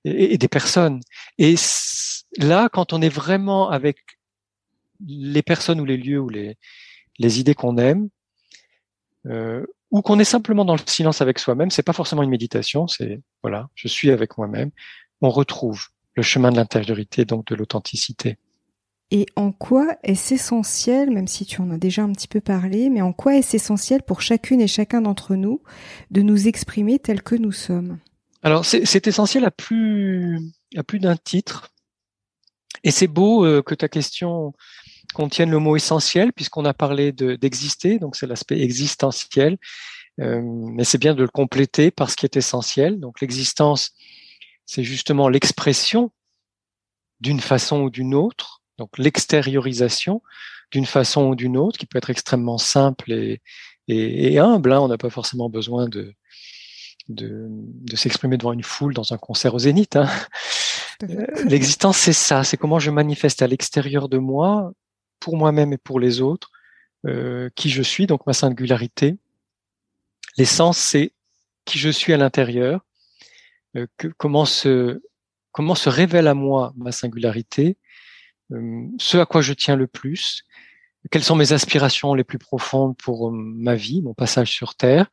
et, 0.03 0.33
et, 0.33 0.37
des 0.37 0.47
personnes. 0.47 0.99
Et 1.37 1.55
là, 2.37 2.69
quand 2.69 2.93
on 2.93 3.01
est 3.01 3.09
vraiment 3.09 3.69
avec 3.69 3.97
les 5.05 5.43
personnes 5.43 5.79
ou 5.79 5.85
les 5.85 5.97
lieux 5.97 6.19
ou 6.19 6.29
les, 6.29 6.57
les 7.19 7.39
idées 7.39 7.55
qu'on 7.55 7.77
aime, 7.77 8.09
euh, 9.29 9.65
ou 9.91 10.01
qu'on 10.01 10.19
est 10.19 10.25
simplement 10.25 10.65
dans 10.65 10.75
le 10.75 10.81
silence 10.85 11.21
avec 11.21 11.39
soi-même, 11.39 11.71
c'est 11.71 11.83
pas 11.83 11.93
forcément 11.93 12.23
une 12.23 12.29
méditation, 12.29 12.87
c'est 12.87 13.21
voilà, 13.41 13.69
je 13.75 13.87
suis 13.87 14.11
avec 14.11 14.37
moi-même. 14.37 14.71
On 15.21 15.29
retrouve 15.29 15.87
le 16.15 16.23
chemin 16.23 16.51
de 16.51 16.57
l'intériorité, 16.57 17.25
donc 17.25 17.45
de 17.47 17.55
l'authenticité. 17.55 18.37
Et 19.09 19.25
en 19.37 19.53
quoi 19.53 19.95
est-ce 20.03 20.33
essentiel, 20.33 21.11
même 21.11 21.27
si 21.27 21.45
tu 21.45 21.61
en 21.61 21.71
as 21.71 21.77
déjà 21.77 22.03
un 22.03 22.11
petit 22.11 22.27
peu 22.27 22.41
parlé, 22.41 22.89
mais 22.89 23.01
en 23.01 23.13
quoi 23.13 23.35
est-ce 23.35 23.55
essentiel 23.55 24.03
pour 24.03 24.21
chacune 24.21 24.59
et 24.59 24.67
chacun 24.67 25.01
d'entre 25.01 25.35
nous 25.35 25.61
de 26.11 26.21
nous 26.21 26.47
exprimer 26.47 26.99
tel 26.99 27.23
que 27.23 27.35
nous 27.35 27.53
sommes? 27.53 27.99
Alors 28.43 28.65
c'est 28.65 29.07
essentiel 29.07 29.45
à 29.45 29.51
plus 29.51 30.39
à 30.75 30.83
plus 30.83 30.99
d'un 30.99 31.15
titre. 31.15 31.73
Et 32.83 32.91
c'est 32.91 33.07
beau 33.07 33.45
euh, 33.45 33.61
que 33.61 33.75
ta 33.75 33.87
question 33.87 34.53
contiennent 35.17 35.49
le 35.49 35.57
mot 35.57 35.75
essentiel, 35.75 36.31
puisqu'on 36.31 36.63
a 36.65 36.75
parlé 36.75 37.11
d'exister, 37.11 37.97
donc 37.97 38.15
c'est 38.15 38.27
l'aspect 38.27 38.61
existentiel. 38.61 39.57
Euh, 40.21 40.41
mais 40.43 40.83
c'est 40.83 40.99
bien 40.99 41.15
de 41.15 41.23
le 41.23 41.27
compléter 41.27 41.89
par 41.89 42.11
ce 42.11 42.15
qui 42.15 42.25
est 42.27 42.37
essentiel. 42.37 42.99
Donc 42.99 43.19
l'existence, 43.19 43.93
c'est 44.67 44.83
justement 44.83 45.27
l'expression 45.27 46.11
d'une 47.19 47.39
façon 47.39 47.81
ou 47.81 47.89
d'une 47.89 48.13
autre, 48.13 48.61
donc 48.77 48.95
l'extériorisation 48.99 50.21
d'une 50.71 50.85
façon 50.85 51.29
ou 51.29 51.35
d'une 51.35 51.57
autre, 51.57 51.79
qui 51.79 51.87
peut 51.87 51.97
être 51.97 52.11
extrêmement 52.11 52.59
simple 52.59 53.11
et, 53.11 53.41
et, 53.87 54.37
humble. 54.37 54.71
Hein. 54.71 54.81
On 54.81 54.87
n'a 54.87 54.99
pas 54.99 55.09
forcément 55.09 55.49
besoin 55.49 55.89
de, 55.89 56.13
de, 57.09 57.47
de 57.49 57.95
s'exprimer 57.95 58.37
devant 58.37 58.53
une 58.53 58.63
foule 58.63 58.93
dans 58.93 59.13
un 59.13 59.17
concert 59.17 59.55
au 59.55 59.59
zénith. 59.59 59.95
Hein. 59.95 60.09
Euh, 61.03 61.25
l'existence, 61.45 61.97
c'est 61.97 62.13
ça, 62.13 62.43
c'est 62.43 62.57
comment 62.57 62.77
je 62.77 62.91
manifeste 62.91 63.41
à 63.41 63.47
l'extérieur 63.47 64.09
de 64.09 64.19
moi 64.19 64.73
pour 65.19 65.37
moi-même 65.37 65.73
et 65.73 65.77
pour 65.77 65.99
les 65.99 66.21
autres, 66.21 66.51
euh, 67.05 67.49
qui 67.55 67.69
je 67.69 67.81
suis, 67.81 68.07
donc 68.07 68.25
ma 68.27 68.33
singularité. 68.33 69.17
L'essence, 70.37 70.77
c'est 70.77 71.13
qui 71.65 71.79
je 71.79 71.89
suis 71.89 72.13
à 72.13 72.17
l'intérieur, 72.17 72.81
euh, 73.75 73.87
comment 74.17 74.45
se 74.45 75.01
comment 75.51 75.75
se 75.75 75.89
révèle 75.89 76.27
à 76.27 76.33
moi 76.33 76.73
ma 76.75 76.91
singularité, 76.91 77.77
euh, 78.51 78.87
ce 78.99 79.17
à 79.17 79.25
quoi 79.25 79.41
je 79.41 79.53
tiens 79.53 79.75
le 79.75 79.87
plus, 79.87 80.43
quelles 81.11 81.23
sont 81.23 81.35
mes 81.35 81.53
aspirations 81.53 82.13
les 82.13 82.23
plus 82.23 82.39
profondes 82.39 82.97
pour 82.97 83.31
ma 83.31 83.75
vie, 83.75 84.01
mon 84.01 84.13
passage 84.13 84.51
sur 84.51 84.75
Terre, 84.75 85.07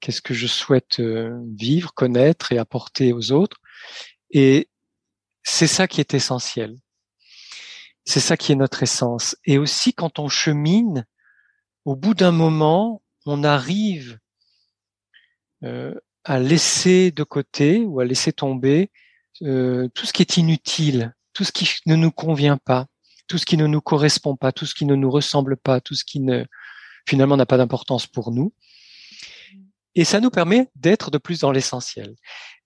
qu'est-ce 0.00 0.22
que 0.22 0.34
je 0.34 0.46
souhaite 0.46 1.00
vivre, 1.00 1.92
connaître 1.94 2.52
et 2.52 2.58
apporter 2.58 3.12
aux 3.12 3.32
autres. 3.32 3.60
Et 4.30 4.68
c'est 5.42 5.66
ça 5.66 5.86
qui 5.86 6.00
est 6.00 6.14
essentiel. 6.14 6.76
C'est 8.04 8.20
ça 8.20 8.36
qui 8.36 8.52
est 8.52 8.56
notre 8.56 8.82
essence. 8.82 9.36
Et 9.44 9.58
aussi 9.58 9.94
quand 9.94 10.18
on 10.18 10.28
chemine, 10.28 11.06
au 11.84 11.96
bout 11.96 12.14
d'un 12.14 12.32
moment, 12.32 13.02
on 13.26 13.44
arrive 13.44 14.18
euh, 15.64 15.94
à 16.24 16.38
laisser 16.38 17.10
de 17.10 17.22
côté 17.22 17.80
ou 17.80 18.00
à 18.00 18.04
laisser 18.04 18.32
tomber 18.32 18.90
euh, 19.42 19.88
tout 19.94 20.06
ce 20.06 20.12
qui 20.12 20.22
est 20.22 20.36
inutile, 20.36 21.14
tout 21.32 21.44
ce 21.44 21.52
qui 21.52 21.68
ne 21.86 21.96
nous 21.96 22.10
convient 22.10 22.58
pas, 22.58 22.86
tout 23.26 23.38
ce 23.38 23.46
qui 23.46 23.56
ne 23.56 23.66
nous 23.66 23.80
correspond 23.80 24.36
pas, 24.36 24.52
tout 24.52 24.66
ce 24.66 24.74
qui 24.74 24.84
ne 24.84 24.94
nous 24.94 25.10
ressemble 25.10 25.56
pas, 25.56 25.80
tout 25.80 25.94
ce 25.94 26.04
qui 26.04 26.24
finalement 27.08 27.36
n'a 27.36 27.46
pas 27.46 27.56
d'importance 27.56 28.06
pour 28.06 28.30
nous. 28.30 28.52
Et 29.94 30.04
ça 30.04 30.20
nous 30.20 30.30
permet 30.30 30.70
d'être 30.74 31.10
de 31.10 31.18
plus 31.18 31.40
dans 31.40 31.52
l'essentiel. 31.52 32.14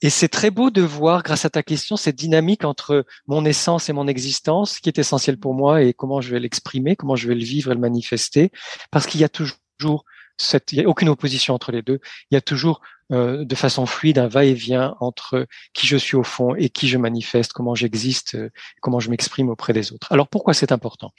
Et 0.01 0.11
c'est 0.11 0.29
très 0.29 0.51
beau 0.51 0.71
de 0.71 0.83
voir, 0.83 1.23
grâce 1.23 1.45
à 1.45 1.51
ta 1.51 1.63
question, 1.63 1.97
cette 1.97 2.17
dynamique 2.17 2.65
entre 2.65 3.05
mon 3.27 3.45
essence 3.45 3.89
et 3.89 3.93
mon 3.93 4.07
existence, 4.07 4.79
qui 4.79 4.89
est 4.89 4.99
essentielle 4.99 5.39
pour 5.39 5.55
moi 5.55 5.83
et 5.83 5.93
comment 5.93 6.21
je 6.21 6.31
vais 6.31 6.41
l'exprimer, 6.41 6.97
comment 6.97 7.17
je 7.17 7.29
vais 7.29 7.35
le 7.35 7.45
vivre 7.45 7.71
et 7.73 7.75
le 7.75 7.81
manifester, 7.81 8.51
parce 8.91 9.07
qu'il 9.07 9.21
y 9.21 9.25
a 9.25 9.29
toujours 9.29 10.05
cette, 10.39 10.73
il 10.73 10.79
y 10.79 10.85
a 10.85 10.89
aucune 10.89 11.09
opposition 11.09 11.55
entre 11.55 11.73
les 11.73 11.83
deux. 11.83 12.01
Il 12.31 12.35
y 12.35 12.39
a 12.39 12.41
toujours 12.41 12.81
euh, 13.11 13.45
de 13.45 13.55
façon 13.55 13.87
fluide 13.87 14.19
un 14.19 14.29
va-et-vient 14.29 14.97
entre 15.01 15.47
qui 15.75 15.87
je 15.87 15.97
suis 15.97 16.17
au 16.17 16.23
fond 16.23 16.55
et 16.55 16.69
qui 16.69 16.89
je 16.89 16.97
manifeste, 16.97 17.53
comment 17.53 17.75
j'existe, 17.75 18.37
euh, 18.37 18.51
comment 18.81 19.01
je 19.01 19.11
m'exprime 19.11 19.49
auprès 19.49 19.73
des 19.73 19.93
autres. 19.93 20.13
Alors 20.13 20.29
pourquoi 20.29 20.55
c'est 20.55 20.73
important? 20.73 21.13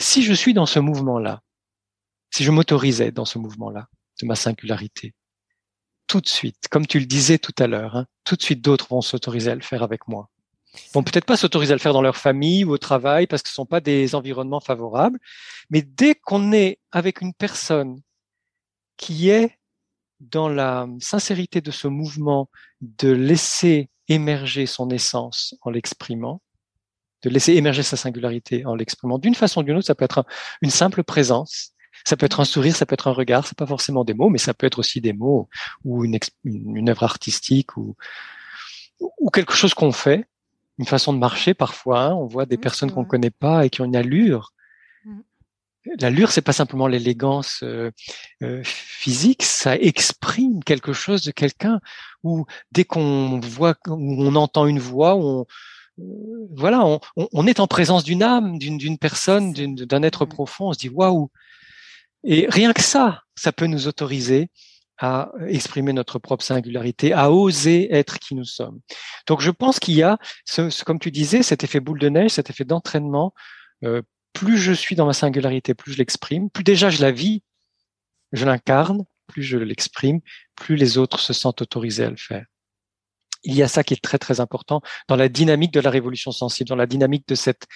Si 0.00 0.22
je 0.22 0.32
suis 0.32 0.54
dans 0.54 0.66
ce 0.66 0.80
mouvement-là, 0.80 1.40
si 2.30 2.44
je 2.44 2.50
m'autorisais 2.50 3.12
dans 3.12 3.24
ce 3.24 3.38
mouvement-là 3.38 3.86
de 4.20 4.26
ma 4.26 4.34
singularité, 4.34 5.14
tout 6.08 6.20
de 6.20 6.28
suite, 6.28 6.68
comme 6.70 6.86
tu 6.86 6.98
le 6.98 7.06
disais 7.06 7.38
tout 7.38 7.54
à 7.58 7.66
l'heure, 7.66 7.96
hein, 7.96 8.06
tout 8.24 8.34
de 8.34 8.42
suite 8.42 8.62
d'autres 8.62 8.88
vont 8.88 9.02
s'autoriser 9.02 9.50
à 9.50 9.54
le 9.54 9.60
faire 9.60 9.82
avec 9.82 10.08
moi. 10.08 10.28
Vont 10.92 11.02
peut-être 11.02 11.24
pas 11.24 11.36
s'autoriser 11.36 11.72
à 11.72 11.76
le 11.76 11.80
faire 11.80 11.92
dans 11.92 12.02
leur 12.02 12.16
famille 12.16 12.64
ou 12.64 12.72
au 12.72 12.78
travail 12.78 13.26
parce 13.26 13.42
que 13.42 13.48
ce 13.48 13.54
sont 13.54 13.66
pas 13.66 13.80
des 13.80 14.14
environnements 14.14 14.60
favorables, 14.60 15.18
mais 15.70 15.82
dès 15.82 16.14
qu'on 16.14 16.52
est 16.52 16.78
avec 16.92 17.20
une 17.20 17.34
personne 17.34 18.00
qui 18.96 19.30
est 19.30 19.58
dans 20.20 20.48
la 20.48 20.88
sincérité 21.00 21.60
de 21.60 21.70
ce 21.70 21.88
mouvement 21.88 22.50
de 22.80 23.10
laisser 23.10 23.88
émerger 24.08 24.66
son 24.66 24.90
essence 24.90 25.54
en 25.62 25.70
l'exprimant, 25.70 26.42
de 27.22 27.30
laisser 27.30 27.54
émerger 27.54 27.82
sa 27.82 27.96
singularité 27.96 28.64
en 28.64 28.74
l'exprimant 28.74 29.18
d'une 29.18 29.34
façon 29.34 29.60
ou 29.60 29.64
d'une 29.64 29.76
autre, 29.76 29.86
ça 29.86 29.94
peut 29.94 30.04
être 30.04 30.24
une 30.62 30.70
simple 30.70 31.04
présence, 31.04 31.72
ça 32.08 32.16
peut 32.16 32.26
être 32.26 32.40
un 32.40 32.44
sourire, 32.44 32.74
ça 32.74 32.86
peut 32.86 32.94
être 32.94 33.08
un 33.08 33.12
regard, 33.12 33.46
c'est 33.46 33.56
pas 33.56 33.66
forcément 33.66 34.02
des 34.02 34.14
mots, 34.14 34.30
mais 34.30 34.38
ça 34.38 34.54
peut 34.54 34.66
être 34.66 34.78
aussi 34.78 35.00
des 35.00 35.12
mots 35.12 35.48
ou 35.84 36.04
une, 36.04 36.18
une 36.44 36.88
œuvre 36.88 37.04
artistique 37.04 37.76
ou, 37.76 37.96
ou 39.18 39.30
quelque 39.30 39.54
chose 39.54 39.74
qu'on 39.74 39.92
fait, 39.92 40.24
une 40.78 40.86
façon 40.86 41.12
de 41.12 41.18
marcher 41.18 41.52
parfois. 41.52 42.00
Hein. 42.00 42.14
on 42.14 42.26
voit 42.26 42.46
des 42.46 42.56
mmh, 42.56 42.60
personnes 42.60 42.90
qu'on 42.90 43.04
connaît 43.04 43.30
pas 43.30 43.66
et 43.66 43.70
qui 43.70 43.82
ont 43.82 43.84
une 43.84 43.96
allure. 43.96 44.54
Mmh. 45.04 45.20
L'allure, 46.00 46.30
c'est 46.30 46.42
pas 46.42 46.52
simplement 46.52 46.86
l'élégance 46.86 47.60
euh, 47.62 47.90
euh, 48.42 48.62
physique, 48.64 49.42
ça 49.42 49.76
exprime 49.76 50.64
quelque 50.64 50.94
chose 50.94 51.22
de 51.22 51.30
quelqu'un. 51.30 51.80
Ou 52.24 52.46
dès 52.72 52.84
qu'on 52.84 53.38
voit, 53.40 53.76
ou 53.86 54.22
on 54.22 54.34
entend 54.34 54.66
une 54.66 54.80
voix, 54.80 55.14
on, 55.16 55.46
voilà, 56.54 56.86
on, 56.86 57.00
on, 57.16 57.46
est 57.46 57.60
en 57.60 57.66
présence 57.66 58.04
d'une 58.04 58.22
âme, 58.22 58.58
d'une 58.58 58.98
personne, 58.98 59.52
d'un 59.52 60.02
être 60.02 60.24
profond. 60.24 60.68
On 60.68 60.72
se 60.72 60.78
dit 60.78 60.88
waouh, 60.88 61.30
et 62.24 62.46
rien 62.48 62.72
que 62.72 62.82
ça, 62.82 63.22
ça 63.36 63.52
peut 63.52 63.66
nous 63.66 63.86
autoriser 63.86 64.50
à 64.98 65.30
exprimer 65.46 65.92
notre 65.92 66.18
propre 66.18 66.44
singularité, 66.44 67.12
à 67.12 67.30
oser 67.30 67.92
être 67.94 68.18
qui 68.18 68.34
nous 68.34 68.44
sommes. 68.44 68.80
Donc 69.26 69.40
je 69.40 69.50
pense 69.50 69.78
qu'il 69.78 69.94
y 69.94 70.02
a, 70.02 70.18
comme 70.84 70.98
tu 70.98 71.12
disais, 71.12 71.42
cet 71.42 71.62
effet 71.62 71.78
boule 71.78 72.00
de 72.00 72.08
neige, 72.08 72.32
cet 72.32 72.50
effet 72.50 72.64
d'entraînement. 72.64 73.32
Euh, 73.84 74.02
plus 74.32 74.58
je 74.58 74.72
suis 74.72 74.96
dans 74.96 75.06
ma 75.06 75.12
singularité, 75.12 75.74
plus 75.74 75.92
je 75.92 75.98
l'exprime, 75.98 76.50
plus 76.50 76.64
déjà 76.64 76.90
je 76.90 77.00
la 77.00 77.12
vis, 77.12 77.42
je 78.32 78.44
l'incarne, 78.44 79.04
plus 79.28 79.44
je 79.44 79.56
l'exprime, 79.56 80.20
plus 80.56 80.74
les 80.74 80.98
autres 80.98 81.20
se 81.20 81.32
sentent 81.32 81.62
autorisés 81.62 82.04
à 82.04 82.10
le 82.10 82.16
faire. 82.16 82.44
Il 83.44 83.54
y 83.54 83.62
a 83.62 83.68
ça 83.68 83.84
qui 83.84 83.94
est 83.94 84.02
très 84.02 84.18
très 84.18 84.40
important 84.40 84.82
dans 85.06 85.16
la 85.16 85.28
dynamique 85.28 85.72
de 85.72 85.80
la 85.80 85.90
révolution 85.90 86.32
sensible, 86.32 86.68
dans 86.68 86.76
la 86.76 86.86
dynamique 86.86 87.26
de 87.28 87.36
cette 87.36 87.66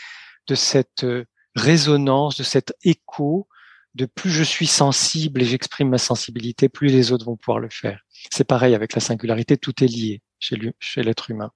de 0.48 0.56
cette 0.56 1.04
euh, 1.04 1.24
résonance, 1.54 2.36
de 2.36 2.42
cet 2.42 2.74
écho 2.82 3.46
de 3.94 4.06
plus 4.06 4.30
je 4.30 4.42
suis 4.42 4.66
sensible 4.66 5.42
et 5.42 5.44
j'exprime 5.44 5.90
ma 5.90 5.98
sensibilité, 5.98 6.68
plus 6.68 6.88
les 6.88 7.12
autres 7.12 7.26
vont 7.26 7.36
pouvoir 7.36 7.58
le 7.58 7.68
faire. 7.68 8.00
C'est 8.30 8.44
pareil 8.44 8.74
avec 8.74 8.94
la 8.94 9.00
singularité, 9.00 9.56
tout 9.56 9.84
est 9.84 9.88
lié 9.88 10.22
chez 10.38 11.02
l'être 11.02 11.30
humain. 11.30 11.50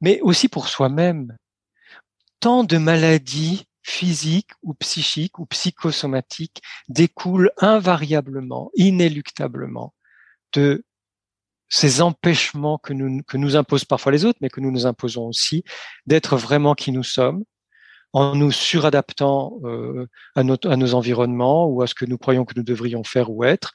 Mais 0.00 0.20
aussi 0.20 0.48
pour 0.48 0.68
soi-même, 0.68 1.36
tant 2.40 2.64
de 2.64 2.76
maladies 2.76 3.64
physiques 3.82 4.50
ou 4.62 4.74
psychiques 4.74 5.38
ou 5.38 5.46
psychosomatiques 5.46 6.60
découlent 6.88 7.52
invariablement, 7.58 8.70
inéluctablement 8.74 9.94
de 10.52 10.84
ces 11.68 12.00
empêchements 12.00 12.78
que 12.78 12.92
nous, 12.92 13.22
que 13.22 13.36
nous 13.36 13.56
imposent 13.56 13.84
parfois 13.84 14.12
les 14.12 14.24
autres, 14.24 14.38
mais 14.40 14.50
que 14.50 14.60
nous 14.60 14.70
nous 14.70 14.86
imposons 14.86 15.26
aussi, 15.26 15.64
d'être 16.06 16.36
vraiment 16.36 16.74
qui 16.74 16.92
nous 16.92 17.02
sommes, 17.02 17.44
en 18.16 18.34
nous 18.34 18.50
suradaptant 18.50 19.60
euh, 19.64 20.06
à, 20.36 20.40
à 20.40 20.76
nos 20.76 20.94
environnements 20.94 21.66
ou 21.66 21.82
à 21.82 21.86
ce 21.86 21.94
que 21.94 22.06
nous 22.06 22.16
croyons 22.16 22.46
que 22.46 22.54
nous 22.56 22.62
devrions 22.62 23.04
faire 23.04 23.30
ou 23.30 23.44
être. 23.44 23.74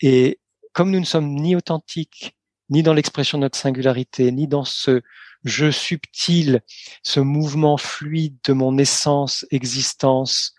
Et 0.00 0.40
comme 0.72 0.90
nous 0.90 0.98
ne 0.98 1.04
sommes 1.04 1.32
ni 1.36 1.54
authentiques, 1.54 2.36
ni 2.68 2.82
dans 2.82 2.94
l'expression 2.94 3.38
de 3.38 3.42
notre 3.42 3.56
singularité, 3.56 4.32
ni 4.32 4.48
dans 4.48 4.64
ce 4.64 5.02
jeu 5.44 5.70
subtil, 5.70 6.62
ce 7.04 7.20
mouvement 7.20 7.76
fluide 7.76 8.36
de 8.44 8.54
mon 8.54 8.76
essence, 8.76 9.46
existence, 9.52 10.56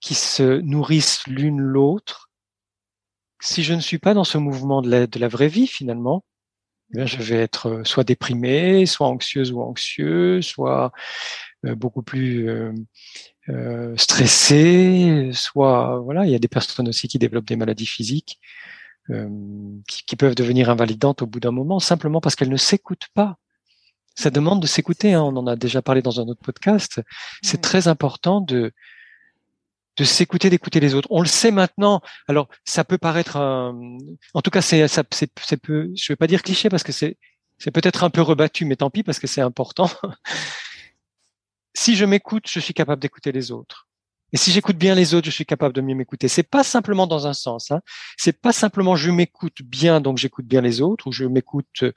qui 0.00 0.14
se 0.14 0.60
nourrissent 0.60 1.26
l'une 1.26 1.60
l'autre, 1.60 2.30
si 3.40 3.64
je 3.64 3.74
ne 3.74 3.80
suis 3.80 3.98
pas 3.98 4.14
dans 4.14 4.22
ce 4.22 4.38
mouvement 4.38 4.80
de 4.80 4.88
la, 4.88 5.08
de 5.08 5.18
la 5.18 5.26
vraie 5.26 5.48
vie 5.48 5.66
finalement, 5.66 6.24
eh 6.94 7.04
je 7.04 7.20
vais 7.20 7.40
être 7.40 7.82
soit 7.84 8.04
déprimé, 8.04 8.86
soit 8.86 9.08
anxieuse 9.08 9.50
ou 9.50 9.60
anxieux, 9.60 10.40
soit 10.40 10.84
euh, 10.84 10.88
beaucoup 11.64 12.02
plus 12.02 12.48
euh, 12.48 12.72
euh, 13.48 13.96
stressés, 13.96 15.30
soit 15.32 16.00
voilà, 16.00 16.24
il 16.24 16.30
y 16.30 16.34
a 16.34 16.38
des 16.38 16.48
personnes 16.48 16.88
aussi 16.88 17.08
qui 17.08 17.18
développent 17.18 17.46
des 17.46 17.56
maladies 17.56 17.86
physiques 17.86 18.40
qui, 19.88 20.04
qui, 20.06 20.16
peuvent 20.16 20.36
devenir 20.36 20.70
invalidantes 20.70 21.22
au 21.22 21.26
bout 21.26 21.40
d'un 21.40 21.50
moment 21.50 21.80
simplement 21.80 22.20
parce 22.20 22.36
qu'elles 22.36 22.48
ne 22.48 22.56
s'écoutent 22.56 23.08
pas. 23.14 23.36
Ça 24.14 24.30
demande 24.30 24.62
de 24.62 24.66
s'écouter. 24.66 25.12
Hein, 25.12 25.22
on 25.22 25.36
en 25.36 25.46
a 25.48 25.56
déjà 25.56 25.82
parlé 25.82 26.02
dans 26.02 26.20
un 26.20 26.28
autre 26.28 26.40
podcast. 26.42 27.02
C'est 27.42 27.60
très 27.60 27.88
important 27.88 28.40
de 28.40 28.72
de 29.96 30.04
s'écouter, 30.04 30.50
d'écouter 30.50 30.80
les 30.80 30.94
autres. 30.94 31.08
On 31.10 31.20
le 31.20 31.26
sait 31.26 31.50
maintenant. 31.50 32.00
Alors, 32.28 32.48
ça 32.64 32.84
peut 32.84 32.98
paraître, 32.98 33.36
un... 33.36 33.98
en 34.34 34.40
tout 34.40 34.50
cas, 34.50 34.62
c'est, 34.62 34.88
ça, 34.88 35.04
c'est, 35.10 35.30
c'est 35.42 35.58
peu, 35.58 35.90
je 35.94 36.12
vais 36.12 36.16
pas 36.16 36.26
dire 36.26 36.42
cliché 36.42 36.68
parce 36.68 36.82
que 36.82 36.92
c'est, 36.92 37.18
c'est 37.58 37.70
peut-être 37.70 38.04
un 38.04 38.10
peu 38.10 38.22
rebattu, 38.22 38.64
mais 38.64 38.76
tant 38.76 38.90
pis 38.90 39.02
parce 39.02 39.18
que 39.18 39.26
c'est 39.26 39.40
important 39.40 39.90
si 41.74 41.96
je 41.96 42.04
m'écoute, 42.04 42.44
je 42.48 42.60
suis 42.60 42.74
capable 42.74 43.00
d'écouter 43.00 43.32
les 43.32 43.50
autres. 43.52 43.88
Et 44.32 44.38
si 44.38 44.50
j'écoute 44.50 44.76
bien 44.76 44.94
les 44.94 45.12
autres, 45.12 45.26
je 45.26 45.30
suis 45.30 45.44
capable 45.44 45.74
de 45.74 45.82
mieux 45.82 45.94
m'écouter. 45.94 46.26
C'est 46.26 46.42
pas 46.42 46.64
simplement 46.64 47.06
dans 47.06 47.26
un 47.26 47.34
sens. 47.34 47.70
Hein. 47.70 47.80
C'est 48.16 48.40
pas 48.40 48.52
simplement 48.52 48.96
je 48.96 49.10
m'écoute 49.10 49.60
bien, 49.62 50.00
donc 50.00 50.16
j'écoute 50.16 50.46
bien 50.46 50.62
les 50.62 50.80
autres, 50.80 51.08
ou 51.08 51.12
je 51.12 51.26
m'écoute 51.26 51.82
euh, 51.82 51.92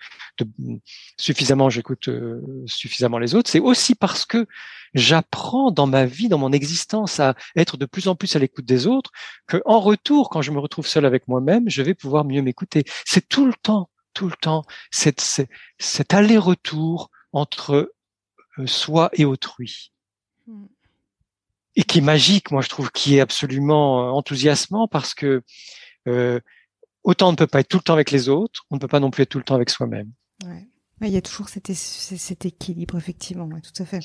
suffisamment, 1.17 1.69
j'écoute 1.69 2.09
euh, 2.09 2.41
suffisamment 2.65 3.19
les 3.19 3.35
autres. 3.35 3.49
C'est 3.49 3.61
aussi 3.61 3.95
parce 3.95 4.25
que 4.25 4.47
j'apprends 4.93 5.71
dans 5.71 5.87
ma 5.87 6.05
vie, 6.05 6.27
dans 6.27 6.37
mon 6.37 6.51
existence, 6.51 7.21
à 7.21 7.35
être 7.55 7.77
de 7.77 7.85
plus 7.85 8.09
en 8.09 8.15
plus 8.15 8.35
à 8.35 8.39
l'écoute 8.39 8.65
des 8.65 8.85
autres, 8.85 9.11
que 9.47 9.61
en 9.65 9.79
retour, 9.79 10.29
quand 10.29 10.41
je 10.41 10.51
me 10.51 10.59
retrouve 10.59 10.87
seul 10.87 11.05
avec 11.05 11.29
moi-même, 11.29 11.69
je 11.69 11.81
vais 11.81 11.93
pouvoir 11.93 12.25
mieux 12.25 12.41
m'écouter. 12.41 12.83
C'est 13.05 13.29
tout 13.29 13.45
le 13.45 13.53
temps, 13.53 13.89
tout 14.13 14.27
le 14.27 14.35
temps, 14.41 14.63
cet, 14.91 15.21
cet 15.79 16.13
aller-retour 16.13 17.11
entre 17.31 17.94
soi 18.65 19.09
et 19.13 19.25
autrui. 19.25 19.91
Hmm. 20.47 20.65
Et 21.75 21.83
qui 21.83 21.97
est 21.97 22.01
magique, 22.01 22.51
moi 22.51 22.61
je 22.61 22.69
trouve, 22.69 22.91
qui 22.91 23.17
est 23.17 23.19
absolument 23.19 24.07
euh, 24.07 24.11
enthousiasmant 24.11 24.87
parce 24.87 25.13
que 25.13 25.43
euh, 26.07 26.39
autant 27.03 27.29
on 27.29 27.31
ne 27.31 27.37
peut 27.37 27.47
pas 27.47 27.59
être 27.59 27.67
tout 27.67 27.77
le 27.77 27.83
temps 27.83 27.93
avec 27.93 28.11
les 28.11 28.29
autres, 28.29 28.65
on 28.71 28.75
ne 28.75 28.79
peut 28.79 28.87
pas 28.87 28.99
non 28.99 29.11
plus 29.11 29.23
être 29.23 29.29
tout 29.29 29.37
le 29.37 29.43
temps 29.43 29.55
avec 29.55 29.69
soi-même. 29.69 30.11
Ouais. 30.45 30.67
Il 31.01 31.09
y 31.09 31.17
a 31.17 31.21
toujours 31.21 31.49
cet, 31.49 31.71
cet 31.73 32.45
équilibre, 32.45 32.95
effectivement, 32.97 33.49
tout 33.49 33.83
à 33.83 33.85
fait. 33.85 33.99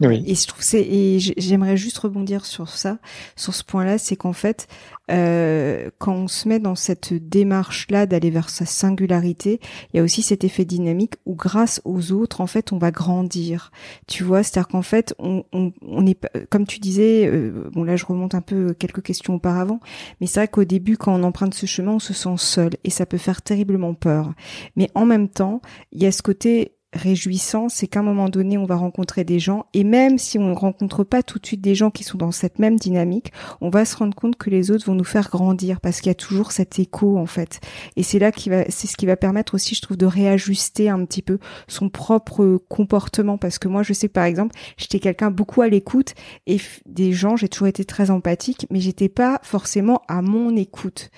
Oui. 0.00 0.24
Et 0.26 0.34
je 0.34 0.46
trouve 0.46 0.62
c'est 0.62 0.80
et 0.80 1.18
j'aimerais 1.18 1.76
juste 1.76 1.98
rebondir 1.98 2.46
sur 2.46 2.70
ça, 2.70 2.98
sur 3.36 3.54
ce 3.54 3.62
point-là, 3.62 3.98
c'est 3.98 4.16
qu'en 4.16 4.32
fait, 4.32 4.66
euh, 5.10 5.90
quand 5.98 6.14
on 6.14 6.28
se 6.28 6.48
met 6.48 6.58
dans 6.58 6.74
cette 6.74 7.12
démarche-là 7.12 8.06
d'aller 8.06 8.30
vers 8.30 8.48
sa 8.48 8.64
singularité, 8.64 9.60
il 9.92 9.98
y 9.98 10.00
a 10.00 10.02
aussi 10.02 10.22
cet 10.22 10.44
effet 10.44 10.64
dynamique 10.64 11.14
où 11.26 11.34
grâce 11.34 11.82
aux 11.84 12.12
autres, 12.12 12.40
en 12.40 12.46
fait, 12.46 12.72
on 12.72 12.78
va 12.78 12.90
grandir. 12.90 13.70
Tu 14.06 14.24
vois, 14.24 14.42
c'est-à-dire 14.42 14.68
qu'en 14.68 14.82
fait, 14.82 15.14
on, 15.18 15.44
on, 15.52 15.72
on, 15.82 16.06
est, 16.06 16.18
comme 16.48 16.66
tu 16.66 16.78
disais, 16.78 17.26
euh, 17.26 17.68
bon 17.72 17.84
là, 17.84 17.96
je 17.96 18.06
remonte 18.06 18.34
un 18.34 18.40
peu 18.40 18.72
quelques 18.72 19.02
questions 19.02 19.34
auparavant, 19.34 19.80
mais 20.20 20.26
c'est 20.26 20.40
vrai 20.40 20.48
qu'au 20.48 20.64
début, 20.64 20.96
quand 20.96 21.14
on 21.14 21.22
emprunte 21.22 21.54
ce 21.54 21.66
chemin, 21.66 21.92
on 21.92 21.98
se 21.98 22.14
sent 22.14 22.36
seul 22.38 22.70
et 22.84 22.90
ça 22.90 23.04
peut 23.04 23.18
faire 23.18 23.42
terriblement 23.42 23.94
peur. 23.94 24.32
Mais 24.76 24.88
en 24.94 25.04
même 25.04 25.28
temps, 25.28 25.60
il 25.92 26.02
y 26.02 26.06
a 26.06 26.12
ce 26.12 26.21
côté 26.22 26.76
réjouissant, 26.94 27.70
c'est 27.70 27.86
qu'à 27.86 28.00
un 28.00 28.02
moment 28.02 28.28
donné, 28.28 28.58
on 28.58 28.66
va 28.66 28.76
rencontrer 28.76 29.24
des 29.24 29.38
gens, 29.38 29.64
et 29.72 29.82
même 29.82 30.18
si 30.18 30.38
on 30.38 30.50
ne 30.50 30.54
rencontre 30.54 31.04
pas 31.04 31.22
tout 31.22 31.38
de 31.38 31.46
suite 31.46 31.62
des 31.62 31.74
gens 31.74 31.90
qui 31.90 32.04
sont 32.04 32.18
dans 32.18 32.32
cette 32.32 32.58
même 32.58 32.78
dynamique, 32.78 33.32
on 33.62 33.70
va 33.70 33.86
se 33.86 33.96
rendre 33.96 34.14
compte 34.14 34.36
que 34.36 34.50
les 34.50 34.70
autres 34.70 34.84
vont 34.84 34.94
nous 34.94 35.02
faire 35.02 35.30
grandir, 35.30 35.80
parce 35.80 36.02
qu'il 36.02 36.08
y 36.08 36.10
a 36.10 36.14
toujours 36.14 36.52
cet 36.52 36.78
écho, 36.78 37.16
en 37.16 37.24
fait. 37.24 37.60
Et 37.96 38.02
c'est 38.02 38.18
là 38.18 38.30
qui 38.30 38.50
va, 38.50 38.64
c'est 38.68 38.86
ce 38.86 38.96
qui 38.96 39.06
va 39.06 39.16
permettre 39.16 39.54
aussi, 39.54 39.74
je 39.74 39.80
trouve, 39.80 39.96
de 39.96 40.04
réajuster 40.04 40.90
un 40.90 41.02
petit 41.06 41.22
peu 41.22 41.38
son 41.66 41.88
propre 41.88 42.58
comportement, 42.68 43.38
parce 43.38 43.58
que 43.58 43.68
moi, 43.68 43.82
je 43.82 43.94
sais 43.94 44.08
par 44.08 44.24
exemple, 44.24 44.54
j'étais 44.76 44.98
quelqu'un 44.98 45.30
beaucoup 45.30 45.62
à 45.62 45.68
l'écoute, 45.68 46.14
et 46.46 46.58
des 46.84 47.14
gens, 47.14 47.36
j'ai 47.36 47.48
toujours 47.48 47.68
été 47.68 47.86
très 47.86 48.10
empathique, 48.10 48.66
mais 48.70 48.80
j'étais 48.80 49.08
pas 49.08 49.40
forcément 49.42 50.02
à 50.08 50.20
mon 50.20 50.54
écoute. 50.56 51.10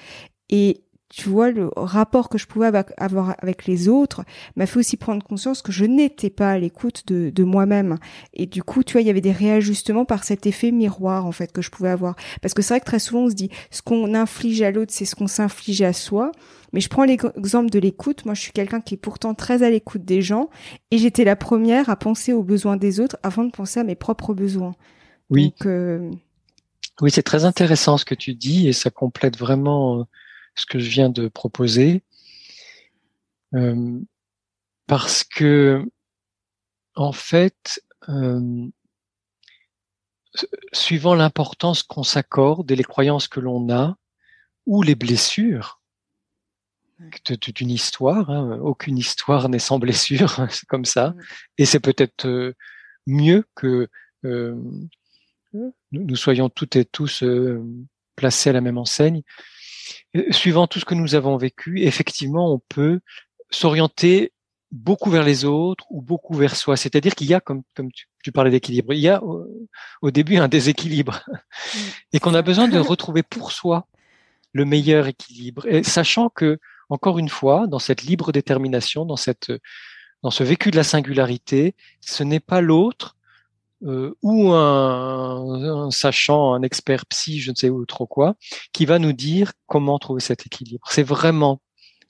Et 0.50 0.83
tu 1.16 1.28
vois, 1.28 1.50
le 1.50 1.70
rapport 1.76 2.28
que 2.28 2.38
je 2.38 2.46
pouvais 2.46 2.66
avoir 2.96 3.36
avec 3.38 3.66
les 3.66 3.88
autres 3.88 4.24
m'a 4.56 4.66
fait 4.66 4.80
aussi 4.80 4.96
prendre 4.96 5.22
conscience 5.22 5.62
que 5.62 5.70
je 5.70 5.84
n'étais 5.84 6.30
pas 6.30 6.50
à 6.50 6.58
l'écoute 6.58 7.06
de, 7.06 7.30
de 7.30 7.44
moi-même. 7.44 7.98
Et 8.32 8.46
du 8.46 8.64
coup, 8.64 8.82
tu 8.82 8.94
vois, 8.94 9.00
il 9.00 9.06
y 9.06 9.10
avait 9.10 9.20
des 9.20 9.32
réajustements 9.32 10.04
par 10.04 10.24
cet 10.24 10.46
effet 10.46 10.72
miroir, 10.72 11.24
en 11.24 11.30
fait, 11.30 11.52
que 11.52 11.62
je 11.62 11.70
pouvais 11.70 11.90
avoir. 11.90 12.16
Parce 12.42 12.52
que 12.52 12.62
c'est 12.62 12.74
vrai 12.74 12.80
que 12.80 12.86
très 12.86 12.98
souvent, 12.98 13.26
on 13.26 13.30
se 13.30 13.34
dit, 13.34 13.50
ce 13.70 13.80
qu'on 13.80 14.12
inflige 14.14 14.60
à 14.62 14.72
l'autre, 14.72 14.92
c'est 14.92 15.04
ce 15.04 15.14
qu'on 15.14 15.28
s'inflige 15.28 15.82
à 15.82 15.92
soi. 15.92 16.32
Mais 16.72 16.80
je 16.80 16.88
prends 16.88 17.04
l'exemple 17.04 17.70
de 17.70 17.78
l'écoute. 17.78 18.24
Moi, 18.24 18.34
je 18.34 18.40
suis 18.40 18.52
quelqu'un 18.52 18.80
qui 18.80 18.94
est 18.94 18.98
pourtant 18.98 19.34
très 19.34 19.62
à 19.62 19.70
l'écoute 19.70 20.04
des 20.04 20.20
gens. 20.20 20.50
Et 20.90 20.98
j'étais 20.98 21.22
la 21.22 21.36
première 21.36 21.90
à 21.90 21.96
penser 21.96 22.32
aux 22.32 22.42
besoins 22.42 22.76
des 22.76 22.98
autres 22.98 23.18
avant 23.22 23.44
de 23.44 23.52
penser 23.52 23.78
à 23.78 23.84
mes 23.84 23.94
propres 23.94 24.34
besoins. 24.34 24.74
Oui. 25.30 25.54
Euh, 25.64 26.10
oui, 27.00 27.12
c'est 27.12 27.22
très 27.22 27.44
intéressant 27.44 27.98
ce 27.98 28.04
que 28.04 28.16
tu 28.16 28.34
dis 28.34 28.66
et 28.66 28.72
ça 28.72 28.90
complète 28.90 29.38
vraiment 29.38 30.00
euh, 30.00 30.04
ce 30.54 30.66
que 30.66 30.78
je 30.78 30.88
viens 30.88 31.10
de 31.10 31.28
proposer. 31.28 32.02
euh, 33.54 34.00
parce 34.86 35.24
que 35.24 35.84
en 36.96 37.12
fait, 37.12 37.82
euh, 38.08 38.68
suivant 40.72 41.14
l'importance 41.14 41.82
qu'on 41.82 42.02
s'accorde 42.02 42.70
et 42.70 42.76
les 42.76 42.84
croyances 42.84 43.28
que 43.28 43.40
l'on 43.40 43.70
a, 43.70 43.96
ou 44.66 44.82
les 44.82 44.94
blessures 44.94 45.80
d'une 47.54 47.70
histoire, 47.70 48.30
hein, 48.30 48.58
aucune 48.62 48.98
histoire 48.98 49.48
n'est 49.48 49.58
sans 49.58 49.78
blessure, 49.78 50.46
c'est 50.50 50.66
comme 50.66 50.84
ça, 50.84 51.14
et 51.58 51.66
c'est 51.66 51.80
peut-être 51.80 52.26
euh, 52.26 52.54
mieux 53.06 53.44
que 53.54 53.88
euh, 54.24 54.56
nous, 55.92 56.16
soyons 56.16 56.48
toutes 56.48 56.76
et 56.76 56.84
tous 56.84 57.22
euh, 57.22 57.62
placés 58.16 58.50
à 58.50 58.52
la 58.52 58.60
même 58.60 58.78
enseigne. 58.78 59.22
Suivant 60.30 60.66
tout 60.66 60.80
ce 60.80 60.84
que 60.84 60.94
nous 60.94 61.14
avons 61.14 61.36
vécu, 61.36 61.82
effectivement, 61.82 62.52
on 62.52 62.60
peut 62.68 63.00
s'orienter 63.50 64.32
beaucoup 64.74 65.10
vers 65.10 65.22
les 65.22 65.44
autres 65.44 65.86
ou 65.90 66.02
beaucoup 66.02 66.34
vers 66.34 66.56
soi. 66.56 66.76
C'est-à-dire 66.76 67.14
qu'il 67.14 67.28
y 67.28 67.34
a, 67.34 67.40
comme, 67.40 67.62
comme 67.74 67.90
tu, 67.92 68.32
parlais 68.32 68.50
d'équilibre, 68.50 68.92
il 68.92 69.00
y 69.00 69.08
a 69.08 69.22
au, 69.22 70.10
début 70.10 70.36
un 70.36 70.48
déséquilibre 70.48 71.24
et 72.12 72.18
qu'on 72.18 72.34
a 72.34 72.42
besoin 72.42 72.68
de 72.68 72.78
retrouver 72.92 73.22
pour 73.22 73.52
soi 73.52 73.86
le 74.52 74.64
meilleur 74.64 75.06
équilibre. 75.06 75.66
Et 75.66 75.82
sachant 75.82 76.28
que, 76.28 76.58
encore 76.88 77.18
une 77.18 77.28
fois, 77.28 77.66
dans 77.66 77.78
cette 77.78 78.02
libre 78.02 78.32
détermination, 78.32 79.04
dans 79.04 79.16
cette, 79.16 79.52
dans 80.22 80.30
ce 80.30 80.42
vécu 80.42 80.70
de 80.70 80.76
la 80.76 80.84
singularité, 80.84 81.74
ce 82.00 82.24
n'est 82.24 82.40
pas 82.40 82.60
l'autre 82.60 83.13
euh, 83.84 84.14
ou 84.22 84.52
un, 84.52 85.86
un, 85.86 85.90
sachant, 85.90 86.54
un 86.54 86.62
expert 86.62 87.06
psy, 87.06 87.40
je 87.40 87.50
ne 87.50 87.56
sais 87.56 87.70
où 87.70 87.84
trop 87.86 88.06
quoi, 88.06 88.34
qui 88.72 88.86
va 88.86 88.98
nous 88.98 89.12
dire 89.12 89.52
comment 89.66 89.98
trouver 89.98 90.20
cet 90.20 90.46
équilibre. 90.46 90.86
C'est 90.90 91.02
vraiment 91.02 91.60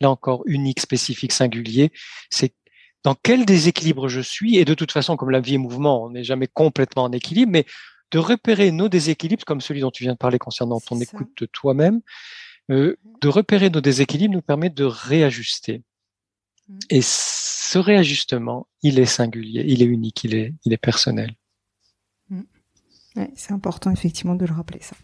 là 0.01 0.11
encore 0.11 0.43
unique, 0.47 0.81
spécifique, 0.81 1.33
singulier, 1.33 1.93
c'est 2.31 2.55
dans 3.03 3.15
quel 3.15 3.45
déséquilibre 3.45 4.09
je 4.09 4.21
suis, 4.21 4.57
et 4.57 4.65
de 4.65 4.75
toute 4.75 4.91
façon, 4.91 5.17
comme 5.17 5.31
la 5.31 5.41
vie 5.41 5.55
est 5.55 5.59
mouvement, 5.59 6.05
on 6.05 6.11
n'est 6.11 6.25
jamais 6.25 6.47
complètement 6.47 7.05
en 7.05 7.13
équilibre, 7.13 7.53
mais 7.53 7.67
de 8.11 8.19
repérer 8.19 8.71
nos 8.71 8.89
déséquilibres, 8.89 9.45
comme 9.45 9.61
celui 9.61 9.81
dont 9.81 9.91
tu 9.91 10.05
viens 10.05 10.15
de 10.15 10.19
parler 10.19 10.39
concernant 10.39 10.81
ton 10.81 10.99
écoute 11.01 11.31
de 11.39 11.47
toi-même, 11.47 12.01
euh, 12.71 12.97
de 13.21 13.29
repérer 13.29 13.69
nos 13.69 13.83
déséquilibres 13.83 14.33
nous 14.33 14.43
permet 14.43 14.71
de 14.71 14.85
réajuster. 14.85 15.83
Mmh. 16.69 16.79
Et 16.91 17.01
ce 17.03 17.79
réajustement, 17.79 18.69
il 18.83 18.99
est 18.99 19.05
singulier, 19.05 19.65
il 19.67 19.83
est 19.83 19.87
unique, 19.87 20.25
il 20.25 20.35
est, 20.35 20.55
il 20.65 20.73
est 20.73 20.79
personnel. 20.79 21.35
C'est 23.35 23.53
important 23.53 23.91
effectivement 23.91 24.35
de 24.35 24.45
le 24.45 24.53
rappeler 24.53 24.81
ça. 24.81 24.97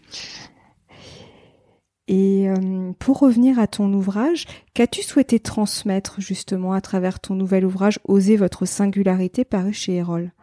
Et 2.07 2.49
euh, 2.49 2.91
pour 2.99 3.19
revenir 3.19 3.57
à 3.57 3.67
ton 3.67 3.93
ouvrage, 3.93 4.45
qu'as-tu 4.73 5.01
souhaité 5.01 5.39
transmettre 5.39 6.19
justement 6.19 6.73
à 6.73 6.81
travers 6.81 7.21
ton 7.21 7.35
nouvel 7.35 7.65
ouvrage 7.65 7.99
Oser 8.03 8.35
votre 8.35 8.65
singularité 8.65 9.45
paru 9.45 9.71
chez 9.71 9.95
Erol? 9.95 10.33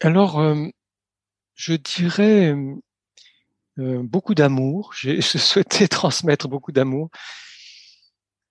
Alors, 0.00 0.40
euh, 0.40 0.68
je 1.54 1.74
dirais 1.74 2.54
euh, 3.78 4.02
beaucoup 4.02 4.34
d'amour. 4.34 4.92
J'ai 4.98 5.20
souhaité 5.20 5.86
transmettre 5.86 6.48
beaucoup 6.48 6.72
d'amour. 6.72 7.10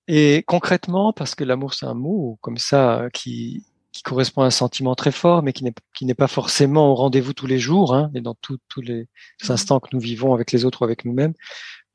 Et 0.08 0.44
concrètement, 0.46 1.14
parce 1.14 1.34
que 1.34 1.44
l'amour 1.44 1.74
c'est 1.74 1.86
un 1.86 1.94
mot 1.94 2.38
comme 2.42 2.58
ça 2.58 3.10
qui, 3.14 3.66
qui 3.92 4.04
correspond 4.04 4.44
à 4.44 4.46
un 4.46 4.52
sentiment 4.52 4.96
très 4.96 5.12
fort, 5.12 5.42
mais 5.44 5.54
qui 5.54 5.64
n'est 5.64 5.74
qui 5.96 6.06
n'est 6.06 6.14
pas 6.14 6.28
forcément 6.28 6.92
au 6.92 6.96
rendez-vous 6.96 7.34
tous 7.34 7.48
les 7.48 7.60
jours 7.60 7.94
hein, 7.94 8.12
et 8.14 8.22
dans 8.22 8.36
tous 8.36 8.60
les 8.78 9.04
mmh. 9.04 9.52
instants 9.52 9.80
que 9.80 9.90
nous 9.94 10.00
vivons 10.00 10.34
avec 10.34 10.52
les 10.52 10.66
autres 10.66 10.82
ou 10.82 10.86
avec 10.86 11.06
nous-mêmes. 11.06 11.34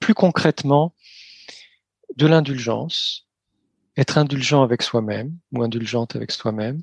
Plus 0.01 0.15
concrètement 0.15 0.95
de 2.17 2.27
l'indulgence, 2.27 3.27
être 3.97 4.19
indulgent 4.19 4.63
avec 4.63 4.83
soi-même 4.83 5.37
ou 5.53 5.63
indulgente 5.63 6.17
avec 6.17 6.31
soi-même, 6.31 6.83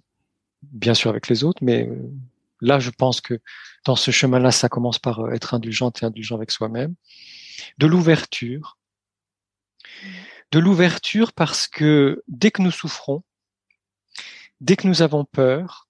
bien 0.63 0.93
sûr 0.93 1.09
avec 1.09 1.27
les 1.27 1.43
autres, 1.43 1.63
mais 1.63 1.87
euh, 1.87 2.11
là 2.61 2.79
je 2.79 2.89
pense 2.89 3.21
que 3.21 3.39
dans 3.85 3.95
ce 3.95 4.11
chemin-là, 4.11 4.51
ça 4.51 4.69
commence 4.69 4.99
par 4.99 5.19
euh, 5.21 5.31
être 5.31 5.53
indulgente 5.53 6.01
et 6.01 6.05
indulgent 6.05 6.35
avec 6.35 6.51
soi-même, 6.51 6.95
de 7.77 7.87
l'ouverture, 7.87 8.77
de 10.51 10.59
l'ouverture 10.59 11.33
parce 11.33 11.67
que 11.67 12.23
dès 12.27 12.51
que 12.51 12.61
nous 12.61 12.71
souffrons, 12.71 13.23
dès 14.61 14.77
que 14.77 14.87
nous 14.87 15.01
avons 15.01 15.25
peur, 15.25 15.89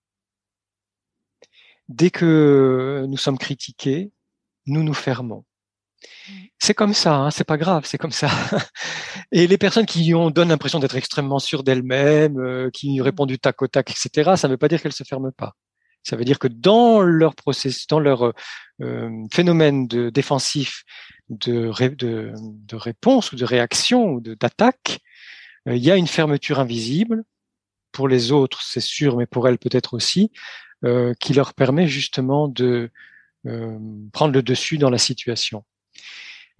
dès 1.87 2.09
que 2.09 3.05
nous 3.07 3.17
sommes 3.17 3.37
critiqués, 3.37 4.11
nous 4.65 4.81
nous 4.81 4.93
fermons. 4.93 5.45
C'est 6.57 6.73
comme 6.73 6.93
ça, 6.93 7.15
hein, 7.15 7.31
c'est 7.31 7.43
pas 7.43 7.57
grave, 7.57 7.85
c'est 7.85 7.97
comme 7.97 8.11
ça. 8.11 8.29
Et 9.31 9.45
les 9.45 9.57
personnes 9.57 9.85
qui 9.85 10.13
ont 10.15 10.31
donnent 10.31 10.49
l'impression 10.49 10.79
d'être 10.79 10.95
extrêmement 10.95 11.39
sûres 11.39 11.63
d'elles-mêmes, 11.63 12.39
euh, 12.39 12.69
qui 12.71 12.99
mmh. 12.99 13.03
répondent 13.03 13.29
du 13.29 13.39
tac 13.39 13.61
au 13.61 13.67
tac, 13.67 13.91
etc., 13.91 14.31
ça 14.35 14.47
ne 14.47 14.53
veut 14.53 14.57
pas 14.57 14.67
dire 14.67 14.81
qu'elles 14.81 14.93
se 14.93 15.03
ferment 15.03 15.31
pas. 15.31 15.53
Ça 16.03 16.15
veut 16.15 16.25
dire 16.25 16.39
que 16.39 16.47
dans 16.47 17.01
leur 17.01 17.35
processus, 17.35 17.85
dans 17.87 17.99
leur 17.99 18.33
euh, 18.81 19.27
phénomène 19.31 19.87
de 19.87 20.09
défensif 20.09 20.83
de, 21.29 21.71
de, 21.95 22.33
de, 22.35 22.75
réponse 22.75 23.31
ou 23.31 23.35
de 23.35 23.45
réaction 23.45 24.13
ou 24.13 24.21
d'attaque, 24.21 24.99
euh, 25.67 25.75
il 25.75 25.83
y 25.83 25.91
a 25.91 25.95
une 25.95 26.07
fermeture 26.07 26.59
invisible. 26.59 27.23
Pour 27.91 28.07
les 28.07 28.31
autres, 28.31 28.61
c'est 28.61 28.81
sûr, 28.81 29.17
mais 29.17 29.25
pour 29.25 29.47
elles 29.47 29.57
peut-être 29.57 29.93
aussi, 29.93 30.31
euh, 30.83 31.13
qui 31.19 31.33
leur 31.33 31.53
permet 31.53 31.87
justement 31.87 32.47
de 32.47 32.89
euh, 33.47 33.77
prendre 34.13 34.33
le 34.33 34.41
dessus 34.41 34.77
dans 34.77 34.89
la 34.89 34.97
situation. 34.97 35.63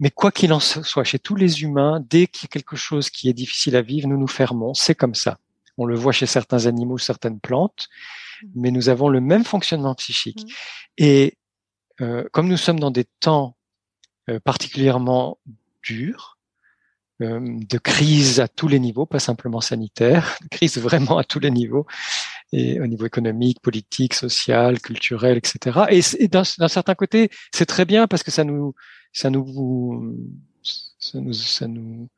Mais 0.00 0.10
quoi 0.10 0.32
qu'il 0.32 0.52
en 0.52 0.60
soit, 0.60 1.04
chez 1.04 1.18
tous 1.18 1.36
les 1.36 1.62
humains, 1.62 2.04
dès 2.08 2.26
qu'il 2.26 2.44
y 2.44 2.46
a 2.46 2.48
quelque 2.48 2.76
chose 2.76 3.08
qui 3.08 3.28
est 3.28 3.34
difficile 3.34 3.76
à 3.76 3.82
vivre, 3.82 4.08
nous 4.08 4.18
nous 4.18 4.28
fermons. 4.28 4.74
C'est 4.74 4.94
comme 4.94 5.14
ça. 5.14 5.38
On 5.78 5.84
le 5.84 5.94
voit 5.94 6.12
chez 6.12 6.26
certains 6.26 6.66
animaux, 6.66 6.98
certaines 6.98 7.40
plantes, 7.40 7.88
mmh. 8.42 8.46
mais 8.56 8.70
nous 8.70 8.88
avons 8.88 9.08
le 9.08 9.20
même 9.20 9.44
fonctionnement 9.44 9.94
psychique. 9.94 10.42
Mmh. 10.44 10.48
Et 10.98 11.38
euh, 12.00 12.24
comme 12.32 12.48
nous 12.48 12.56
sommes 12.56 12.80
dans 12.80 12.90
des 12.90 13.04
temps 13.20 13.56
euh, 14.28 14.40
particulièrement 14.40 15.38
durs, 15.82 16.31
de 17.22 17.78
crise 17.78 18.40
à 18.40 18.48
tous 18.48 18.68
les 18.68 18.78
niveaux, 18.78 19.06
pas 19.06 19.18
simplement 19.18 19.60
sanitaire, 19.60 20.36
de 20.42 20.48
crise 20.48 20.78
vraiment 20.78 21.18
à 21.18 21.24
tous 21.24 21.38
les 21.40 21.50
niveaux, 21.50 21.86
et 22.52 22.80
au 22.80 22.86
niveau 22.86 23.06
économique, 23.06 23.60
politique, 23.60 24.14
social, 24.14 24.80
culturel, 24.80 25.38
etc. 25.38 25.86
Et, 26.18 26.28
d'un 26.28 26.44
certain 26.44 26.94
côté, 26.94 27.30
c'est 27.54 27.66
très 27.66 27.84
bien 27.84 28.06
parce 28.06 28.22
que 28.22 28.30
ça 28.30 28.44
nous 28.44 28.74
ça 29.12 29.30
nous, 29.30 30.16
ça 30.62 31.20
nous, 31.20 31.32
ça 31.32 31.68
nous, 31.68 32.08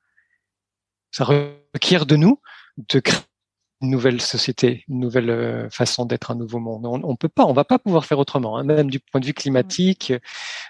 ça 1.10 1.24
requiert 1.24 2.06
de 2.06 2.16
nous 2.16 2.40
de 2.76 3.00
créer 3.00 3.20
une 3.80 3.90
nouvelle 3.90 4.20
société, 4.20 4.84
une 4.88 5.00
nouvelle 5.00 5.30
euh, 5.30 5.70
façon 5.70 6.06
d'être, 6.06 6.30
un 6.30 6.36
nouveau 6.36 6.58
monde. 6.58 6.86
On, 6.86 7.00
on 7.04 7.16
peut 7.16 7.28
pas, 7.28 7.44
on 7.44 7.52
va 7.52 7.64
pas 7.64 7.78
pouvoir 7.78 8.04
faire 8.06 8.18
autrement, 8.18 8.56
hein, 8.56 8.64
même 8.64 8.90
du 8.90 9.00
point 9.00 9.20
de 9.20 9.26
vue 9.26 9.34
climatique, 9.34 10.12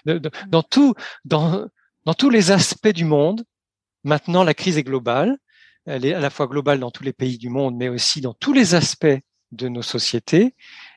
dans 0.05 0.63
tout, 0.63 0.93
dans, 1.23 1.67
dans 2.05 2.13
tous 2.13 2.29
les 2.29 2.51
aspects 2.51 2.89
du 2.89 3.05
monde. 3.05 3.43
Maintenant, 4.05 4.45
la 4.45 4.53
crise 4.53 4.77
est 4.77 4.83
globale. 4.83 5.37
Elle 5.85 6.05
est 6.05 6.13
à 6.13 6.19
la 6.19 6.29
fois 6.29 6.47
globale 6.47 6.79
dans 6.79 6.91
tous 6.91 7.03
les 7.03 7.13
pays 7.13 7.37
du 7.37 7.49
monde, 7.49 7.75
mais 7.75 7.89
aussi 7.89 8.21
dans 8.21 8.33
tous 8.33 8.53
les 8.53 8.73
aspects 8.73 9.19
de 9.51 9.67
nos 9.67 9.81
sociétés 9.81 10.55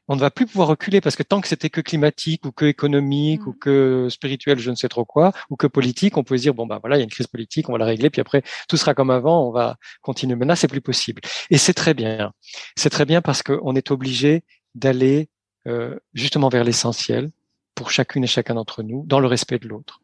on 0.09 0.17
ne 0.17 0.21
va 0.21 0.31
plus 0.31 0.47
pouvoir 0.47 0.69
reculer 0.69 1.01
parce 1.01 1.17
que 1.17 1.23
tant 1.23 1.41
que 1.41 1.49
c'était 1.49 1.69
que 1.71 1.83
climatique 1.83 2.45
ou 2.47 2.51
que 2.51 2.65
économique 2.65 3.47
ou 3.47 3.51
mm. 3.51 3.59
que 3.59 4.09
spirituel, 4.11 4.59
je 4.59 4.71
ne 4.71 4.75
sais 4.75 4.89
trop 4.89 5.05
quoi, 5.05 5.33
ou 5.51 5.57
que 5.57 5.67
politique, 5.67 6.17
on 6.17 6.25
pouvait 6.25 6.39
se 6.39 6.45
dire 6.45 6.55
bon 6.55 6.67
bah 6.67 6.79
voilà, 6.81 6.97
il 6.97 7.01
y 7.01 7.03
a 7.03 7.05
une 7.05 7.11
crise 7.11 7.27
politique, 7.27 7.69
on 7.69 7.73
va 7.73 7.79
la 7.79 7.85
régler, 7.85 8.11
puis 8.11 8.21
après 8.21 8.43
tout 8.69 8.77
sera 8.77 8.95
comme 8.95 9.11
avant, 9.11 9.47
on 9.47 9.53
va 9.53 9.77
continuer. 10.01 10.35
Maintenant, 10.35 10.57
c'est 10.57 10.69
plus 10.69 10.81
possible. 10.81 11.21
Et 11.51 11.59
c'est 11.59 11.75
très 11.75 11.95
bien. 11.95 12.33
C'est 12.77 12.91
très 12.91 13.05
bien 13.05 13.21
parce 13.21 13.43
qu'on 13.43 13.77
est 13.77 13.91
obligé 13.91 14.45
d'aller 14.75 15.29
euh, 15.67 15.99
justement 16.15 16.49
vers 16.49 16.65
l'essentiel 16.65 17.31
pour 17.75 17.91
chacune 17.91 18.25
et 18.25 18.27
chacun 18.27 18.55
d'entre 18.55 18.83
nous, 18.83 19.05
dans 19.07 19.21
le 19.21 19.27
respect 19.27 19.59
de 19.59 19.69
l'autre. 19.69 20.01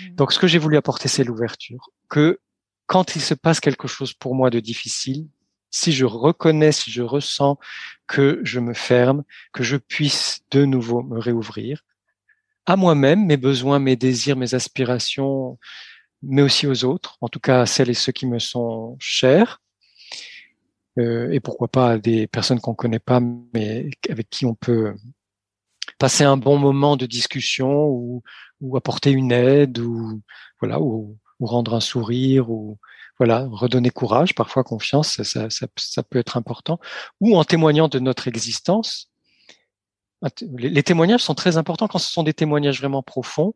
Mm. 0.00 0.14
Donc, 0.14 0.32
ce 0.32 0.38
que 0.38 0.46
j'ai 0.46 0.58
voulu 0.58 0.76
apporter, 0.76 1.08
c'est 1.08 1.24
l'ouverture. 1.24 1.90
Que 2.08 2.40
quand 2.86 3.16
il 3.16 3.22
se 3.22 3.34
passe 3.34 3.60
quelque 3.60 3.88
chose 3.88 4.12
pour 4.12 4.34
moi 4.34 4.50
de 4.50 4.60
difficile, 4.60 5.26
si 5.70 5.92
je 5.92 6.04
reconnais, 6.04 6.70
si 6.70 6.90
je 6.90 7.02
ressens 7.02 7.58
que 8.06 8.40
je 8.44 8.60
me 8.60 8.74
ferme, 8.74 9.24
que 9.52 9.64
je 9.64 9.76
puisse 9.76 10.42
de 10.50 10.64
nouveau 10.64 11.02
me 11.02 11.18
réouvrir 11.18 11.82
à 12.66 12.76
moi-même, 12.76 13.26
mes 13.26 13.36
besoins, 13.36 13.78
mes 13.78 13.96
désirs, 13.96 14.36
mes 14.36 14.54
aspirations, 14.54 15.58
mais 16.22 16.42
aussi 16.42 16.66
aux 16.66 16.84
autres, 16.84 17.18
en 17.20 17.28
tout 17.28 17.40
cas 17.40 17.60
à 17.62 17.66
celles 17.66 17.90
et 17.90 17.94
ceux 17.94 18.12
qui 18.12 18.26
me 18.26 18.38
sont 18.38 18.96
chers, 18.98 19.60
euh, 20.98 21.30
et 21.30 21.40
pourquoi 21.40 21.68
pas 21.68 21.90
à 21.90 21.98
des 21.98 22.26
personnes 22.26 22.60
qu'on 22.60 22.74
connaît 22.74 23.00
pas, 23.00 23.20
mais 23.52 23.90
avec 24.08 24.30
qui 24.30 24.46
on 24.46 24.54
peut 24.54 24.94
passer 25.98 26.24
un 26.24 26.36
bon 26.36 26.58
moment 26.58 26.96
de 26.96 27.06
discussion 27.06 27.86
ou, 27.86 28.22
ou 28.60 28.76
apporter 28.76 29.10
une 29.10 29.32
aide 29.32 29.78
ou 29.78 30.22
voilà 30.60 30.80
ou, 30.80 31.18
ou 31.40 31.46
rendre 31.46 31.74
un 31.74 31.80
sourire 31.80 32.50
ou 32.50 32.78
voilà, 33.18 33.46
redonner 33.50 33.90
courage, 33.90 34.34
parfois 34.34 34.64
confiance, 34.64 35.22
ça, 35.22 35.48
ça, 35.50 35.66
ça, 35.76 36.02
peut 36.02 36.18
être 36.18 36.36
important, 36.36 36.80
ou 37.20 37.36
en 37.36 37.44
témoignant 37.44 37.88
de 37.88 37.98
notre 37.98 38.28
existence. 38.28 39.10
Les, 40.58 40.82
témoignages 40.82 41.22
sont 41.22 41.34
très 41.34 41.56
importants 41.56 41.86
quand 41.86 41.98
ce 41.98 42.10
sont 42.10 42.22
des 42.22 42.34
témoignages 42.34 42.80
vraiment 42.80 43.02
profonds. 43.02 43.54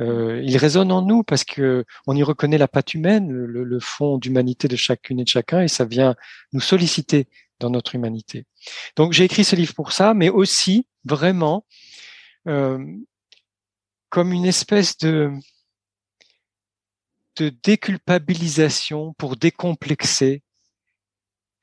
euh, 0.00 0.40
il 0.44 0.56
résonne 0.56 0.90
en 0.90 1.02
nous 1.02 1.22
parce 1.22 1.44
que 1.44 1.84
on 2.06 2.16
y 2.16 2.22
reconnaît 2.22 2.58
la 2.58 2.68
patte 2.68 2.94
humaine, 2.94 3.30
le, 3.30 3.80
fond 3.80 4.18
d'humanité 4.18 4.68
de 4.68 4.76
chacune 4.76 5.20
et 5.20 5.24
de 5.24 5.28
chacun, 5.28 5.60
et 5.62 5.68
ça 5.68 5.84
vient 5.84 6.14
nous 6.52 6.60
solliciter 6.60 7.28
dans 7.60 7.70
notre 7.70 7.94
humanité. 7.94 8.46
Donc 8.96 9.12
j'ai 9.12 9.24
écrit 9.24 9.44
ce 9.44 9.56
livre 9.56 9.74
pour 9.74 9.92
ça, 9.92 10.14
mais 10.14 10.30
aussi 10.30 10.86
vraiment 11.08 11.64
euh, 12.46 12.78
comme 14.08 14.32
une 14.32 14.46
espèce 14.46 14.96
de 14.98 15.32
déculpabilisation 17.38 19.14
pour 19.14 19.36
décomplexer 19.36 20.42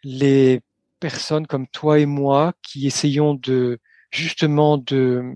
les 0.04 0.62
personnes 1.00 1.48
comme 1.48 1.68
toi 1.68 2.00
et 2.00 2.06
moi 2.06 2.54
qui 2.62 2.88
essayons 2.88 3.34
de 3.34 3.80
justement 4.12 4.78
de 4.78 5.36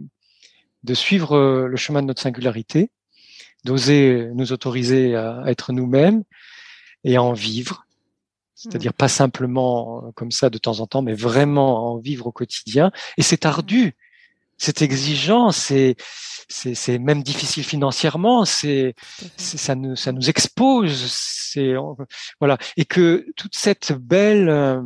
de 0.83 0.93
suivre 0.93 1.35
euh, 1.35 1.67
le 1.67 1.77
chemin 1.77 2.01
de 2.01 2.07
notre 2.07 2.21
singularité, 2.21 2.91
d'oser 3.65 4.29
nous 4.33 4.53
autoriser 4.53 5.15
à 5.15 5.43
être 5.47 5.73
nous-mêmes 5.73 6.23
et 7.03 7.17
à 7.17 7.23
en 7.23 7.33
vivre. 7.33 7.85
C'est-à-dire 8.61 8.93
pas 8.93 9.07
simplement 9.07 10.03
euh, 10.03 10.11
comme 10.15 10.31
ça 10.31 10.49
de 10.49 10.57
temps 10.57 10.81
en 10.81 10.87
temps, 10.87 11.01
mais 11.01 11.13
vraiment 11.13 11.93
en 11.93 11.97
vivre 11.97 12.27
au 12.27 12.31
quotidien. 12.33 12.91
Et 13.17 13.21
c'est 13.21 13.45
ardu, 13.45 13.95
c'est 14.57 14.81
exigeant, 14.81 15.51
c'est 15.51 15.95
c'est 16.51 16.97
même 16.97 17.21
difficile 17.23 17.63
financièrement, 17.63 18.43
c'est 18.43 18.95
ça 19.37 19.75
nous 19.75 19.95
ça 19.95 20.11
nous 20.11 20.29
expose, 20.29 21.09
c'est 21.09 21.73
voilà. 22.39 22.57
Et 22.75 22.85
que 22.85 23.27
toute 23.37 23.55
cette 23.55 23.93
belle 23.93 24.49
euh, 24.49 24.81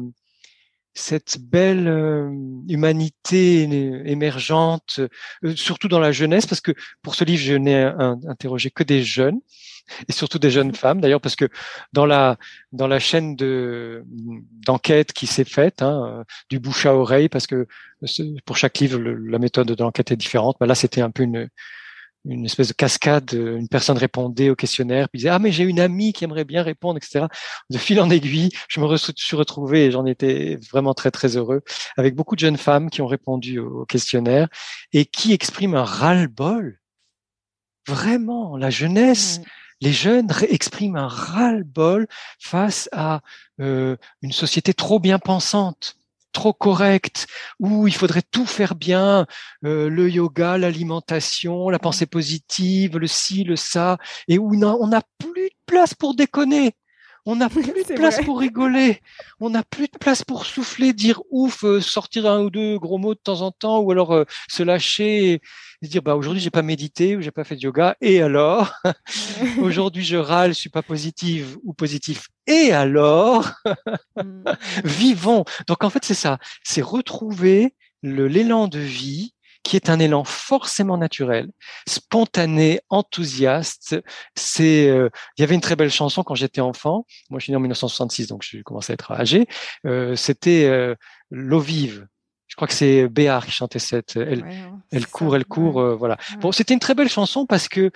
cette 0.93 1.39
belle 1.39 1.87
euh, 1.87 2.29
humanité 2.67 3.63
émergente, 4.05 4.99
euh, 5.43 5.55
surtout 5.55 5.87
dans 5.87 5.99
la 5.99 6.11
jeunesse, 6.11 6.45
parce 6.45 6.61
que 6.61 6.73
pour 7.01 7.15
ce 7.15 7.23
livre, 7.23 7.41
je 7.41 7.53
n'ai 7.53 7.83
interrogé 7.83 8.69
que 8.71 8.83
des 8.83 9.03
jeunes 9.03 9.39
et 10.07 10.11
surtout 10.11 10.39
des 10.39 10.49
jeunes 10.49 10.73
femmes 10.73 11.01
d'ailleurs 11.01 11.19
parce 11.19 11.35
que 11.35 11.49
dans 11.91 12.05
la 12.05 12.37
dans 12.71 12.87
la 12.87 12.99
chaîne 12.99 13.35
de 13.35 14.05
d'enquête 14.65 15.11
qui 15.11 15.27
s'est 15.27 15.43
faite 15.43 15.81
hein, 15.81 16.23
du 16.49 16.59
bouche 16.59 16.85
à 16.85 16.95
oreille 16.95 17.27
parce 17.27 17.47
que 17.47 17.67
pour 18.45 18.55
chaque 18.55 18.77
livre 18.79 18.97
la 18.99 19.39
méthode 19.39 19.67
de 19.67 19.83
l'enquête 19.83 20.11
est 20.11 20.15
différente 20.15 20.55
mais 20.61 20.67
là 20.67 20.75
c'était 20.75 21.01
un 21.01 21.11
peu 21.11 21.23
une 21.23 21.49
une 22.25 22.45
espèce 22.45 22.69
de 22.69 22.73
cascade. 22.73 23.31
Une 23.33 23.67
personne 23.67 23.97
répondait 23.97 24.49
au 24.49 24.55
questionnaire, 24.55 25.09
puis 25.09 25.19
disait 25.19 25.29
ah 25.29 25.39
mais 25.39 25.51
j'ai 25.51 25.63
une 25.63 25.79
amie 25.79 26.13
qui 26.13 26.23
aimerait 26.23 26.45
bien 26.45 26.63
répondre, 26.63 26.97
etc. 26.97 27.25
De 27.69 27.77
fil 27.77 27.99
en 27.99 28.09
aiguille, 28.09 28.51
je 28.67 28.79
me 28.79 28.97
suis 28.97 29.35
retrouvé 29.35 29.85
et 29.85 29.91
j'en 29.91 30.05
étais 30.05 30.59
vraiment 30.71 30.93
très 30.93 31.11
très 31.11 31.37
heureux 31.37 31.61
avec 31.97 32.15
beaucoup 32.15 32.35
de 32.35 32.39
jeunes 32.39 32.57
femmes 32.57 32.89
qui 32.89 33.01
ont 33.01 33.07
répondu 33.07 33.59
au 33.59 33.85
questionnaire 33.85 34.47
et 34.91 35.05
qui 35.05 35.33
expriment 35.33 35.75
un 35.75 35.83
ras-le-bol. 35.83 36.79
Vraiment, 37.87 38.55
la 38.57 38.69
jeunesse. 38.69 39.41
Les 39.81 39.91
jeunes 39.91 40.29
expriment 40.47 40.95
un 40.95 41.07
ras-le-bol 41.09 42.07
face 42.39 42.87
à 42.93 43.19
euh, 43.59 43.97
une 44.21 44.31
société 44.31 44.73
trop 44.73 44.97
bien 44.97 45.19
pensante, 45.19 45.97
trop 46.33 46.51
correct, 46.51 47.27
où 47.59 47.87
il 47.87 47.93
faudrait 47.93 48.23
tout 48.29 48.45
faire 48.45 48.75
bien, 48.75 49.25
euh, 49.63 49.89
le 49.89 50.09
yoga, 50.09 50.57
l'alimentation, 50.57 51.69
la 51.69 51.79
pensée 51.79 52.05
positive, 52.05 52.97
le 52.97 53.07
ci, 53.07 53.45
le 53.45 53.55
ça, 53.55 53.97
et 54.27 54.37
où 54.37 54.53
on 54.53 54.87
n'a 54.87 55.01
plus 55.19 55.49
de 55.49 55.55
place 55.65 55.93
pour 55.93 56.15
déconner. 56.15 56.75
On 57.25 57.37
n'a 57.37 57.49
plus 57.49 57.63
de 57.63 57.93
place 57.95 58.21
pour 58.23 58.39
rigoler. 58.39 59.01
On 59.39 59.49
n'a 59.49 59.63
plus 59.63 59.87
de 59.87 59.97
place 59.97 60.23
pour 60.23 60.45
souffler, 60.45 60.93
dire 60.93 61.21
ouf, 61.29 61.63
euh, 61.63 61.79
sortir 61.79 62.25
un 62.25 62.41
ou 62.41 62.49
deux 62.49 62.77
gros 62.77 62.97
mots 62.97 63.13
de 63.13 63.19
temps 63.19 63.41
en 63.41 63.51
temps, 63.51 63.79
ou 63.79 63.91
alors 63.91 64.13
euh, 64.13 64.25
se 64.49 64.63
lâcher 64.63 65.33
et, 65.33 65.41
dire 65.81 66.01
bah 66.01 66.15
aujourd'hui 66.15 66.41
j'ai 66.41 66.49
pas 66.49 66.61
médité 66.61 67.17
ou 67.17 67.21
j'ai 67.21 67.31
pas 67.31 67.43
fait 67.43 67.55
de 67.55 67.61
yoga. 67.61 67.95
Et 68.01 68.21
alors? 68.21 68.73
Aujourd'hui 69.61 70.03
je 70.03 70.17
râle, 70.17 70.53
je 70.53 70.59
suis 70.59 70.69
pas 70.69 70.81
positive 70.81 71.57
ou 71.63 71.73
positif. 71.73 72.29
Et 72.47 72.71
alors? 72.71 73.51
Mmh. 74.15 74.43
vivons. 74.85 75.43
Donc 75.67 75.83
en 75.83 75.89
fait 75.89 76.03
c'est 76.05 76.13
ça, 76.13 76.39
c'est 76.63 76.81
retrouver 76.81 77.75
l'élan 78.01 78.67
de 78.67 78.79
vie 78.79 79.32
qui 79.63 79.77
est 79.77 79.89
un 79.89 79.99
élan 79.99 80.23
forcément 80.23 80.97
naturel, 80.97 81.49
spontané, 81.87 82.81
enthousiaste. 82.89 83.95
C'est, 84.35 84.89
euh, 84.89 85.09
il 85.37 85.41
y 85.41 85.43
avait 85.43 85.55
une 85.55 85.61
très 85.61 85.75
belle 85.75 85.89
chanson 85.89 86.23
quand 86.23 86.35
j'étais 86.35 86.61
enfant. 86.61 87.05
Moi, 87.29 87.39
je 87.39 87.45
suis 87.45 87.51
né 87.51 87.57
en 87.57 87.61
1966, 87.61 88.27
donc 88.27 88.43
je 88.43 88.61
commençais 88.61 88.93
à 88.93 88.95
être 88.95 89.11
âgé. 89.11 89.47
Euh, 89.85 90.15
c'était 90.15 90.65
euh, 90.65 90.95
L'eau 91.31 91.59
vive. 91.59 92.07
Je 92.47 92.55
crois 92.55 92.67
que 92.67 92.73
c'est 92.73 93.07
Béard 93.07 93.45
qui 93.47 93.51
chantait 93.51 93.79
cette. 93.79 94.15
Elle, 94.15 94.45
elle 94.91 95.07
court, 95.07 95.35
elle 95.35 95.45
court, 95.45 95.81
voilà. 95.95 96.17
Bon, 96.37 96.51
c'était 96.51 96.75
une 96.75 96.79
très 96.79 96.93
belle 96.93 97.09
chanson 97.09 97.47
parce 97.47 97.67
que 97.67 97.89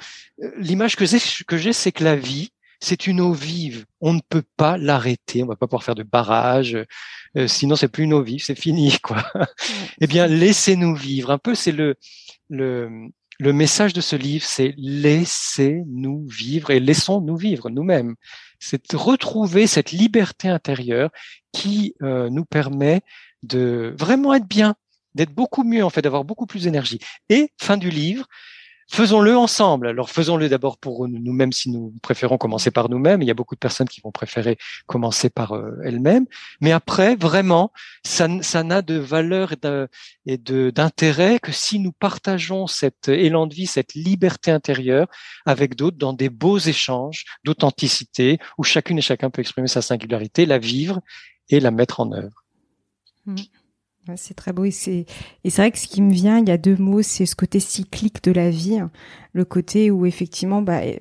l'image 0.57 0.95
que 0.95 1.05
j'ai, 1.05 1.19
que 1.45 1.57
j'ai, 1.57 1.73
c'est 1.73 1.91
que 1.91 2.03
la 2.03 2.15
vie, 2.15 2.49
c'est 2.79 3.07
une 3.07 3.21
eau 3.21 3.33
vive. 3.33 3.85
On 4.01 4.13
ne 4.13 4.19
peut 4.27 4.43
pas 4.57 4.77
l'arrêter. 4.77 5.43
On 5.43 5.47
va 5.47 5.55
pas 5.55 5.67
pouvoir 5.67 5.83
faire 5.83 5.95
de 5.95 6.03
barrage. 6.03 6.77
Euh, 7.37 7.47
sinon, 7.47 7.75
c'est 7.75 7.87
plus 7.87 8.03
une 8.03 8.13
eau 8.13 8.21
vive. 8.21 8.43
C'est 8.43 8.59
fini, 8.59 8.97
quoi. 9.03 9.23
eh 10.01 10.07
bien, 10.07 10.27
laissez-nous 10.27 10.95
vivre. 10.95 11.31
Un 11.31 11.37
peu, 11.37 11.55
c'est 11.55 11.71
le, 11.71 11.95
le, 12.49 13.09
le 13.39 13.53
message 13.53 13.93
de 13.93 14.01
ce 14.01 14.15
livre, 14.15 14.45
c'est 14.45 14.73
laissez-nous 14.77 16.27
vivre 16.27 16.71
et 16.71 16.79
laissons-nous 16.79 17.37
vivre 17.37 17.69
nous-mêmes. 17.69 18.15
C'est 18.59 18.93
retrouver 18.93 19.67
cette 19.67 19.91
liberté 19.91 20.49
intérieure 20.49 21.11
qui 21.53 21.93
euh, 22.01 22.29
nous 22.29 22.45
permet 22.45 23.01
de 23.43 23.95
vraiment 23.97 24.33
être 24.33 24.47
bien, 24.47 24.75
d'être 25.13 25.33
beaucoup 25.33 25.63
mieux 25.63 25.85
en 25.85 25.89
fait, 25.91 26.01
d'avoir 26.01 26.23
beaucoup 26.23 26.47
plus 26.47 26.63
d'énergie. 26.63 26.99
Et 27.29 27.51
fin 27.61 27.77
du 27.77 27.89
livre, 27.89 28.25
faisons-le 28.89 29.37
ensemble. 29.37 29.87
Alors 29.87 30.09
faisons-le 30.09 30.49
d'abord 30.49 30.77
pour 30.77 31.07
nous-mêmes 31.07 31.51
si 31.51 31.69
nous 31.69 31.93
préférons 32.01 32.37
commencer 32.37 32.71
par 32.71 32.89
nous-mêmes. 32.89 33.21
Il 33.21 33.27
y 33.27 33.31
a 33.31 33.33
beaucoup 33.33 33.55
de 33.55 33.59
personnes 33.59 33.87
qui 33.87 34.01
vont 34.01 34.11
préférer 34.11 34.57
commencer 34.85 35.29
par 35.29 35.53
euh, 35.53 35.77
elles-mêmes. 35.83 36.25
Mais 36.61 36.71
après, 36.71 37.15
vraiment, 37.15 37.71
ça, 38.03 38.27
n'a 38.27 38.81
de 38.81 38.95
valeur 38.95 39.53
et 40.25 40.37
d'intérêt 40.37 41.39
que 41.39 41.51
si 41.51 41.79
nous 41.79 41.91
partageons 41.91 42.67
cet 42.67 43.09
élan 43.09 43.47
de 43.47 43.53
vie, 43.53 43.67
cette 43.67 43.93
liberté 43.93 44.51
intérieure 44.51 45.07
avec 45.45 45.75
d'autres 45.75 45.97
dans 45.97 46.13
des 46.13 46.29
beaux 46.29 46.59
échanges 46.59 47.25
d'authenticité 47.43 48.39
où 48.57 48.63
chacune 48.63 48.97
et 48.97 49.01
chacun 49.01 49.29
peut 49.29 49.41
exprimer 49.41 49.67
sa 49.67 49.81
singularité, 49.81 50.45
la 50.45 50.59
vivre 50.59 51.01
et 51.49 51.59
la 51.59 51.71
mettre 51.71 51.99
en 51.99 52.11
œuvre. 52.11 52.43
Mmh. 53.25 53.35
C'est 54.15 54.33
très 54.33 54.53
beau 54.53 54.65
et 54.65 54.71
c'est 54.71 55.05
et 55.43 55.49
c'est 55.49 55.61
vrai 55.61 55.71
que 55.71 55.77
ce 55.77 55.87
qui 55.87 56.01
me 56.01 56.13
vient, 56.13 56.39
il 56.39 56.47
y 56.47 56.51
a 56.51 56.57
deux 56.57 56.77
mots, 56.77 57.01
c'est 57.01 57.25
ce 57.25 57.35
côté 57.35 57.59
cyclique 57.59 58.23
de 58.23 58.31
la 58.31 58.49
vie, 58.49 58.79
le 59.33 59.45
côté 59.45 59.91
où 59.91 60.05
effectivement, 60.05 60.61
bah 60.61 60.81
euh, 60.83 60.95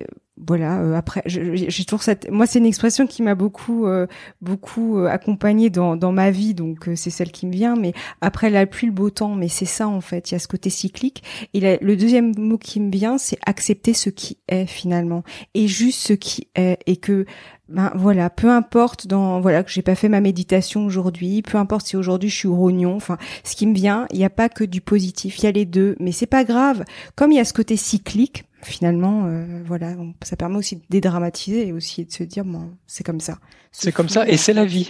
voilà. 0.45 0.81
Euh, 0.81 0.93
après, 0.95 1.23
j'ai 1.25 1.85
toujours 1.85 2.03
cette. 2.03 2.29
Moi, 2.29 2.45
c'est 2.45 2.59
une 2.59 2.65
expression 2.65 3.07
qui 3.07 3.23
m'a 3.23 3.35
beaucoup 3.35 3.87
euh, 3.87 4.07
beaucoup 4.41 4.99
accompagnée 4.99 5.69
dans 5.69 5.95
dans 5.95 6.11
ma 6.11 6.31
vie, 6.31 6.53
donc 6.53 6.89
c'est 6.95 7.09
celle 7.09 7.31
qui 7.31 7.47
me 7.47 7.51
vient. 7.51 7.75
Mais 7.75 7.93
après 8.21 8.49
la 8.49 8.65
pluie, 8.65 8.87
le 8.87 8.93
beau 8.93 9.09
temps, 9.09 9.35
mais 9.35 9.47
c'est 9.47 9.65
ça 9.65 9.87
en 9.87 10.01
fait. 10.01 10.31
Il 10.31 10.33
y 10.33 10.35
a 10.35 10.39
ce 10.39 10.47
côté 10.47 10.69
cyclique. 10.69 11.23
Et 11.53 11.77
le 11.81 11.95
deuxième 11.95 12.33
mot 12.37 12.57
qui 12.57 12.79
me 12.79 12.91
vient, 12.91 13.17
c'est 13.17 13.39
accepter 13.45 13.93
ce 13.93 14.09
qui 14.09 14.37
est 14.47 14.65
finalement 14.65 15.23
et 15.53 15.67
juste 15.67 15.99
ce 16.07 16.13
qui 16.13 16.47
est 16.55 16.79
et 16.85 16.97
que 16.97 17.25
ben 17.69 17.91
voilà, 17.95 18.29
peu 18.29 18.49
importe 18.49 19.07
dans 19.07 19.41
voilà 19.41 19.63
que 19.63 19.69
j'ai 19.69 19.81
pas 19.81 19.95
fait 19.95 20.07
ma 20.07 20.21
méditation 20.21 20.85
aujourd'hui, 20.85 21.41
peu 21.41 21.57
importe 21.57 21.87
si 21.87 21.97
aujourd'hui 21.97 22.29
je 22.29 22.35
suis 22.35 22.47
au 22.47 22.55
rognon, 22.55 22.95
enfin 22.95 23.17
ce 23.43 23.55
qui 23.55 23.67
me 23.67 23.73
vient, 23.73 24.07
il 24.11 24.19
n'y 24.19 24.25
a 24.25 24.29
pas 24.29 24.47
que 24.47 24.63
du 24.63 24.79
positif, 24.79 25.39
il 25.39 25.43
y 25.43 25.47
a 25.47 25.51
les 25.51 25.65
deux, 25.65 25.95
mais 25.99 26.13
c'est 26.13 26.27
pas 26.27 26.45
grave. 26.45 26.85
Comme 27.15 27.31
il 27.31 27.35
y 27.35 27.39
a 27.39 27.45
ce 27.45 27.53
côté 27.53 27.75
cyclique, 27.75 28.45
finalement, 28.63 29.25
euh, 29.25 29.61
voilà, 29.65 29.93
ça 30.23 30.35
permet 30.35 30.57
aussi 30.57 30.77
de 30.77 30.81
dédramatiser 30.89 31.67
et 31.67 31.73
aussi 31.73 32.05
de 32.05 32.11
se 32.11 32.23
dire 32.23 32.43
bon, 32.43 32.71
c'est 32.87 33.03
comme 33.03 33.19
ça. 33.19 33.37
C'est 33.71 33.91
comme 33.91 34.09
ça 34.09 34.27
et 34.27 34.37
c'est 34.37 34.53
la 34.53 34.65
vie. 34.65 34.89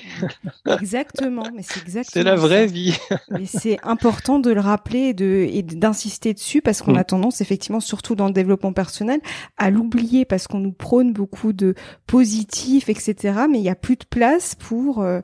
exactement, 0.80 1.44
mais 1.54 1.64
c'est 1.64 1.82
exactement. 1.84 2.14
C'est 2.14 2.24
la 2.24 2.36
vraie 2.36 2.68
vie. 2.68 2.98
et 3.38 3.46
c'est 3.46 3.78
important 3.84 4.40
de 4.40 4.52
le 4.52 4.62
rappeler 4.62 5.00
et 5.00 5.14
de 5.14 5.48
et 5.52 5.62
d'insister 5.64 6.34
dessus 6.34 6.62
parce 6.62 6.82
qu'on 6.82 6.94
mm. 6.94 7.00
a 7.00 7.04
tendance 7.04 7.42
effectivement, 7.42 7.82
surtout 7.82 8.16
dans 8.16 8.28
le 8.28 8.34
développement 8.34 8.72
personnel, 8.72 9.20
à 9.58 9.70
l'oublier 9.70 10.24
parce 10.24 10.48
qu'on 10.48 10.60
nous 10.60 10.72
prône 10.72 11.12
beaucoup 11.12 11.52
de 11.52 11.76
positif, 12.06 12.88
etc. 12.88 13.34
Mais 13.50 13.60
il 13.60 13.64
y 13.66 13.70
a 13.70 13.76
plus 13.76 13.98
de 13.98 14.06
place 14.10 14.56
pour 14.56 15.02
euh, 15.02 15.20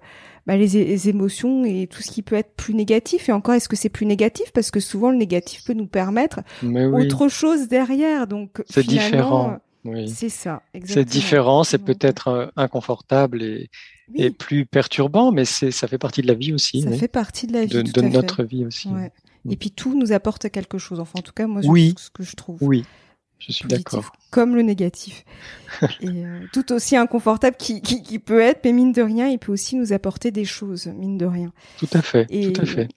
bah, 0.46 0.58
les, 0.58 1.10
émotions 1.10 1.64
et 1.64 1.88
tout 1.88 2.02
ce 2.02 2.12
qui 2.12 2.22
peut 2.22 2.36
être 2.36 2.54
plus 2.56 2.74
négatif. 2.74 3.30
Et 3.30 3.32
encore, 3.32 3.56
est-ce 3.56 3.70
que 3.70 3.76
c'est 3.76 3.90
plus 3.90 4.06
négatif? 4.06 4.52
Parce 4.54 4.72
que 4.72 4.80
souvent, 4.80 5.12
le 5.12 5.18
négatif 5.18 5.64
peut 5.64 5.74
nous 5.74 5.88
permettre 5.88 6.42
autre 6.64 7.28
chose 7.28 7.68
derrière. 7.68 8.28
Donc, 8.28 8.64
c'est 8.70 8.86
différent. 8.86 9.58
Oui. 9.86 10.08
C'est 10.08 10.30
ça. 10.30 10.62
C'est 10.86 11.04
différent, 11.04 11.66
c'est 11.66 11.78
peut-être 11.78 12.30
euh, 12.30 12.48
inconfortable 12.56 13.44
et, 13.44 13.70
et, 14.16 14.32
plus 14.32 14.66
perturbant, 14.66 15.34
mais 15.34 15.44
ça 15.44 15.88
fait 15.90 15.98
partie 15.98 16.22
de 16.22 16.28
la 16.28 16.36
vie 16.36 16.54
aussi. 16.54 16.84
Ça 16.84 16.92
fait 16.92 17.10
partie 17.10 17.48
de 17.48 17.54
la 17.54 17.66
vie. 17.66 17.84
De, 17.84 18.02
notre 18.02 18.44
vie 18.44 18.66
aussi. 18.66 18.88
Ouais. 18.88 19.12
Et 19.50 19.58
puis 19.58 19.72
tout 19.72 20.00
nous 20.00 20.14
apporte 20.14 20.50
quelque 20.50 20.78
chose. 20.78 21.02
Enfin, 21.02 21.20
en 21.20 21.22
tout 21.22 21.34
cas, 21.34 21.48
moi, 21.48 21.62
c'est 21.62 22.00
ce 22.00 22.10
que 22.12 22.24
je 22.24 22.36
trouve. 22.36 22.58
Oui. 22.62 22.86
Je 23.46 23.52
suis 23.52 23.68
d'accord. 23.68 24.14
Comme 24.32 24.56
le 24.56 24.62
négatif. 24.62 25.26
et 26.02 26.08
euh, 26.08 26.40
tout 26.54 26.72
aussi 26.72 26.96
inconfortable 26.96 27.58
qui, 27.58 27.82
qui, 27.82 28.20
peut 28.20 28.40
être, 28.40 28.62
mais 28.64 28.72
mine 28.72 28.94
de 28.94 29.02
rien, 29.02 29.28
il 29.28 29.38
peut 29.38 29.52
aussi 29.52 29.76
nous 29.76 29.92
apporter 29.92 30.32
des 30.32 30.46
choses, 30.46 30.88
mine 30.88 31.18
de 31.18 31.26
rien. 31.26 31.52
Tout 31.78 31.90
à 31.94 32.02
fait. 32.02 32.26
Et, 32.30 32.54
tout 32.54 32.62
à 32.62 32.66
fait. 32.66 32.88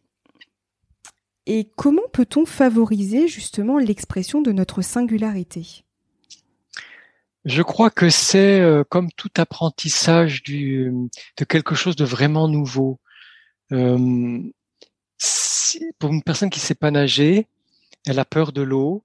Et 1.46 1.68
comment 1.76 2.08
peut-on 2.12 2.46
favoriser 2.46 3.26
justement 3.26 3.78
l'expression 3.78 4.40
de 4.40 4.52
notre 4.52 4.82
singularité? 4.82 5.84
Je 7.44 7.62
crois 7.62 7.90
que 7.90 8.08
c'est 8.08 8.60
euh, 8.60 8.84
comme 8.88 9.10
tout 9.12 9.30
apprentissage 9.36 10.42
du, 10.42 10.92
de 11.36 11.44
quelque 11.44 11.74
chose 11.74 11.96
de 11.96 12.04
vraiment 12.04 12.48
nouveau. 12.48 12.98
Euh, 13.72 14.42
pour 15.98 16.12
une 16.12 16.22
personne 16.22 16.50
qui 16.50 16.60
sait 16.60 16.74
pas 16.74 16.90
nager, 16.90 17.46
elle 18.06 18.18
a 18.20 18.24
peur 18.24 18.52
de 18.52 18.62
l'eau, 18.62 19.04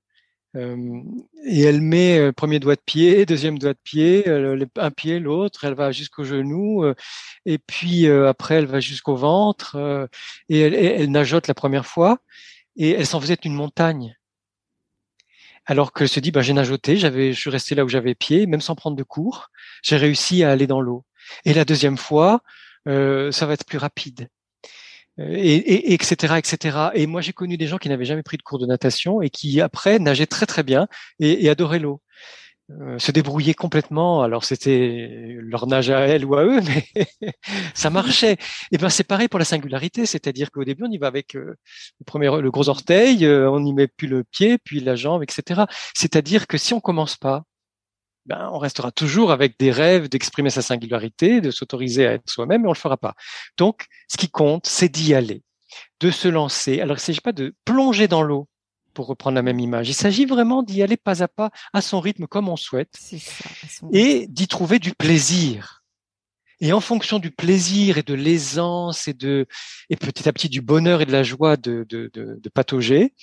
et 0.56 1.62
elle 1.62 1.82
met 1.82 2.20
euh, 2.20 2.32
premier 2.34 2.60
doigt 2.60 2.76
de 2.76 2.82
pied, 2.82 3.26
deuxième 3.26 3.58
doigt 3.58 3.74
de 3.74 3.80
pied, 3.84 4.28
euh, 4.28 4.66
un 4.78 4.92
pied, 4.92 5.20
l'autre, 5.20 5.64
elle 5.64 5.76
va 5.76 5.92
jusqu'au 5.92 6.24
genou, 6.24 6.84
et 7.46 7.58
puis 7.58 8.08
après 8.08 8.56
elle 8.56 8.66
va 8.66 8.80
jusqu'au 8.80 9.16
ventre, 9.16 10.10
et 10.50 10.60
elle, 10.60 11.12
nageote 11.12 11.48
la 11.48 11.54
première 11.54 11.86
fois, 11.86 12.20
et 12.76 12.92
elle 12.92 13.06
s'en 13.06 13.22
faisait 13.22 13.38
une 13.46 13.54
montagne. 13.54 14.18
Alors 15.66 15.94
qu'elle 15.94 16.10
se 16.10 16.20
dit, 16.20 16.32
bah, 16.32 16.42
j'ai 16.42 16.54
nageoté, 16.54 16.98
j'avais, 16.98 17.34
je 17.34 17.40
suis 17.40 17.50
resté 17.50 17.76
là 17.76 17.86
où 17.86 17.90
j'avais 17.90 18.16
pied, 18.16 18.48
même 18.48 18.62
sans 18.62 18.76
prendre 18.76 18.98
de 18.98 19.04
cours, 19.04 19.50
j'ai 19.84 19.98
réussi 19.98 20.44
à 20.44 20.52
aller 20.52 20.68
dans 20.68 20.82
l'eau. 20.82 21.06
Et 21.46 21.54
la 21.54 21.66
deuxième 21.66 21.98
fois, 21.98 22.42
ça 22.86 23.46
va 23.46 23.54
être 23.54 23.66
plus 23.66 23.78
rapide 23.78 24.28
et, 25.30 25.56
et, 25.56 25.94
etc., 25.94 26.36
etc. 26.38 26.78
Et 26.94 27.08
moi, 27.08 27.22
j'ai 27.22 27.34
connu 27.34 27.58
des 27.58 27.68
gens 27.68 27.78
qui 27.78 27.90
n'avaient 27.90 28.06
jamais 28.06 28.24
pris 28.24 28.38
de 28.38 28.44
cours 28.44 28.60
de 28.60 28.66
natation 28.66 29.22
et 29.22 29.30
qui 29.30 29.62
après 29.62 30.00
nageaient 30.00 30.26
très 30.28 30.46
très 30.46 30.64
bien 30.64 30.88
et, 31.20 31.50
adoraient 31.50 31.80
l'eau. 31.80 32.02
Euh, 32.80 32.98
se 33.00 33.12
débrouillaient 33.12 33.54
complètement. 33.54 34.22
Alors 34.24 34.46
c'était 34.46 35.36
leur 35.40 35.68
nage 35.68 35.90
à 35.90 36.02
elle 36.02 36.24
ou 36.24 36.36
à 36.36 36.46
eux, 36.46 36.62
mais 36.96 37.06
ça 37.74 37.90
marchait. 37.90 38.38
Et 38.72 38.78
ben 38.78 38.88
c'est 38.90 39.04
pareil 39.04 39.28
pour 39.28 39.40
la 39.40 39.46
singularité, 39.46 40.06
c'est-à-dire 40.06 40.52
qu'au 40.52 40.64
début 40.64 40.84
on 40.86 40.92
y 40.92 40.98
va 40.98 41.08
avec 41.08 41.36
euh, 41.36 41.56
le 42.00 42.06
premier, 42.06 42.30
le 42.42 42.52
gros 42.52 42.70
orteil, 42.70 43.26
euh, 43.26 43.52
on 43.52 43.60
n'y 43.60 43.74
met 43.74 43.88
plus 43.88 44.08
le 44.08 44.24
pied, 44.24 44.58
puis 44.58 44.80
la 44.80 44.96
jambe, 44.96 45.22
etc. 45.24 45.64
C'est-à-dire 45.94 46.48
que 46.48 46.58
si 46.58 46.74
on 46.74 46.80
commence 46.80 47.18
pas, 47.18 47.44
ben, 48.26 48.50
on 48.52 48.60
restera 48.60 48.92
toujours 48.92 49.32
avec 49.32 49.58
des 49.60 49.72
rêves 49.72 50.10
d'exprimer 50.10 50.50
sa 50.50 50.62
singularité, 50.62 51.42
de 51.42 51.52
s'autoriser 51.52 52.06
à 52.06 52.14
être 52.14 52.30
soi-même, 52.30 52.62
mais 52.62 52.68
on 52.68 52.74
le 52.74 52.78
fera 52.78 52.98
pas. 52.98 53.16
Donc, 53.58 53.88
ce 54.08 54.18
qui 54.18 54.30
compte, 54.30 54.68
c'est 54.68 54.90
d'y 54.90 55.14
aller, 55.14 55.44
de 56.00 56.12
se 56.12 56.28
lancer. 56.28 56.82
Alors, 56.82 56.98
il 56.98 57.02
ne 57.02 57.06
s'agit 57.06 57.22
pas 57.22 57.34
de 57.34 57.56
plonger 57.66 58.08
dans 58.08 58.22
l'eau, 58.22 58.48
pour 58.94 59.08
reprendre 59.08 59.36
la 59.36 59.42
même 59.42 59.60
image. 59.60 59.90
Il 59.90 59.94
s'agit 59.94 60.26
vraiment 60.26 60.64
d'y 60.64 60.82
aller 60.84 60.98
pas 60.98 61.24
à 61.24 61.28
pas, 61.28 61.52
à 61.74 61.82
son 61.82 62.00
rythme, 62.00 62.28
comme 62.28 62.50
on 62.50 62.56
souhaite, 62.56 62.94
et 63.92 64.28
d'y 64.28 64.48
trouver 64.48 64.80
du 64.80 64.94
plaisir. 64.94 65.84
Et 66.64 66.74
en 66.74 66.80
fonction 66.80 67.18
du 67.18 67.32
plaisir 67.32 67.98
et 67.98 68.04
de 68.04 68.14
l'aisance 68.14 69.08
et 69.08 69.14
de 69.14 69.48
et 69.90 69.96
petit 69.96 70.30
à 70.30 70.34
petit 70.34 70.48
du 70.48 70.62
bonheur 70.62 71.02
et 71.02 71.08
de 71.08 71.12
la 71.12 71.24
joie 71.24 71.58
de, 71.58 71.86
de, 71.90 72.12
de, 72.14 72.40
de 72.40 72.50
patauger, 72.50 73.16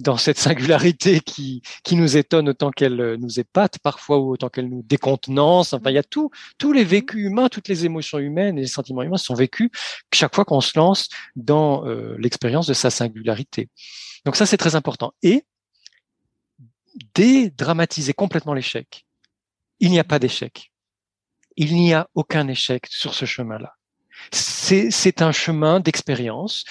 dans 0.00 0.16
cette 0.16 0.38
singularité 0.38 1.20
qui, 1.20 1.62
qui 1.84 1.96
nous 1.96 2.16
étonne 2.16 2.48
autant 2.48 2.70
qu'elle 2.70 3.00
euh, 3.00 3.16
nous 3.16 3.38
épate 3.38 3.78
parfois 3.78 4.18
ou 4.18 4.32
autant 4.32 4.48
qu'elle 4.48 4.68
nous 4.68 4.82
décontenance. 4.82 5.72
Enfin, 5.72 5.90
il 5.90 5.94
y 5.94 5.98
a 5.98 6.02
tout, 6.02 6.30
tous 6.58 6.72
les 6.72 6.84
vécus 6.84 7.26
humains, 7.26 7.48
toutes 7.48 7.68
les 7.68 7.84
émotions 7.84 8.18
humaines 8.18 8.58
et 8.58 8.62
les 8.62 8.66
sentiments 8.66 9.02
humains 9.02 9.16
sont 9.16 9.34
vécus 9.34 9.70
chaque 10.12 10.34
fois 10.34 10.44
qu'on 10.44 10.60
se 10.60 10.78
lance 10.78 11.08
dans 11.36 11.86
euh, 11.86 12.16
l'expérience 12.18 12.66
de 12.66 12.74
sa 12.74 12.90
singularité. 12.90 13.68
Donc 14.24 14.36
ça, 14.36 14.46
c'est 14.46 14.56
très 14.56 14.74
important. 14.74 15.12
Et 15.22 15.44
dédramatiser 17.14 18.12
complètement 18.12 18.54
l'échec. 18.54 19.06
Il 19.78 19.90
n'y 19.90 19.98
a 19.98 20.04
pas 20.04 20.18
d'échec. 20.18 20.72
Il 21.56 21.74
n'y 21.74 21.94
a 21.94 22.08
aucun 22.14 22.48
échec 22.48 22.86
sur 22.88 23.14
ce 23.14 23.24
chemin-là 23.24 23.74
c'est 24.32 25.22
un 25.22 25.32
chemin 25.32 25.80
d'expérience 25.80 26.64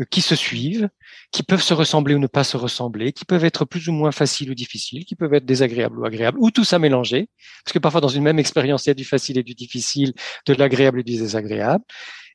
euh, 0.00 0.04
qui 0.10 0.20
se 0.20 0.34
suivent, 0.34 0.88
qui 1.36 1.42
peuvent 1.42 1.62
se 1.62 1.74
ressembler 1.74 2.14
ou 2.14 2.18
ne 2.18 2.28
pas 2.28 2.44
se 2.44 2.56
ressembler, 2.56 3.12
qui 3.12 3.26
peuvent 3.26 3.44
être 3.44 3.66
plus 3.66 3.88
ou 3.88 3.92
moins 3.92 4.10
faciles 4.10 4.50
ou 4.50 4.54
difficiles, 4.54 5.04
qui 5.04 5.14
peuvent 5.14 5.34
être 5.34 5.44
désagréables 5.44 5.98
ou 5.98 6.06
agréables, 6.06 6.38
ou 6.40 6.50
tout 6.50 6.64
ça 6.64 6.78
mélangé, 6.78 7.28
parce 7.62 7.74
que 7.74 7.78
parfois 7.78 8.00
dans 8.00 8.08
une 8.08 8.22
même 8.22 8.38
expérience, 8.38 8.86
il 8.86 8.88
y 8.88 8.92
a 8.92 8.94
du 8.94 9.04
facile 9.04 9.36
et 9.36 9.42
du 9.42 9.52
difficile, 9.52 10.14
de 10.46 10.54
l'agréable 10.54 11.00
et 11.00 11.02
du 11.02 11.18
désagréable, 11.18 11.84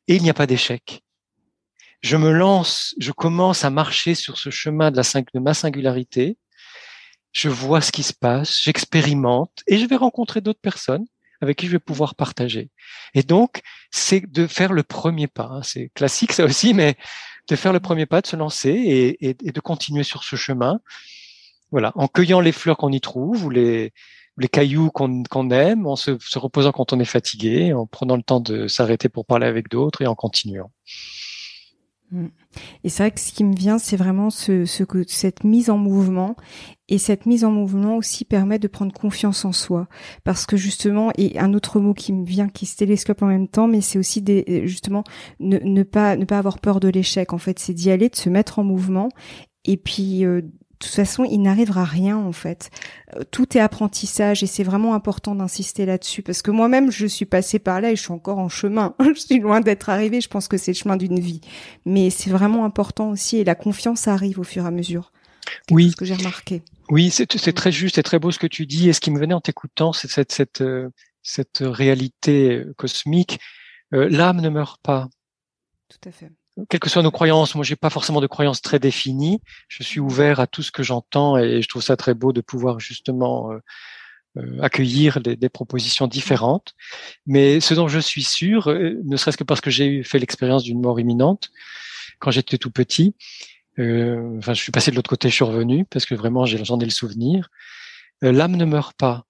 et 0.07 0.17
il 0.17 0.21
n'y 0.21 0.29
a 0.29 0.35
pas 0.35 0.45
d'échec. 0.45 1.01
Je 2.01 2.15
me 2.15 2.31
lance, 2.31 2.93
je 2.99 3.11
commence 3.11 3.65
à 3.65 3.71
marcher 3.71 4.13
sur 4.13 4.37
ce 4.37 4.51
chemin 4.51 4.91
de, 4.91 5.39
ma 5.39 5.55
singularité, 5.55 6.37
je 7.31 7.49
vois 7.49 7.81
ce 7.81 7.91
qui 7.91 8.03
se 8.03 8.13
passe, 8.13 8.61
j'expérimente, 8.61 9.63
et 9.65 9.79
je 9.79 9.85
vais 9.87 9.95
rencontrer 9.95 10.41
d'autres 10.41 10.61
personnes 10.61 11.07
avec 11.41 11.57
qui 11.57 11.65
je 11.65 11.71
vais 11.71 11.79
pouvoir 11.79 12.13
partager. 12.13 12.69
Et 13.15 13.23
donc, 13.23 13.61
c'est 13.89 14.31
de 14.31 14.45
faire 14.45 14.73
le 14.73 14.83
premier 14.83 15.25
pas. 15.25 15.49
Hein. 15.51 15.63
C'est 15.63 15.89
classique 15.95 16.33
ça 16.33 16.45
aussi, 16.45 16.75
mais 16.75 16.97
de 17.51 17.55
faire 17.57 17.73
le 17.73 17.81
premier 17.81 18.05
pas, 18.05 18.21
de 18.21 18.27
se 18.27 18.37
lancer 18.37 19.17
et, 19.19 19.33
de 19.33 19.59
continuer 19.59 20.03
sur 20.03 20.23
ce 20.23 20.37
chemin. 20.37 20.79
Voilà, 21.69 21.91
en 21.95 22.07
cueillant 22.07 22.39
les 22.39 22.53
fleurs 22.53 22.77
qu'on 22.77 22.91
y 22.91 23.01
trouve 23.01 23.45
ou 23.45 23.49
les, 23.49 23.93
les 24.37 24.47
cailloux 24.47 24.89
qu'on 24.89 25.49
aime, 25.51 25.85
en 25.85 25.97
se, 25.97 26.11
reposant 26.37 26.71
quand 26.71 26.93
on 26.93 26.99
est 26.99 27.05
fatigué, 27.05 27.73
en 27.73 27.85
prenant 27.85 28.15
le 28.15 28.23
temps 28.23 28.39
de 28.39 28.67
s'arrêter 28.67 29.09
pour 29.09 29.25
parler 29.25 29.47
avec 29.47 29.69
d'autres 29.69 30.01
et 30.01 30.07
en 30.07 30.15
continuant. 30.15 30.71
Mm. 32.11 32.27
Et 32.83 32.89
c'est 32.89 33.03
vrai 33.03 33.11
que 33.11 33.19
ce 33.19 33.31
qui 33.31 33.43
me 33.43 33.55
vient, 33.55 33.77
c'est 33.77 33.95
vraiment 33.95 34.29
ce, 34.29 34.65
ce, 34.65 34.83
cette 35.07 35.43
mise 35.43 35.69
en 35.69 35.77
mouvement. 35.77 36.35
Et 36.89 36.97
cette 36.97 37.25
mise 37.25 37.45
en 37.45 37.51
mouvement 37.51 37.95
aussi 37.95 38.25
permet 38.25 38.59
de 38.59 38.67
prendre 38.67 38.93
confiance 38.93 39.45
en 39.45 39.53
soi. 39.53 39.87
Parce 40.23 40.45
que 40.45 40.57
justement, 40.57 41.11
et 41.17 41.39
un 41.39 41.53
autre 41.53 41.79
mot 41.79 41.93
qui 41.93 42.11
me 42.11 42.25
vient, 42.25 42.49
qui 42.49 42.65
se 42.65 42.75
télescope 42.75 43.21
en 43.21 43.27
même 43.27 43.47
temps, 43.47 43.67
mais 43.67 43.81
c'est 43.81 43.97
aussi 43.97 44.21
des, 44.21 44.67
justement 44.67 45.03
ne, 45.39 45.57
ne, 45.59 45.83
pas, 45.83 46.17
ne 46.17 46.25
pas 46.25 46.37
avoir 46.37 46.59
peur 46.59 46.79
de 46.79 46.89
l'échec. 46.89 47.31
En 47.33 47.37
fait, 47.37 47.59
c'est 47.59 47.73
d'y 47.73 47.91
aller, 47.91 48.09
de 48.09 48.15
se 48.15 48.29
mettre 48.29 48.59
en 48.59 48.63
mouvement. 48.63 49.09
Et 49.63 49.77
puis 49.77 50.25
euh, 50.25 50.41
de 50.81 50.87
toute 50.87 50.95
façon, 50.95 51.25
il 51.25 51.43
n'arrivera 51.43 51.85
rien 51.85 52.17
en 52.17 52.31
fait. 52.31 52.71
Euh, 53.15 53.21
tout 53.29 53.55
est 53.55 53.61
apprentissage 53.61 54.41
et 54.41 54.47
c'est 54.47 54.63
vraiment 54.63 54.95
important 54.95 55.35
d'insister 55.35 55.85
là-dessus 55.85 56.23
parce 56.23 56.41
que 56.41 56.49
moi-même, 56.49 56.89
je 56.89 57.05
suis 57.05 57.25
passée 57.25 57.59
par 57.59 57.81
là 57.81 57.91
et 57.91 57.95
je 57.95 58.01
suis 58.01 58.11
encore 58.11 58.39
en 58.39 58.49
chemin. 58.49 58.95
je 59.15 59.19
suis 59.19 59.39
loin 59.39 59.61
d'être 59.61 59.89
arrivée. 59.89 60.21
Je 60.21 60.27
pense 60.27 60.47
que 60.47 60.57
c'est 60.57 60.71
le 60.71 60.77
chemin 60.77 60.97
d'une 60.97 61.19
vie, 61.19 61.41
mais 61.85 62.09
c'est 62.09 62.31
vraiment 62.31 62.65
important 62.65 63.11
aussi 63.11 63.37
et 63.37 63.43
la 63.43 63.53
confiance 63.53 64.07
arrive 64.07 64.39
au 64.39 64.43
fur 64.43 64.63
et 64.63 64.67
à 64.67 64.71
mesure. 64.71 65.11
Oui. 65.69 65.91
Ce 65.91 65.95
que 65.95 66.05
j'ai 66.05 66.15
remarqué. 66.15 66.63
Oui, 66.89 67.11
c'est 67.11 67.27
très 67.27 67.71
juste 67.71 67.99
et 67.99 68.03
très 68.03 68.17
beau 68.17 68.31
ce 68.31 68.39
que 68.39 68.47
tu 68.47 68.65
dis. 68.65 68.89
Et 68.89 68.93
ce 68.93 69.01
qui 69.01 69.11
me 69.11 69.19
venait 69.19 69.35
en 69.35 69.41
t'écoutant, 69.41 69.93
c'est 69.93 70.09
cette, 70.09 70.31
cette, 70.31 70.61
euh, 70.61 70.89
cette 71.21 71.59
réalité 71.61 72.63
cosmique. 72.75 73.39
Euh, 73.93 74.09
l'âme 74.09 74.41
ne 74.41 74.49
meurt 74.49 74.81
pas. 74.81 75.09
Tout 75.89 76.09
à 76.09 76.11
fait 76.11 76.31
quelles 76.69 76.79
que 76.79 76.89
soient 76.89 77.03
nos 77.03 77.11
croyances, 77.11 77.55
moi 77.55 77.63
j'ai 77.63 77.75
pas 77.75 77.89
forcément 77.89 78.21
de 78.21 78.27
croyances 78.27 78.61
très 78.61 78.79
définies. 78.79 79.41
Je 79.67 79.83
suis 79.83 79.99
ouvert 79.99 80.39
à 80.39 80.47
tout 80.47 80.63
ce 80.63 80.71
que 80.71 80.83
j'entends 80.83 81.37
et 81.37 81.61
je 81.61 81.67
trouve 81.67 81.81
ça 81.81 81.95
très 81.95 82.13
beau 82.13 82.33
de 82.33 82.41
pouvoir 82.41 82.79
justement 82.79 83.51
euh, 83.51 83.59
euh, 84.37 84.61
accueillir 84.61 85.21
des, 85.21 85.49
propositions 85.49 86.07
différentes. 86.07 86.73
Mais 87.25 87.59
ce 87.59 87.73
dont 87.73 87.87
je 87.87 87.99
suis 87.99 88.23
sûr, 88.23 88.69
euh, 88.69 88.99
ne 89.03 89.17
serait-ce 89.17 89.37
que 89.37 89.43
parce 89.43 89.61
que 89.61 89.69
j'ai 89.69 90.03
fait 90.03 90.19
l'expérience 90.19 90.63
d'une 90.63 90.81
mort 90.81 90.99
imminente 90.99 91.49
quand 92.19 92.31
j'étais 92.31 92.57
tout 92.57 92.71
petit. 92.71 93.15
enfin, 93.77 94.53
je 94.53 94.61
suis 94.61 94.71
passé 94.71 94.91
de 94.91 94.95
l'autre 94.95 95.09
côté, 95.09 95.29
je 95.29 95.35
suis 95.35 95.45
revenu 95.45 95.85
parce 95.85 96.05
que 96.05 96.15
vraiment 96.15 96.45
j'en 96.45 96.79
ai 96.79 96.85
le 96.85 96.91
souvenir. 96.91 97.49
L'âme 98.21 98.55
ne 98.55 98.65
meurt 98.65 98.95
pas. 98.95 99.25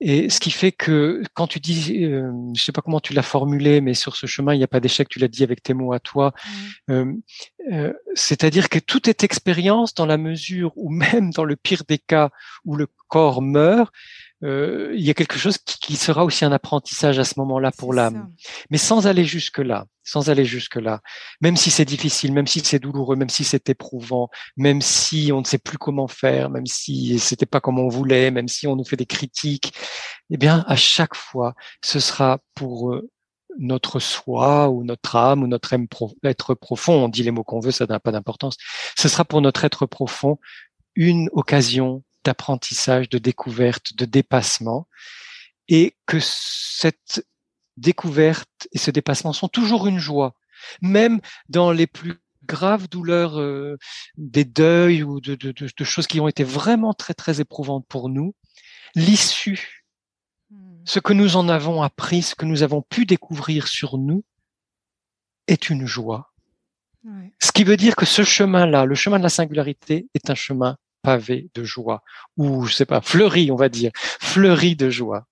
Et 0.00 0.28
ce 0.28 0.40
qui 0.40 0.50
fait 0.50 0.72
que 0.72 1.22
quand 1.34 1.46
tu 1.46 1.60
dis, 1.60 2.04
euh, 2.04 2.30
je 2.54 2.62
sais 2.62 2.72
pas 2.72 2.82
comment 2.82 3.00
tu 3.00 3.12
l'as 3.12 3.22
formulé, 3.22 3.80
mais 3.80 3.94
sur 3.94 4.16
ce 4.16 4.26
chemin, 4.26 4.52
il 4.54 4.58
n'y 4.58 4.64
a 4.64 4.68
pas 4.68 4.80
d'échec, 4.80 5.08
tu 5.08 5.18
l'as 5.18 5.28
dit 5.28 5.44
avec 5.44 5.62
tes 5.62 5.72
mots 5.72 5.92
à 5.92 6.00
toi. 6.00 6.34
Mmh. 6.88 6.92
Euh, 6.92 7.12
euh, 7.72 7.92
C'est-à-dire 8.14 8.68
que 8.68 8.78
tout 8.78 9.08
est 9.08 9.24
expérience 9.24 9.94
dans 9.94 10.06
la 10.06 10.18
mesure 10.18 10.72
où 10.76 10.90
même 10.90 11.30
dans 11.30 11.44
le 11.44 11.56
pire 11.56 11.84
des 11.88 11.98
cas 11.98 12.30
où 12.64 12.76
le 12.76 12.88
corps 13.08 13.40
meurt, 13.40 13.92
euh, 14.44 14.92
il 14.94 15.02
y 15.02 15.10
a 15.10 15.14
quelque 15.14 15.38
chose 15.38 15.56
qui, 15.58 15.96
sera 15.96 16.24
aussi 16.24 16.44
un 16.44 16.52
apprentissage 16.52 17.18
à 17.18 17.24
ce 17.24 17.34
moment-là 17.38 17.70
pour 17.72 17.94
l'âme. 17.94 18.30
Mais 18.70 18.78
sans 18.78 19.06
aller 19.06 19.24
jusque-là, 19.24 19.86
sans 20.02 20.28
aller 20.28 20.44
jusque-là, 20.44 21.00
même 21.40 21.56
si 21.56 21.70
c'est 21.70 21.84
difficile, 21.84 22.32
même 22.32 22.46
si 22.46 22.60
c'est 22.60 22.78
douloureux, 22.78 23.16
même 23.16 23.30
si 23.30 23.44
c'est 23.44 23.70
éprouvant, 23.70 24.28
même 24.56 24.82
si 24.82 25.30
on 25.32 25.40
ne 25.40 25.46
sait 25.46 25.58
plus 25.58 25.78
comment 25.78 26.08
faire, 26.08 26.50
même 26.50 26.66
si 26.66 27.18
c'était 27.18 27.46
pas 27.46 27.60
comme 27.60 27.78
on 27.78 27.88
voulait, 27.88 28.30
même 28.30 28.48
si 28.48 28.66
on 28.66 28.76
nous 28.76 28.84
fait 28.84 28.96
des 28.96 29.06
critiques, 29.06 29.72
eh 30.30 30.36
bien, 30.36 30.64
à 30.68 30.76
chaque 30.76 31.14
fois, 31.14 31.54
ce 31.82 31.98
sera 31.98 32.38
pour 32.54 32.92
euh, 32.92 33.08
notre 33.58 33.98
soi 33.98 34.68
ou 34.68 34.84
notre 34.84 35.16
âme 35.16 35.42
ou 35.42 35.46
notre 35.46 35.74
être 36.22 36.54
profond, 36.54 37.04
on 37.04 37.08
dit 37.08 37.22
les 37.22 37.30
mots 37.30 37.44
qu'on 37.44 37.60
veut, 37.60 37.70
ça 37.70 37.86
n'a 37.86 38.00
pas 38.00 38.12
d'importance, 38.12 38.56
ce 38.98 39.08
sera 39.08 39.24
pour 39.24 39.40
notre 39.40 39.64
être 39.64 39.86
profond 39.86 40.38
une 40.96 41.28
occasion 41.32 42.02
d'apprentissage, 42.24 43.08
de 43.08 43.18
découverte, 43.18 43.94
de 43.94 44.04
dépassement, 44.04 44.88
et 45.68 45.96
que 46.06 46.18
cette 46.20 47.26
découverte 47.76 48.68
et 48.72 48.78
ce 48.78 48.90
dépassement 48.90 49.32
sont 49.32 49.48
toujours 49.48 49.86
une 49.86 49.98
joie, 49.98 50.34
même 50.80 51.20
dans 51.48 51.72
les 51.72 51.86
plus 51.86 52.20
graves 52.44 52.88
douleurs 52.88 53.40
euh, 53.40 53.78
des 54.16 54.44
deuils 54.44 55.02
ou 55.02 55.20
de, 55.20 55.34
de, 55.34 55.52
de, 55.52 55.84
choses 55.84 56.06
qui 56.06 56.20
ont 56.20 56.28
été 56.28 56.44
vraiment 56.44 56.92
très 56.92 57.14
très 57.14 57.40
éprouvantes 57.40 57.86
pour 57.88 58.10
nous, 58.10 58.34
l'issue, 58.94 59.84
hmm. 60.50 60.82
ce 60.84 60.98
que 60.98 61.14
nous 61.14 61.36
en 61.36 61.48
avons 61.48 61.82
appris, 61.82 62.22
ce 62.22 62.34
que 62.34 62.44
nous 62.44 62.62
avons 62.62 62.82
pu 62.82 63.06
découvrir 63.06 63.66
sur 63.66 63.96
nous, 63.96 64.24
est 65.46 65.70
une 65.70 65.86
joie. 65.86 66.34
Ce 67.38 67.52
qui 67.52 67.64
veut 67.64 67.76
dire 67.76 67.96
que 67.96 68.06
ce 68.06 68.24
chemin-là, 68.24 68.86
le 68.86 68.94
chemin 68.94 69.18
de 69.18 69.22
la 69.22 69.28
singularité, 69.28 70.08
est 70.14 70.30
un 70.30 70.34
chemin 70.34 70.78
pavé 71.04 71.50
de 71.54 71.62
joie, 71.62 72.02
ou 72.36 72.64
je 72.64 72.74
sais 72.74 72.86
pas, 72.86 73.00
fleuri, 73.00 73.52
on 73.52 73.56
va 73.56 73.68
dire, 73.68 73.92
fleuri 73.94 74.74
de 74.74 74.90
joie. 74.90 75.26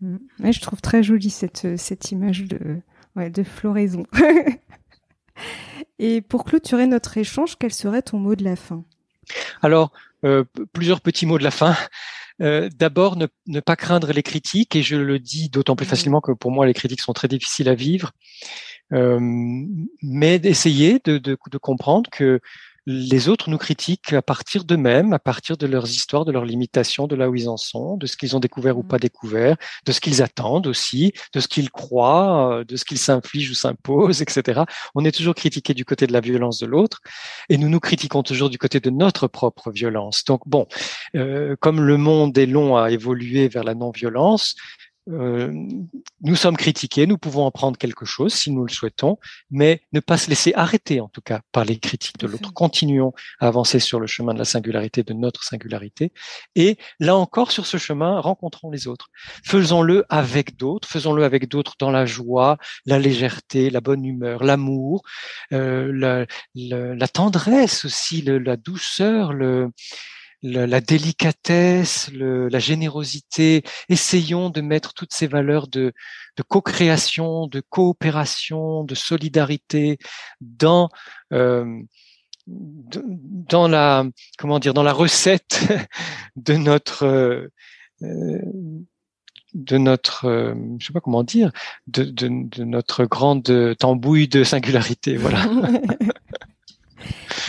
Mm. 0.00 0.18
je 0.52 0.60
trouve 0.60 0.80
très 0.80 1.02
jolie 1.02 1.30
cette, 1.30 1.78
cette 1.78 2.10
image 2.12 2.44
de, 2.44 2.80
ouais, 3.16 3.30
de 3.30 3.42
floraison. 3.42 4.04
Et 5.98 6.20
pour 6.20 6.44
clôturer 6.44 6.86
notre 6.86 7.16
échange, 7.16 7.56
quel 7.58 7.72
serait 7.72 8.02
ton 8.02 8.18
mot 8.18 8.34
de 8.34 8.44
la 8.44 8.56
fin? 8.56 8.84
Alors, 9.62 9.92
euh, 10.24 10.44
plusieurs 10.72 11.00
petits 11.00 11.26
mots 11.26 11.38
de 11.38 11.44
la 11.44 11.50
fin. 11.50 11.76
Euh, 12.40 12.68
D'abord, 12.76 13.16
ne, 13.16 13.26
ne, 13.46 13.60
pas 13.60 13.76
craindre 13.76 14.12
les 14.12 14.22
critiques, 14.22 14.76
et 14.76 14.82
je 14.82 14.96
le 14.96 15.18
dis 15.18 15.48
d'autant 15.48 15.76
plus 15.76 15.86
mm. 15.86 15.90
facilement 15.90 16.20
que 16.20 16.32
pour 16.32 16.50
moi, 16.50 16.66
les 16.66 16.74
critiques 16.74 17.00
sont 17.00 17.12
très 17.12 17.28
difficiles 17.28 17.68
à 17.68 17.74
vivre. 17.74 18.12
Euh, 18.92 19.18
mais 20.02 20.38
d'essayer 20.38 20.98
de, 21.04 21.18
de, 21.18 21.36
de, 21.50 21.58
comprendre 21.58 22.08
que 22.10 22.40
les 22.90 23.28
autres 23.28 23.50
nous 23.50 23.58
critiquent 23.58 24.14
à 24.14 24.22
partir 24.22 24.64
d'eux-mêmes, 24.64 25.12
à 25.12 25.18
partir 25.18 25.58
de 25.58 25.66
leurs 25.66 25.90
histoires, 25.90 26.24
de 26.24 26.32
leurs 26.32 26.46
limitations, 26.46 27.06
de 27.06 27.16
là 27.16 27.28
où 27.28 27.34
ils 27.34 27.50
en 27.50 27.58
sont, 27.58 27.98
de 27.98 28.06
ce 28.06 28.16
qu'ils 28.16 28.34
ont 28.34 28.40
découvert 28.40 28.78
ou 28.78 28.82
pas 28.82 28.96
mmh. 28.96 29.00
découvert, 29.00 29.56
de 29.84 29.92
ce 29.92 30.00
qu'ils 30.00 30.22
attendent 30.22 30.66
aussi, 30.66 31.12
de 31.34 31.40
ce 31.40 31.48
qu'ils 31.48 31.70
croient, 31.70 32.60
euh, 32.60 32.64
de 32.64 32.76
ce 32.76 32.86
qu'ils 32.86 32.98
s'infligent 32.98 33.50
ou 33.50 33.54
s'imposent, 33.54 34.22
etc. 34.22 34.62
On 34.94 35.04
est 35.04 35.12
toujours 35.12 35.34
critiqué 35.34 35.74
du 35.74 35.84
côté 35.84 36.06
de 36.06 36.14
la 36.14 36.20
violence 36.20 36.60
de 36.60 36.66
l'autre 36.66 37.00
et 37.50 37.58
nous 37.58 37.68
nous 37.68 37.78
critiquons 37.78 38.22
toujours 38.22 38.48
du 38.48 38.56
côté 38.56 38.80
de 38.80 38.88
notre 38.88 39.28
propre 39.28 39.70
violence. 39.70 40.24
Donc 40.24 40.40
bon, 40.46 40.66
euh, 41.14 41.56
comme 41.60 41.82
le 41.82 41.98
monde 41.98 42.38
est 42.38 42.46
long 42.46 42.78
à 42.78 42.90
évoluer 42.90 43.48
vers 43.48 43.64
la 43.64 43.74
non-violence, 43.74 44.54
euh, 45.10 45.52
nous 46.20 46.36
sommes 46.36 46.56
critiqués, 46.56 47.06
nous 47.06 47.18
pouvons 47.18 47.44
en 47.44 47.50
prendre 47.50 47.78
quelque 47.78 48.04
chose 48.04 48.34
si 48.34 48.50
nous 48.50 48.64
le 48.64 48.70
souhaitons, 48.70 49.18
mais 49.50 49.82
ne 49.92 50.00
pas 50.00 50.18
se 50.18 50.28
laisser 50.28 50.52
arrêter 50.54 51.00
en 51.00 51.08
tout 51.08 51.20
cas 51.20 51.40
par 51.52 51.64
les 51.64 51.78
critiques 51.78 52.18
de 52.18 52.26
l'autre. 52.26 52.52
Continuons 52.52 53.12
à 53.40 53.48
avancer 53.48 53.78
sur 53.78 54.00
le 54.00 54.06
chemin 54.06 54.34
de 54.34 54.38
la 54.38 54.44
singularité, 54.44 55.02
de 55.02 55.14
notre 55.14 55.44
singularité. 55.44 56.12
Et 56.54 56.76
là 57.00 57.16
encore, 57.16 57.52
sur 57.52 57.66
ce 57.66 57.76
chemin, 57.76 58.20
rencontrons 58.20 58.70
les 58.70 58.86
autres. 58.86 59.08
Faisons-le 59.44 60.04
avec 60.08 60.56
d'autres, 60.56 60.88
faisons-le 60.88 61.24
avec 61.24 61.48
d'autres 61.48 61.74
dans 61.78 61.90
la 61.90 62.06
joie, 62.06 62.58
la 62.86 62.98
légèreté, 62.98 63.70
la 63.70 63.80
bonne 63.80 64.04
humeur, 64.04 64.44
l'amour, 64.44 65.02
euh, 65.52 65.90
la, 65.94 66.26
la, 66.54 67.08
tendresse 67.08 67.84
aussi, 67.84 68.22
le, 68.22 68.38
la 68.38 68.56
douceur, 68.56 69.32
le 69.32 69.70
la, 70.42 70.80
délicatesse, 70.80 72.10
la 72.12 72.58
générosité. 72.58 73.62
Essayons 73.88 74.50
de 74.50 74.60
mettre 74.60 74.94
toutes 74.94 75.12
ces 75.12 75.26
valeurs 75.26 75.68
de, 75.68 75.92
de 76.36 76.42
co-création, 76.42 77.46
de 77.46 77.60
coopération, 77.60 78.84
de 78.84 78.94
solidarité 78.94 79.98
dans 80.40 80.88
euh, 81.32 81.80
dans 82.46 83.68
la 83.68 84.06
comment 84.38 84.58
dire 84.58 84.72
dans 84.72 84.82
la 84.82 84.92
recette 84.92 85.64
de 86.36 86.54
notre 86.54 87.04
euh, 87.04 88.42
de 89.54 89.76
notre 89.76 90.26
euh, 90.26 90.54
je 90.78 90.86
sais 90.86 90.92
pas 90.92 91.00
comment 91.00 91.24
dire 91.24 91.52
de, 91.88 92.04
de, 92.04 92.28
de 92.28 92.64
notre 92.64 93.04
grande 93.04 93.76
tambouille 93.78 94.28
de 94.28 94.44
singularité 94.44 95.16
voilà 95.18 95.44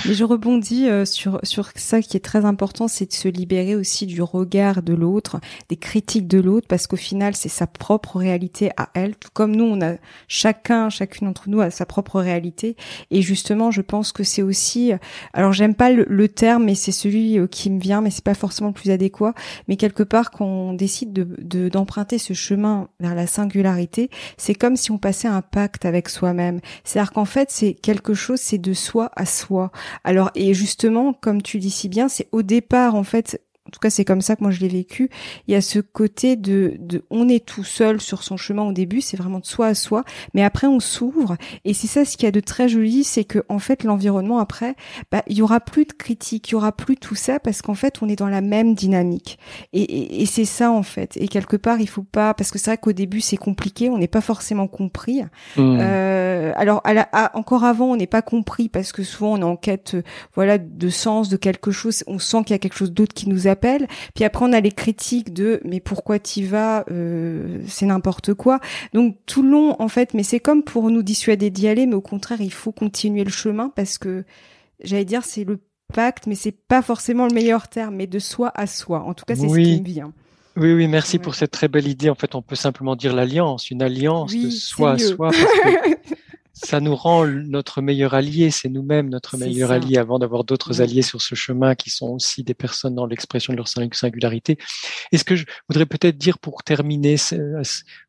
Et 0.07 0.13
je 0.13 0.23
rebondis 0.23 0.87
euh, 0.87 1.05
sur 1.05 1.39
sur 1.43 1.71
ça 1.75 2.01
qui 2.01 2.15
est 2.15 2.21
très 2.21 2.45
important, 2.45 2.87
c'est 2.87 3.07
de 3.07 3.13
se 3.13 3.27
libérer 3.27 3.75
aussi 3.75 4.05
du 4.05 4.21
regard 4.21 4.81
de 4.81 4.93
l'autre, 4.93 5.39
des 5.67 5.75
critiques 5.75 6.27
de 6.27 6.39
l'autre, 6.39 6.67
parce 6.67 6.87
qu'au 6.87 6.95
final, 6.95 7.35
c'est 7.35 7.49
sa 7.49 7.67
propre 7.67 8.17
réalité 8.17 8.71
à 8.77 8.89
elle, 8.93 9.15
tout 9.15 9.29
comme 9.33 9.55
nous, 9.55 9.65
on 9.65 9.81
a 9.81 9.95
chacun, 10.27 10.89
chacune 10.89 11.27
d'entre 11.27 11.49
nous 11.49 11.61
a 11.61 11.69
sa 11.69 11.85
propre 11.85 12.19
réalité. 12.19 12.75
Et 13.11 13.21
justement, 13.21 13.71
je 13.71 13.81
pense 13.81 14.11
que 14.11 14.23
c'est 14.23 14.41
aussi, 14.41 14.93
alors 15.33 15.53
j'aime 15.53 15.75
pas 15.75 15.91
le, 15.91 16.29
terme, 16.29 16.65
mais 16.65 16.75
c'est 16.75 16.91
celui 16.91 17.39
euh, 17.39 17.47
qui 17.47 17.69
me 17.69 17.79
vient, 17.79 18.01
mais 18.01 18.11
c'est 18.11 18.23
pas 18.23 18.35
forcément 18.35 18.69
le 18.69 18.73
plus 18.73 18.91
adéquat. 18.91 19.33
Mais 19.67 19.75
quelque 19.75 20.03
part, 20.03 20.31
quand 20.31 20.45
on 20.45 20.73
décide 20.73 21.11
de 21.13 21.69
d'emprunter 21.69 22.17
ce 22.17 22.33
chemin 22.33 22.87
vers 22.99 23.15
la 23.15 23.27
singularité, 23.27 24.09
c'est 24.37 24.55
comme 24.55 24.75
si 24.75 24.91
on 24.91 24.97
passait 24.97 25.27
un 25.27 25.41
pacte 25.41 25.85
avec 25.85 26.09
soi-même. 26.09 26.59
C'est-à-dire 26.83 27.11
qu'en 27.11 27.25
fait, 27.25 27.49
c'est 27.51 27.73
quelque 27.73 28.13
chose, 28.13 28.39
c'est 28.39 28.57
de 28.57 28.73
soi 28.73 29.11
à 29.15 29.25
soi. 29.25 29.71
Alors 30.03 30.31
et 30.35 30.53
justement, 30.53 31.13
comme 31.13 31.41
tu 31.41 31.59
dis 31.59 31.71
si 31.71 31.89
bien, 31.89 32.07
c'est 32.09 32.27
au 32.31 32.41
départ 32.41 32.95
en 32.95 33.03
fait 33.03 33.41
en 33.69 33.71
tout 33.71 33.79
cas 33.79 33.91
c'est 33.91 34.03
comme 34.03 34.21
ça 34.21 34.35
que 34.35 34.41
moi 34.41 34.49
je 34.49 34.61
l'ai 34.61 34.67
vécu, 34.67 35.11
il 35.47 35.51
y 35.53 35.55
a 35.55 35.61
ce 35.61 35.77
côté 35.77 36.35
de, 36.35 36.73
de 36.79 37.03
on 37.11 37.29
est 37.29 37.45
tout 37.45 37.63
seul 37.63 38.01
sur 38.01 38.23
son 38.23 38.35
chemin 38.35 38.63
au 38.63 38.73
début, 38.73 38.99
c'est 38.99 39.15
vraiment 39.15 39.37
de 39.37 39.45
soi 39.45 39.67
à 39.67 39.75
soi, 39.75 40.03
mais 40.33 40.43
après 40.43 40.65
on 40.65 40.79
s'ouvre. 40.79 41.37
Et 41.65 41.75
c'est 41.75 41.85
ça 41.85 42.03
ce 42.03 42.17
qu'il 42.17 42.25
y 42.25 42.27
a 42.27 42.31
de 42.31 42.39
très 42.39 42.67
joli, 42.67 43.03
c'est 43.03 43.25
que 43.25 43.45
en 43.47 43.59
fait 43.59 43.83
l'environnement 43.83 44.39
après, 44.39 44.73
bah, 45.11 45.21
il 45.27 45.37
y 45.37 45.43
aura 45.43 45.59
plus 45.59 45.85
de 45.85 45.93
critiques, 45.93 46.49
il 46.49 46.53
y 46.53 46.55
aura 46.55 46.71
plus 46.71 46.97
tout 46.97 47.13
ça 47.13 47.39
parce 47.39 47.61
qu'en 47.61 47.75
fait 47.75 48.01
on 48.01 48.09
est 48.09 48.15
dans 48.15 48.27
la 48.27 48.41
même 48.41 48.73
dynamique. 48.73 49.37
Et, 49.71 50.23
et, 50.23 50.25
c'est 50.25 50.45
ça 50.45 50.71
en 50.71 50.81
fait. 50.81 51.15
Et 51.17 51.27
quelque 51.27 51.55
part 51.55 51.79
il 51.79 51.87
faut 51.87 52.01
pas 52.01 52.33
parce 52.33 52.49
que 52.49 52.57
c'est 52.57 52.71
vrai 52.71 52.79
qu'au 52.79 52.91
début 52.93 53.21
c'est 53.21 53.37
compliqué, 53.37 53.91
on 53.91 53.99
n'est 53.99 54.07
pas 54.07 54.21
forcément 54.21 54.67
compris. 54.67 55.21
Mmh. 55.57 55.77
Euh, 55.79 56.53
alors 56.55 56.81
à 56.83 57.37
encore 57.37 57.65
avant 57.65 57.91
on 57.91 57.97
n'est 57.97 58.07
pas 58.07 58.23
compris 58.23 58.67
parce 58.67 58.91
que 58.91 59.03
souvent 59.03 59.33
on 59.33 59.37
est 59.37 59.43
en 59.43 59.57
quête 59.57 59.95
voilà 60.33 60.57
de 60.57 60.89
sens 60.89 61.29
de 61.29 61.37
quelque 61.37 61.69
chose, 61.69 62.03
on 62.07 62.17
sent 62.17 62.39
qu'il 62.45 62.51
y 62.51 62.55
a 62.55 62.59
quelque 62.59 62.77
chose 62.77 62.91
d'autre 62.91 63.13
qui 63.13 63.29
nous 63.29 63.45
puis 64.15 64.23
après, 64.23 64.45
on 64.45 64.53
a 64.53 64.59
les 64.59 64.71
critiques 64.71 65.33
de 65.33 65.61
mais 65.63 65.79
pourquoi 65.79 66.19
t'y 66.19 66.43
vas 66.43 66.85
euh, 66.91 67.61
C'est 67.67 67.85
n'importe 67.85 68.33
quoi. 68.33 68.59
Donc 68.93 69.17
tout 69.25 69.41
le 69.41 69.49
long, 69.49 69.75
en 69.79 69.87
fait, 69.87 70.13
mais 70.13 70.23
c'est 70.23 70.39
comme 70.39 70.63
pour 70.63 70.89
nous 70.89 71.03
dissuader 71.03 71.49
d'y 71.49 71.67
aller, 71.67 71.85
mais 71.85 71.95
au 71.95 72.01
contraire, 72.01 72.41
il 72.41 72.53
faut 72.53 72.71
continuer 72.71 73.23
le 73.23 73.31
chemin 73.31 73.71
parce 73.75 73.97
que 73.97 74.23
j'allais 74.83 75.05
dire 75.05 75.23
c'est 75.23 75.43
le 75.43 75.59
pacte, 75.93 76.27
mais 76.27 76.35
c'est 76.35 76.51
pas 76.51 76.81
forcément 76.81 77.27
le 77.27 77.33
meilleur 77.33 77.67
terme, 77.67 77.95
mais 77.95 78.07
de 78.07 78.19
soi 78.19 78.51
à 78.55 78.67
soi. 78.67 79.01
En 79.01 79.13
tout 79.13 79.25
cas, 79.25 79.35
c'est 79.35 79.49
ce 79.49 79.55
qui 79.55 79.81
me 79.81 79.85
vient. 79.85 80.13
Oui, 80.55 80.73
oui, 80.73 80.87
merci 80.87 81.19
pour 81.19 81.35
cette 81.35 81.51
très 81.51 81.67
belle 81.67 81.87
idée. 81.87 82.09
En 82.09 82.15
fait, 82.15 82.35
on 82.35 82.41
peut 82.41 82.55
simplement 82.55 82.95
dire 82.95 83.15
l'alliance, 83.15 83.71
une 83.71 83.81
alliance 83.81 84.33
de 84.33 84.49
soi 84.49 84.91
à 84.91 84.97
soi. 84.97 85.29
Parce 85.29 85.43
que 85.43 85.95
ça 86.63 86.81
nous 86.81 86.95
rend 86.95 87.25
notre 87.25 87.81
meilleur 87.81 88.13
allié, 88.13 88.51
c'est 88.51 88.69
nous-mêmes 88.69 89.09
notre 89.09 89.37
meilleur 89.37 89.71
allié 89.71 89.97
avant 89.97 90.19
d'avoir 90.19 90.43
d'autres 90.43 90.81
alliés 90.81 91.01
sur 91.01 91.21
ce 91.21 91.33
chemin 91.33 91.73
qui 91.73 91.89
sont 91.89 92.09
aussi 92.09 92.43
des 92.43 92.53
personnes 92.53 92.95
dans 92.95 93.05
l'expression 93.05 93.53
de 93.53 93.57
leur 93.57 93.67
singularité. 93.67 94.57
Et 95.11 95.17
ce 95.17 95.23
que 95.23 95.35
je 95.35 95.45
voudrais 95.69 95.85
peut-être 95.85 96.17
dire 96.17 96.37
pour 96.37 96.63
terminer, 96.63 97.15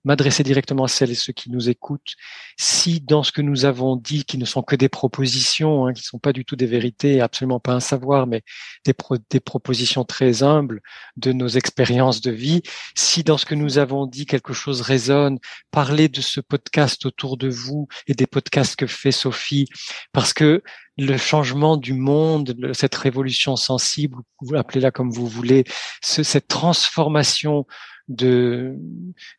m'adresser 0.04 0.42
directement 0.42 0.84
à 0.84 0.88
celles 0.88 1.12
et 1.12 1.14
ceux 1.14 1.32
qui 1.32 1.50
nous 1.50 1.68
écoutent, 1.68 2.14
si 2.58 3.00
dans 3.00 3.22
ce 3.22 3.30
que 3.30 3.40
nous 3.40 3.64
avons 3.64 3.96
dit, 3.96 4.24
qui 4.24 4.36
ne 4.36 4.44
sont 4.44 4.62
que 4.62 4.76
des 4.76 4.88
propositions, 4.88 5.86
hein, 5.86 5.92
qui 5.92 6.02
ne 6.02 6.06
sont 6.06 6.18
pas 6.18 6.32
du 6.32 6.44
tout 6.44 6.56
des 6.56 6.66
vérités, 6.66 7.20
absolument 7.20 7.60
pas 7.60 7.74
un 7.74 7.80
savoir, 7.80 8.26
mais 8.26 8.42
des, 8.84 8.94
des 9.30 9.40
propositions 9.40 10.04
très 10.04 10.42
humbles 10.42 10.80
de 11.16 11.32
nos 11.32 11.48
expériences 11.48 12.20
de 12.20 12.32
vie, 12.32 12.62
si 12.96 13.22
dans 13.22 13.38
ce 13.38 13.46
que 13.46 13.54
nous 13.54 13.78
avons 13.78 14.06
dit 14.06 14.26
quelque 14.26 14.52
chose 14.52 14.80
résonne, 14.80 15.38
parlez 15.70 16.08
de 16.08 16.20
ce 16.20 16.40
podcast 16.40 17.06
autour 17.06 17.36
de 17.36 17.48
vous 17.48 17.86
et 18.06 18.14
des 18.14 18.26
podcast 18.40 18.74
que 18.74 18.86
fait 18.86 19.12
Sophie, 19.12 19.66
parce 20.12 20.32
que 20.32 20.62
le 20.96 21.16
changement 21.18 21.76
du 21.76 21.92
monde, 21.92 22.56
cette 22.72 22.94
révolution 22.94 23.54
sensible, 23.56 24.16
vous 24.40 24.54
appelez-la 24.54 24.90
comme 24.90 25.10
vous 25.10 25.26
voulez, 25.26 25.64
cette 26.00 26.48
transformation 26.48 27.66
de, 28.08 28.76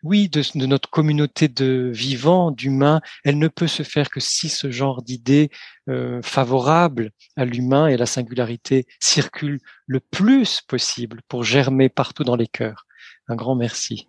oui, 0.04 0.30
de, 0.30 0.44
notre 0.68 0.90
communauté 0.90 1.48
de 1.48 1.92
vivants, 1.94 2.52
d'humains, 2.52 3.02
elle 3.24 3.40
ne 3.40 3.48
peut 3.48 3.68
se 3.68 3.82
faire 3.82 4.10
que 4.12 4.20
si 4.20 4.50
ce 4.50 4.70
genre 4.70 5.02
d'idées 5.02 5.50
euh, 5.90 6.22
favorables 6.22 7.10
à 7.36 7.46
l'humain 7.46 7.88
et 7.88 7.96
à 7.96 7.98
la 7.98 8.06
singularité 8.06 8.86
circulent 9.00 9.62
le 9.88 10.00
plus 10.00 10.62
possible 10.62 11.22
pour 11.28 11.44
germer 11.44 11.90
partout 11.90 12.24
dans 12.24 12.36
les 12.36 12.48
cœurs. 12.48 12.86
Un 13.28 13.36
grand 13.36 13.56
merci. 13.56 14.08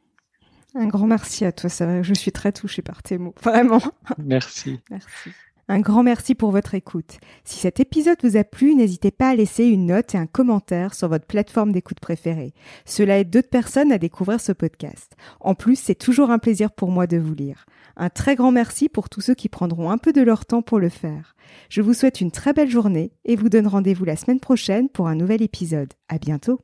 Un 0.74 0.86
grand 0.86 1.06
merci 1.06 1.44
à 1.44 1.52
toi, 1.52 1.68
ça 1.68 2.02
Je 2.02 2.14
suis 2.14 2.32
très 2.32 2.52
touchée 2.52 2.82
par 2.82 3.02
tes 3.02 3.18
mots, 3.18 3.34
vraiment. 3.42 3.82
Merci. 4.18 4.80
Merci. 4.90 5.30
Un 5.68 5.80
grand 5.80 6.02
merci 6.02 6.34
pour 6.34 6.50
votre 6.50 6.74
écoute. 6.74 7.18
Si 7.44 7.58
cet 7.58 7.78
épisode 7.78 8.18
vous 8.22 8.36
a 8.36 8.44
plu, 8.44 8.74
n'hésitez 8.74 9.10
pas 9.10 9.30
à 9.30 9.34
laisser 9.34 9.64
une 9.64 9.86
note 9.86 10.14
et 10.14 10.18
un 10.18 10.26
commentaire 10.26 10.92
sur 10.94 11.08
votre 11.08 11.24
plateforme 11.24 11.72
d'écoute 11.72 12.00
préférée. 12.00 12.52
Cela 12.84 13.18
aide 13.18 13.30
d'autres 13.30 13.48
personnes 13.48 13.92
à 13.92 13.98
découvrir 13.98 14.40
ce 14.40 14.52
podcast. 14.52 15.14
En 15.40 15.54
plus, 15.54 15.76
c'est 15.76 15.94
toujours 15.94 16.30
un 16.30 16.38
plaisir 16.38 16.72
pour 16.72 16.90
moi 16.90 17.06
de 17.06 17.16
vous 17.16 17.34
lire. 17.34 17.64
Un 17.96 18.10
très 18.10 18.34
grand 18.34 18.50
merci 18.50 18.88
pour 18.88 19.08
tous 19.08 19.20
ceux 19.20 19.34
qui 19.34 19.48
prendront 19.48 19.90
un 19.90 19.98
peu 19.98 20.12
de 20.12 20.22
leur 20.22 20.46
temps 20.46 20.62
pour 20.62 20.78
le 20.80 20.88
faire. 20.88 21.36
Je 21.68 21.80
vous 21.80 21.94
souhaite 21.94 22.20
une 22.20 22.32
très 22.32 22.52
belle 22.52 22.70
journée 22.70 23.12
et 23.24 23.36
vous 23.36 23.48
donne 23.48 23.66
rendez-vous 23.66 24.04
la 24.04 24.16
semaine 24.16 24.40
prochaine 24.40 24.88
pour 24.88 25.08
un 25.08 25.14
nouvel 25.14 25.42
épisode. 25.42 25.92
À 26.08 26.18
bientôt. 26.18 26.60